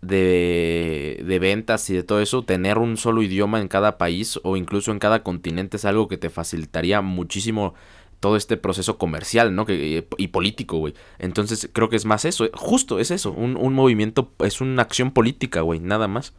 de, 0.00 1.22
de 1.26 1.38
ventas 1.38 1.88
y 1.90 1.94
de 1.94 2.02
todo 2.02 2.20
eso, 2.20 2.42
tener 2.42 2.78
un 2.78 2.96
solo 2.96 3.22
idioma 3.22 3.60
en 3.60 3.68
cada 3.68 3.98
país 3.98 4.38
o 4.44 4.56
incluso 4.56 4.92
en 4.92 4.98
cada 4.98 5.22
continente 5.22 5.76
es 5.76 5.84
algo 5.84 6.08
que 6.08 6.18
te 6.18 6.30
facilitaría 6.30 7.00
muchísimo 7.00 7.74
todo 8.20 8.36
este 8.36 8.56
proceso 8.56 8.98
comercial, 8.98 9.54
¿no? 9.54 9.64
Que, 9.64 10.06
y 10.16 10.28
político, 10.28 10.78
güey. 10.78 10.94
Entonces 11.18 11.68
creo 11.72 11.88
que 11.88 11.96
es 11.96 12.04
más 12.04 12.24
eso, 12.24 12.48
justo 12.54 12.98
es 12.98 13.10
eso, 13.10 13.32
un, 13.32 13.56
un 13.56 13.74
movimiento, 13.74 14.32
es 14.40 14.60
una 14.60 14.82
acción 14.82 15.12
política, 15.12 15.60
güey, 15.60 15.80
nada 15.80 16.08
más. 16.08 16.32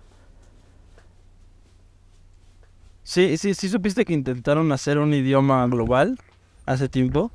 Sí, 3.04 3.38
sí, 3.38 3.56
sí 3.56 3.70
supiste 3.70 4.06
que 4.06 4.14
intentaron 4.14 4.72
hacer 4.72 5.00
un 5.00 5.14
idioma 5.14 5.66
global 5.68 6.20
hace 6.66 6.90
tiempo. 6.90 7.32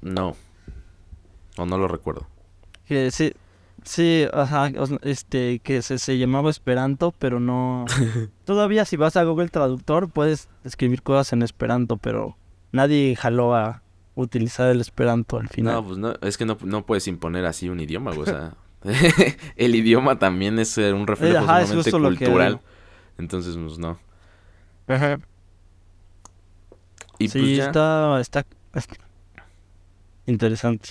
No. 0.00 0.36
O 1.56 1.66
no 1.66 1.78
lo 1.78 1.88
recuerdo. 1.88 2.28
Que 2.86 3.10
sí, 3.10 3.32
sí, 3.86 4.26
ajá, 4.32 4.70
este, 5.02 5.60
que 5.60 5.80
se, 5.80 5.98
se 5.98 6.18
llamaba 6.18 6.50
Esperanto, 6.50 7.14
pero 7.18 7.40
no... 7.40 7.86
Todavía 8.44 8.84
si 8.84 8.96
vas 8.96 9.16
a 9.16 9.24
Google 9.24 9.48
Traductor 9.48 10.10
puedes 10.10 10.48
escribir 10.64 11.02
cosas 11.02 11.32
en 11.32 11.42
Esperanto, 11.42 11.96
pero 11.96 12.36
nadie 12.72 13.16
jaló 13.16 13.54
a 13.54 13.82
utilizar 14.14 14.70
el 14.70 14.80
esperanto 14.80 15.38
al 15.38 15.48
final. 15.48 15.74
No, 15.74 15.84
pues 15.84 15.98
no, 15.98 16.14
es 16.22 16.36
que 16.36 16.44
no, 16.46 16.86
puedes 16.86 17.06
imponer 17.06 17.44
así 17.44 17.68
un 17.68 17.80
idioma, 17.80 18.12
o 18.12 18.24
sea, 18.24 18.54
el 19.56 19.74
idioma 19.74 20.18
también 20.18 20.58
es 20.58 20.76
un 20.78 21.06
reflejo 21.06 21.40
sumamente 21.40 21.90
cultural. 21.90 22.60
Entonces, 23.18 23.56
pues 23.56 23.78
no. 23.78 23.98
Ajá. 24.88 25.18
Y 27.18 27.28
sí, 27.28 27.38
pues 27.38 27.58
está, 27.66 28.20
está, 28.20 28.44
interesante. 30.26 30.88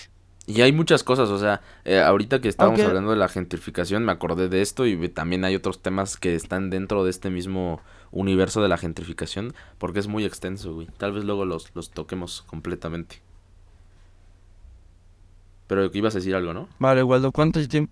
Y 0.48 0.62
hay 0.62 0.72
muchas 0.72 1.04
cosas, 1.04 1.30
o 1.30 1.40
sea, 1.40 1.62
eh, 1.86 2.00
ahorita 2.00 2.40
que 2.40 2.50
estábamos 2.50 2.80
hablando 2.82 3.10
de 3.10 3.18
la 3.18 3.28
gentrificación, 3.28 4.06
me 4.06 4.12
acordé 4.12 4.48
de 4.48 4.62
esto 4.62 4.86
y 4.86 5.10
también 5.10 5.44
hay 5.44 5.56
otros 5.56 5.82
temas 5.82 6.18
que 6.18 6.36
están 6.36 6.70
dentro 6.70 7.04
de 7.04 7.10
este 7.10 7.32
mismo 7.32 7.82
universo 8.12 8.62
de 8.62 8.70
la 8.70 8.78
gentrificación, 8.78 9.56
porque 9.80 10.00
es 10.00 10.08
muy 10.08 10.24
extenso, 10.24 10.76
güey. 10.76 10.88
Tal 10.98 11.14
vez 11.14 11.24
luego 11.24 11.46
los, 11.46 11.74
los 11.74 11.90
toquemos 11.90 12.44
completamente. 12.44 13.22
Pero 15.66 15.90
ibas 15.94 16.14
a 16.14 16.20
decir 16.20 16.36
algo, 16.36 16.54
¿no? 16.54 16.70
Vale, 16.78 17.02
Waldo, 17.02 17.32
¿cuánto 17.32 17.68
tiempo? 17.68 17.92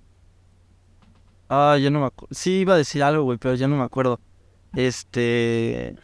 Ah, 1.50 1.78
ya 1.82 1.90
no 1.90 2.02
me 2.02 2.06
acuerdo. 2.06 2.36
Sí, 2.36 2.60
iba 2.60 2.76
a 2.76 2.78
decir 2.78 3.02
algo, 3.02 3.24
güey, 3.24 3.40
pero 3.40 3.56
ya 3.56 3.68
no 3.68 3.78
me 3.78 3.84
acuerdo. 3.84 4.20
Este... 4.76 5.96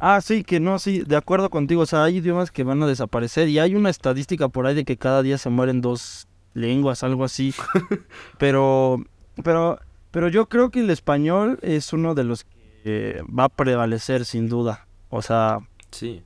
Ah, 0.00 0.20
sí, 0.22 0.44
que 0.44 0.60
no, 0.60 0.78
sí, 0.78 1.02
de 1.06 1.16
acuerdo 1.16 1.50
contigo. 1.50 1.82
O 1.82 1.86
sea, 1.86 2.04
hay 2.04 2.16
idiomas 2.16 2.50
que 2.50 2.64
van 2.64 2.82
a 2.82 2.86
desaparecer 2.86 3.48
y 3.48 3.58
hay 3.58 3.74
una 3.74 3.90
estadística 3.90 4.48
por 4.48 4.66
ahí 4.66 4.74
de 4.74 4.84
que 4.84 4.96
cada 4.96 5.22
día 5.22 5.36
se 5.36 5.50
mueren 5.50 5.82
dos 5.82 6.26
lenguas, 6.54 7.04
algo 7.04 7.22
así. 7.22 7.54
pero, 8.38 9.04
pero, 9.44 9.78
pero 10.10 10.28
yo 10.28 10.46
creo 10.46 10.70
que 10.70 10.80
el 10.80 10.88
español 10.88 11.58
es 11.60 11.92
uno 11.92 12.14
de 12.14 12.24
los 12.24 12.44
que 12.82 13.22
va 13.26 13.44
a 13.44 13.48
prevalecer 13.50 14.24
sin 14.24 14.48
duda. 14.48 14.86
O 15.10 15.20
sea, 15.20 15.58
sí. 15.90 16.22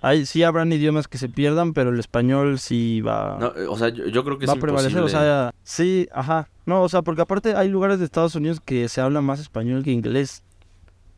Hay, 0.00 0.26
sí 0.26 0.42
habrán 0.42 0.72
idiomas 0.72 1.08
que 1.08 1.16
se 1.16 1.28
pierdan, 1.28 1.72
pero 1.72 1.90
el 1.90 1.98
español 2.00 2.58
sí 2.58 3.00
va. 3.00 3.38
No, 3.40 3.72
o 3.72 3.78
sea, 3.78 3.88
yo, 3.88 4.24
creo 4.24 4.38
que 4.38 4.46
va 4.46 4.54
a 4.54 4.56
prevalecer. 4.56 5.00
O 5.00 5.08
sea, 5.08 5.54
sí, 5.62 6.08
ajá. 6.12 6.50
No, 6.66 6.82
o 6.82 6.88
sea, 6.88 7.02
porque 7.02 7.22
aparte 7.22 7.54
hay 7.54 7.68
lugares 7.68 8.00
de 8.00 8.04
Estados 8.04 8.34
Unidos 8.34 8.60
que 8.60 8.88
se 8.88 9.00
habla 9.00 9.20
más 9.20 9.40
español 9.40 9.82
que 9.84 9.92
inglés. 9.92 10.42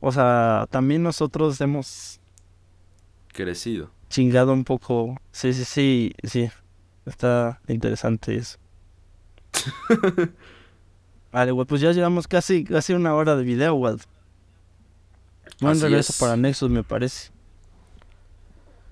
O 0.01 0.13
sea, 0.13 0.67
también 0.71 1.03
nosotros 1.03 1.61
hemos... 1.61 2.21
Crecido. 3.33 3.91
chingado 4.09 4.53
un 4.53 4.65
poco. 4.65 5.21
Sí, 5.31 5.53
sí, 5.53 5.65
sí, 5.65 6.13
sí. 6.25 6.49
Está 7.05 7.61
interesante 7.69 8.37
eso. 8.37 8.59
vale, 11.33 11.53
güey, 11.53 11.67
pues 11.67 11.81
ya 11.81 11.93
llevamos 11.93 12.27
casi, 12.27 12.65
casi 12.65 12.95
una 12.95 13.15
hora 13.15 13.37
de 13.37 13.45
video, 13.45 13.75
güey. 13.75 13.97
Buen 15.61 15.81
regreso 15.81 16.13
es. 16.13 16.19
para 16.19 16.37
Nexus, 16.37 16.71
me 16.71 16.83
parece. 16.83 17.31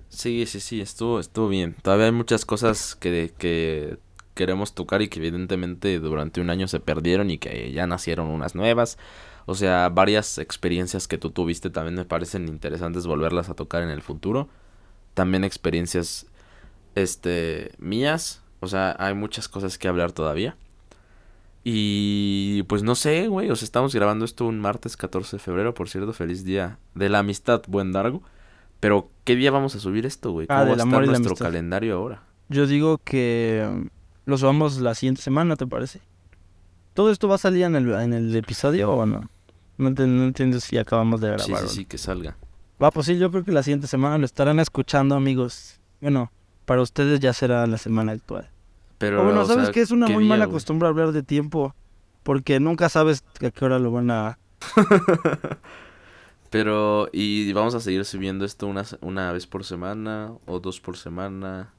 Sí, 0.09 0.45
sí, 0.45 0.59
sí, 0.59 0.79
estuvo, 0.79 1.19
estuvo 1.19 1.49
bien. 1.49 1.75
Todavía 1.81 2.05
hay 2.05 2.11
muchas 2.11 2.45
cosas 2.45 2.95
que, 2.95 3.33
que 3.37 3.97
queremos 4.33 4.73
tocar 4.73 5.01
y 5.01 5.09
que 5.09 5.19
evidentemente 5.19 5.99
durante 5.99 6.41
un 6.41 6.49
año 6.49 6.67
se 6.67 6.79
perdieron 6.79 7.29
y 7.29 7.37
que 7.37 7.71
ya 7.71 7.85
nacieron 7.85 8.27
unas 8.27 8.55
nuevas. 8.55 8.97
O 9.45 9.55
sea, 9.55 9.89
varias 9.89 10.37
experiencias 10.37 11.07
que 11.07 11.17
tú 11.17 11.29
tuviste 11.29 11.69
también 11.69 11.95
me 11.95 12.05
parecen 12.05 12.47
interesantes 12.47 13.05
volverlas 13.05 13.49
a 13.49 13.53
tocar 13.53 13.83
en 13.83 13.89
el 13.89 14.01
futuro. 14.01 14.49
También 15.13 15.43
experiencias, 15.43 16.25
este, 16.95 17.71
mías. 17.77 18.41
O 18.59 18.67
sea, 18.67 18.95
hay 18.97 19.13
muchas 19.13 19.47
cosas 19.47 19.77
que 19.77 19.87
hablar 19.87 20.11
todavía. 20.11 20.57
Y 21.63 22.63
pues 22.63 22.83
no 22.83 22.93
sé, 22.93 23.27
güey, 23.27 23.49
o 23.49 23.55
sea, 23.55 23.65
estamos 23.65 23.93
grabando 23.93 24.23
esto 24.23 24.45
un 24.45 24.59
martes 24.59 24.95
14 24.97 25.37
de 25.37 25.41
febrero, 25.41 25.73
por 25.73 25.89
cierto, 25.89 26.13
feliz 26.13 26.43
día 26.43 26.77
de 26.93 27.09
la 27.09 27.19
amistad, 27.19 27.63
buen 27.67 27.91
Dargo. 27.91 28.21
Pero, 28.79 29.09
¿qué 29.23 29.35
día 29.35 29.49
vamos 29.49 29.75
a 29.75 29.79
subir 29.79 30.05
esto, 30.05 30.31
güey? 30.31 30.45
Ah, 30.49 30.59
¿Cómo 30.59 30.75
del 30.75 30.79
va 30.79 30.83
a 30.83 30.85
estar 30.85 31.05
nuestro 31.07 31.29
amistad. 31.31 31.45
calendario 31.45 31.97
ahora? 31.97 32.23
Yo 32.49 32.67
digo 32.67 32.99
que 32.99 33.89
lo 34.25 34.37
subamos 34.37 34.79
la 34.79 34.93
siguiente 34.93 35.23
semana, 35.23 35.55
¿te 35.55 35.65
parece? 35.65 36.01
¿Todo 36.93 37.11
esto 37.11 37.27
va 37.27 37.35
a 37.35 37.39
salir 37.39 37.63
en 37.63 37.75
el, 37.75 37.91
en 37.93 38.13
el 38.13 38.35
episodio 38.35 38.91
o 38.91 39.05
no? 39.07 39.27
No, 39.77 39.89
ent- 39.89 40.05
no 40.07 40.23
entiendo 40.23 40.59
si 40.59 40.77
acabamos 40.77 41.21
de 41.21 41.27
grabar. 41.29 41.61
Sí, 41.63 41.67
sí, 41.69 41.75
sí, 41.75 41.85
que 41.85 41.97
salga. 41.97 42.37
Va, 42.81 42.91
pues 42.91 43.05
sí, 43.05 43.17
yo 43.17 43.31
creo 43.31 43.43
que 43.43 43.51
la 43.51 43.63
siguiente 43.63 43.87
semana 43.87 44.17
lo 44.17 44.25
estarán 44.25 44.59
escuchando, 44.59 45.15
amigos. 45.15 45.79
Bueno, 46.01 46.31
para 46.65 46.81
ustedes 46.81 47.19
ya 47.19 47.33
será 47.33 47.65
la 47.67 47.77
semana 47.77 48.11
actual. 48.13 48.49
Pero, 48.97 49.21
o 49.21 49.23
bueno, 49.25 49.41
o 49.41 49.45
¿sabes 49.45 49.65
sea, 49.65 49.73
qué? 49.73 49.81
Es 49.81 49.91
una 49.91 50.07
¿qué 50.07 50.13
muy 50.13 50.23
día, 50.23 50.29
mala 50.29 50.45
güey? 50.45 50.53
costumbre 50.55 50.87
hablar 50.87 51.11
de 51.11 51.23
tiempo. 51.23 51.73
Porque 52.23 52.59
nunca 52.59 52.89
sabes 52.89 53.23
a 53.45 53.51
qué 53.51 53.65
hora 53.65 53.77
lo 53.79 53.91
van 53.91 54.09
a... 54.11 54.39
Pero, 56.49 57.09
¿y 57.11 57.51
vamos 57.53 57.75
a 57.75 57.79
seguir 57.79 58.05
subiendo 58.05 58.45
esto 58.45 58.67
una, 58.67 58.83
una 59.01 59.31
vez 59.31 59.45
por 59.47 59.65
semana 59.65 60.31
o 60.45 60.59
dos 60.59 60.79
por 60.79 60.95
semana? 60.97 61.73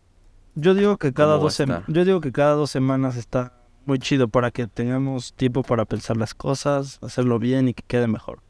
Yo 0.55 0.75
digo 0.75 0.97
que 0.99 1.13
cada 1.13 1.35
¿Cómo 1.35 1.45
va 1.45 1.45
dos 1.45 1.61
a 1.61 1.65
sem- 1.65 1.79
estar? 1.79 1.93
yo 1.93 2.05
digo 2.05 2.21
que 2.21 2.33
cada 2.33 2.53
dos 2.53 2.71
semanas 2.71 3.17
está 3.17 3.53
muy 3.87 3.99
chido 3.99 4.29
para 4.29 4.51
que 4.51 4.67
tengamos 4.67 5.33
tiempo 5.35 5.63
para 5.63 5.85
pensar 5.85 6.17
las 6.17 6.35
cosas, 6.35 6.99
hacerlo 7.03 7.39
bien 7.39 7.69
y 7.69 7.75
que 7.75 7.83
quede 7.83 8.07
mejor. 8.07 8.43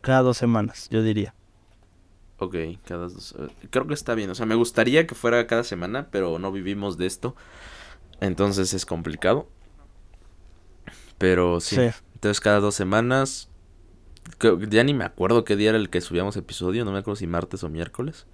Cada 0.00 0.22
dos 0.22 0.36
semanas, 0.36 0.88
yo 0.90 1.02
diría. 1.02 1.34
Ok, 2.38 2.54
cada 2.84 3.08
dos... 3.08 3.34
eh, 3.38 3.48
Creo 3.70 3.86
que 3.86 3.94
está 3.94 4.14
bien. 4.14 4.30
O 4.30 4.34
sea, 4.34 4.46
me 4.46 4.54
gustaría 4.54 5.06
que 5.06 5.14
fuera 5.14 5.46
cada 5.46 5.64
semana, 5.64 6.08
pero 6.10 6.38
no 6.38 6.52
vivimos 6.52 6.96
de 6.96 7.06
esto. 7.06 7.34
Entonces 8.20 8.74
es 8.74 8.86
complicado. 8.86 9.48
Pero 11.18 11.60
sí. 11.60 11.76
Sí. 11.76 11.90
Entonces 12.14 12.40
cada 12.40 12.60
dos 12.60 12.74
semanas... 12.74 13.50
ya 14.68 14.84
ni 14.84 14.94
me 14.94 15.04
acuerdo 15.04 15.44
qué 15.44 15.56
día 15.56 15.70
era 15.70 15.78
el 15.78 15.90
que 15.90 16.00
subíamos 16.00 16.36
episodio. 16.36 16.84
No 16.84 16.92
me 16.92 16.98
acuerdo 16.98 17.16
si 17.16 17.26
martes 17.26 17.64
o 17.64 17.68
miércoles. 17.68 18.26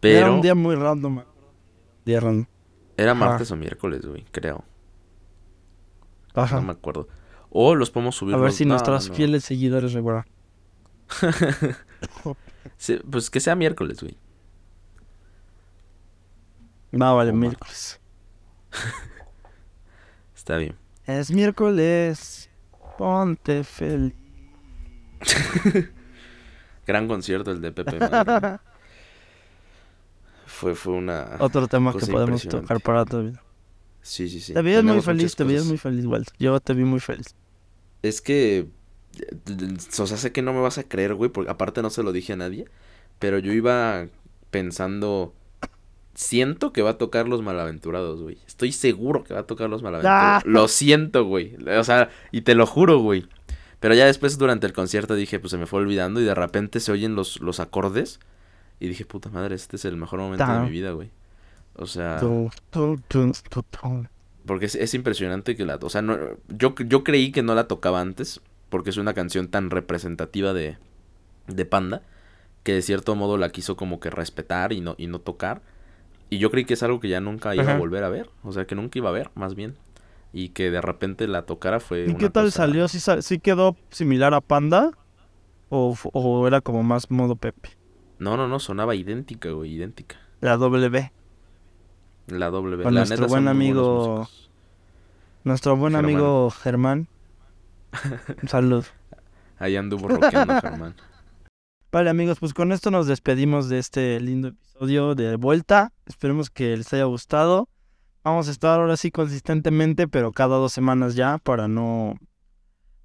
Pero... 0.00 0.18
Era 0.18 0.30
un 0.32 0.42
día 0.42 0.54
muy 0.54 0.74
random. 0.74 1.22
Día 2.04 2.20
random. 2.20 2.46
Era 2.96 3.12
Ajá. 3.12 3.20
martes 3.20 3.50
o 3.50 3.56
miércoles, 3.56 4.04
güey, 4.06 4.24
creo. 4.30 4.64
Ajá. 6.34 6.56
No 6.56 6.62
me 6.62 6.72
acuerdo. 6.72 7.08
O 7.50 7.74
los 7.74 7.90
podemos 7.90 8.16
subir 8.16 8.34
A 8.34 8.38
ver 8.38 8.52
si 8.52 8.64
no, 8.64 8.70
nuestros 8.74 9.08
no. 9.08 9.14
fieles 9.14 9.44
seguidores 9.44 9.92
recuerdan. 9.92 10.24
Sí, 12.78 12.98
pues 13.10 13.30
que 13.30 13.38
sea 13.40 13.54
miércoles, 13.54 14.00
güey. 14.02 14.18
No, 16.92 17.16
vale, 17.16 17.30
O 17.30 17.34
miércoles. 17.34 18.00
Está 20.36 20.56
bien. 20.56 20.76
Es 21.06 21.30
miércoles. 21.30 22.50
Ponte 22.98 23.64
feliz. 23.64 24.14
Gran 26.86 27.08
concierto 27.08 27.50
el 27.50 27.60
de 27.60 27.72
Pepe. 27.72 27.98
Fue, 30.56 30.74
fue 30.74 30.94
una... 30.94 31.36
Otro 31.40 31.68
tema 31.68 31.92
que 31.92 32.06
podemos 32.06 32.48
tocar 32.48 32.80
para 32.80 33.04
tu 33.04 33.20
vida. 33.22 33.42
Sí, 34.00 34.26
sí, 34.30 34.40
sí. 34.40 34.54
te 34.54 34.62
veías 34.62 34.82
muy 34.82 35.02
feliz, 35.02 35.36
te 35.36 35.44
veías 35.44 35.66
muy 35.66 35.76
feliz, 35.76 36.06
Walter. 36.06 36.32
Yo 36.38 36.58
te 36.60 36.72
vi 36.72 36.84
muy 36.84 36.98
feliz. 37.00 37.34
Es 38.02 38.22
que... 38.22 38.66
eh, 39.18 39.76
O 39.98 40.06
sea, 40.06 40.16
sé 40.16 40.32
que 40.32 40.40
no 40.40 40.54
me 40.54 40.60
vas 40.60 40.78
a 40.78 40.84
creer, 40.84 41.12
güey, 41.12 41.28
porque 41.30 41.50
aparte 41.50 41.82
no 41.82 41.90
se 41.90 42.02
lo 42.02 42.12
dije 42.12 42.32
a 42.32 42.36
nadie. 42.36 42.64
Pero 43.18 43.38
yo 43.38 43.52
iba 43.52 44.06
pensando... 44.50 45.34
Siento 46.14 46.72
que 46.72 46.80
va 46.80 46.90
a 46.92 46.98
tocar 46.98 47.28
los 47.28 47.42
malaventurados, 47.42 48.22
güey. 48.22 48.38
Estoy 48.46 48.72
seguro 48.72 49.22
que 49.24 49.34
va 49.34 49.40
a 49.40 49.46
tocar 49.46 49.68
los 49.68 49.82
malaventurados. 49.82 50.42
Ah. 50.42 50.48
Lo 50.48 50.68
siento, 50.68 51.24
güey. 51.26 51.54
O 51.78 51.84
sea, 51.84 52.08
y 52.32 52.40
te 52.40 52.54
lo 52.54 52.64
juro, 52.64 53.00
güey. 53.00 53.28
Pero 53.80 53.94
ya 53.94 54.06
después 54.06 54.38
durante 54.38 54.66
el 54.66 54.72
concierto 54.72 55.14
dije, 55.14 55.38
pues 55.38 55.50
se 55.50 55.58
me 55.58 55.66
fue 55.66 55.80
olvidando 55.80 56.18
y 56.22 56.24
de 56.24 56.34
repente 56.34 56.80
se 56.80 56.92
oyen 56.92 57.14
los, 57.14 57.40
los 57.42 57.60
acordes. 57.60 58.20
Y 58.78 58.88
dije, 58.88 59.04
puta 59.04 59.30
madre, 59.30 59.54
este 59.54 59.76
es 59.76 59.84
el 59.84 59.96
mejor 59.96 60.20
momento 60.20 60.46
de 60.46 60.60
mi 60.60 60.70
vida, 60.70 60.90
güey. 60.92 61.10
O 61.74 61.86
sea... 61.86 62.18
Porque 64.44 64.66
es, 64.66 64.74
es 64.74 64.94
impresionante 64.94 65.56
que 65.56 65.64
la... 65.64 65.76
O 65.80 65.90
sea, 65.90 66.02
no, 66.02 66.16
yo, 66.48 66.74
yo 66.86 67.04
creí 67.04 67.32
que 67.32 67.42
no 67.42 67.54
la 67.54 67.68
tocaba 67.68 68.00
antes, 68.00 68.40
porque 68.68 68.90
es 68.90 68.96
una 68.96 69.14
canción 69.14 69.48
tan 69.48 69.70
representativa 69.70 70.52
de, 70.52 70.76
de 71.48 71.64
Panda, 71.64 72.02
que 72.62 72.72
de 72.74 72.82
cierto 72.82 73.14
modo 73.14 73.38
la 73.38 73.50
quiso 73.50 73.76
como 73.76 73.98
que 74.00 74.10
respetar 74.10 74.72
y 74.72 74.80
no, 74.80 74.94
y 74.98 75.06
no 75.06 75.20
tocar. 75.20 75.62
Y 76.30 76.38
yo 76.38 76.50
creí 76.50 76.64
que 76.64 76.74
es 76.74 76.82
algo 76.82 77.00
que 77.00 77.08
ya 77.08 77.20
nunca 77.20 77.54
iba 77.54 77.72
a 77.72 77.78
volver 77.78 78.04
a 78.04 78.08
ver, 78.08 78.28
o 78.42 78.52
sea, 78.52 78.66
que 78.66 78.74
nunca 78.74 78.98
iba 78.98 79.08
a 79.08 79.12
ver, 79.12 79.30
más 79.34 79.54
bien. 79.54 79.76
Y 80.32 80.50
que 80.50 80.70
de 80.70 80.80
repente 80.80 81.28
la 81.28 81.42
tocara 81.42 81.80
fue... 81.80 82.06
¿Y 82.06 82.10
una 82.10 82.18
qué 82.18 82.30
tal 82.30 82.46
cosa- 82.46 82.58
salió? 82.58 82.88
¿Sí, 82.88 82.98
sí 83.20 83.38
quedó 83.38 83.76
similar 83.90 84.34
a 84.34 84.40
Panda? 84.40 84.90
¿O, 85.68 85.96
¿O 86.12 86.46
era 86.46 86.60
como 86.60 86.82
más 86.82 87.10
modo 87.10 87.36
Pepe? 87.36 87.75
No, 88.18 88.36
no, 88.36 88.48
no, 88.48 88.58
sonaba 88.58 88.94
idéntica, 88.94 89.50
güey, 89.50 89.74
idéntica. 89.74 90.16
La 90.40 90.56
W. 90.56 91.12
La 92.28 92.50
W. 92.50 92.82
Con 92.82 92.94
la 92.94 93.00
nuestro 93.00 93.16
neta 93.18 93.28
buen 93.28 93.48
amigo. 93.48 94.28
Nuestro 95.44 95.76
buen 95.76 95.92
Germán. 95.92 96.10
amigo 96.10 96.50
Germán. 96.50 97.08
Un 98.42 98.48
saludo. 98.48 98.84
Ahí 99.58 99.76
anduvo 99.76 100.08
rockeando, 100.08 100.60
Germán. 100.60 100.94
Vale 101.92 102.10
amigos, 102.10 102.38
pues 102.40 102.52
con 102.52 102.72
esto 102.72 102.90
nos 102.90 103.06
despedimos 103.06 103.68
de 103.68 103.78
este 103.78 104.20
lindo 104.20 104.48
episodio 104.48 105.14
de 105.14 105.36
vuelta. 105.36 105.92
Esperemos 106.04 106.50
que 106.50 106.76
les 106.76 106.92
haya 106.92 107.04
gustado. 107.04 107.68
Vamos 108.22 108.48
a 108.48 108.50
estar 108.50 108.80
ahora 108.80 108.96
sí 108.96 109.10
consistentemente, 109.10 110.08
pero 110.08 110.32
cada 110.32 110.56
dos 110.56 110.72
semanas 110.72 111.14
ya 111.14 111.38
para 111.38 111.68
no... 111.68 112.18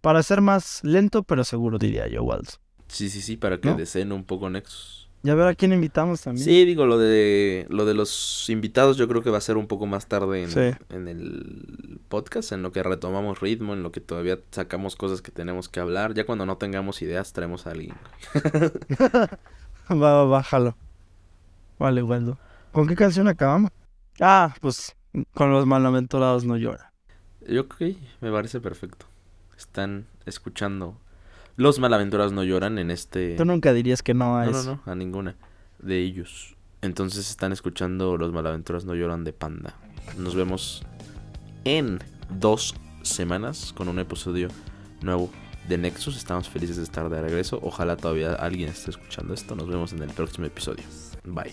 Para 0.01 0.23
ser 0.23 0.41
más 0.41 0.83
lento, 0.83 1.21
pero 1.23 1.43
seguro 1.43 1.77
diría 1.77 2.07
yo, 2.07 2.23
Waltz. 2.23 2.59
Sí, 2.91 3.09
sí, 3.09 3.21
sí, 3.21 3.37
para 3.37 3.57
que 3.59 3.69
¿No? 3.69 3.75
deseen 3.77 4.11
un 4.11 4.23
poco 4.25 4.49
Nexus. 4.49 4.99
Y 5.23 5.29
a 5.29 5.35
ver 5.35 5.47
a 5.47 5.53
quién 5.55 5.71
invitamos 5.71 6.21
también. 6.21 6.43
Sí, 6.43 6.65
digo, 6.65 6.85
lo 6.87 6.97
de 6.97 7.67
lo 7.69 7.85
de 7.85 7.93
los 7.93 8.49
invitados 8.49 8.97
yo 8.97 9.07
creo 9.07 9.21
que 9.21 9.29
va 9.29 9.37
a 9.37 9.41
ser 9.41 9.55
un 9.55 9.67
poco 9.67 9.85
más 9.85 10.07
tarde 10.07 10.41
en, 10.43 10.49
Sí. 10.49 10.71
en 10.89 11.07
el 11.07 11.99
podcast, 12.09 12.51
en 12.53 12.63
lo 12.63 12.71
que 12.71 12.81
retomamos 12.81 13.39
ritmo, 13.39 13.73
en 13.73 13.83
lo 13.83 13.91
que 13.91 14.01
todavía 14.01 14.39
sacamos 14.49 14.95
cosas 14.95 15.21
que 15.21 15.31
tenemos 15.31 15.69
que 15.69 15.79
hablar. 15.79 16.15
Ya 16.15 16.25
cuando 16.25 16.45
no 16.47 16.57
tengamos 16.57 17.01
ideas 17.03 17.33
traemos 17.33 17.67
a 17.67 17.71
alguien. 17.71 17.95
Va, 19.91 19.95
va, 19.95 20.25
bájalo. 20.25 20.75
Vale, 21.77 22.01
Waldo. 22.03 22.37
¿Con 22.71 22.87
qué 22.87 22.95
canción 22.95 23.27
acabamos? 23.27 23.71
Ah, 24.19 24.55
pues 24.61 24.95
con 25.33 25.51
los 25.51 25.65
malaventurados 25.65 26.45
no 26.45 26.57
llora. 26.57 26.93
Yo 27.47 27.67
creo 27.67 27.95
que 27.95 27.97
me 28.21 28.31
parece 28.31 28.59
perfecto. 28.61 29.05
Están 29.57 30.07
escuchando 30.25 30.97
los 31.55 31.79
Malaventuras 31.79 32.31
no 32.31 32.43
lloran 32.43 32.77
en 32.77 32.91
este. 32.91 33.35
Tú 33.35 33.45
nunca 33.45 33.73
dirías 33.73 34.01
que 34.01 34.13
no 34.13 34.37
a 34.37 34.45
no. 34.45 34.51
No, 34.51 34.63
no, 34.63 34.81
a 34.85 34.95
ninguna 34.95 35.35
de 35.79 35.99
ellos. 35.99 36.55
Entonces 36.81 37.29
están 37.29 37.51
escuchando 37.51 38.17
Los 38.17 38.31
Malaventuras 38.31 38.85
no 38.85 38.95
lloran 38.95 39.23
de 39.23 39.33
Panda. 39.33 39.75
Nos 40.17 40.35
vemos 40.35 40.83
en 41.63 41.99
dos 42.39 42.75
semanas 43.03 43.73
con 43.73 43.87
un 43.87 43.99
episodio 43.99 44.47
nuevo 45.01 45.29
de 45.67 45.77
Nexus. 45.77 46.17
Estamos 46.17 46.49
felices 46.49 46.77
de 46.77 46.83
estar 46.83 47.09
de 47.09 47.21
regreso. 47.21 47.59
Ojalá 47.61 47.97
todavía 47.97 48.33
alguien 48.33 48.69
esté 48.69 48.91
escuchando 48.91 49.33
esto. 49.33 49.55
Nos 49.55 49.67
vemos 49.67 49.93
en 49.93 50.01
el 50.01 50.09
próximo 50.09 50.45
episodio. 50.47 50.83
Bye. 51.23 51.51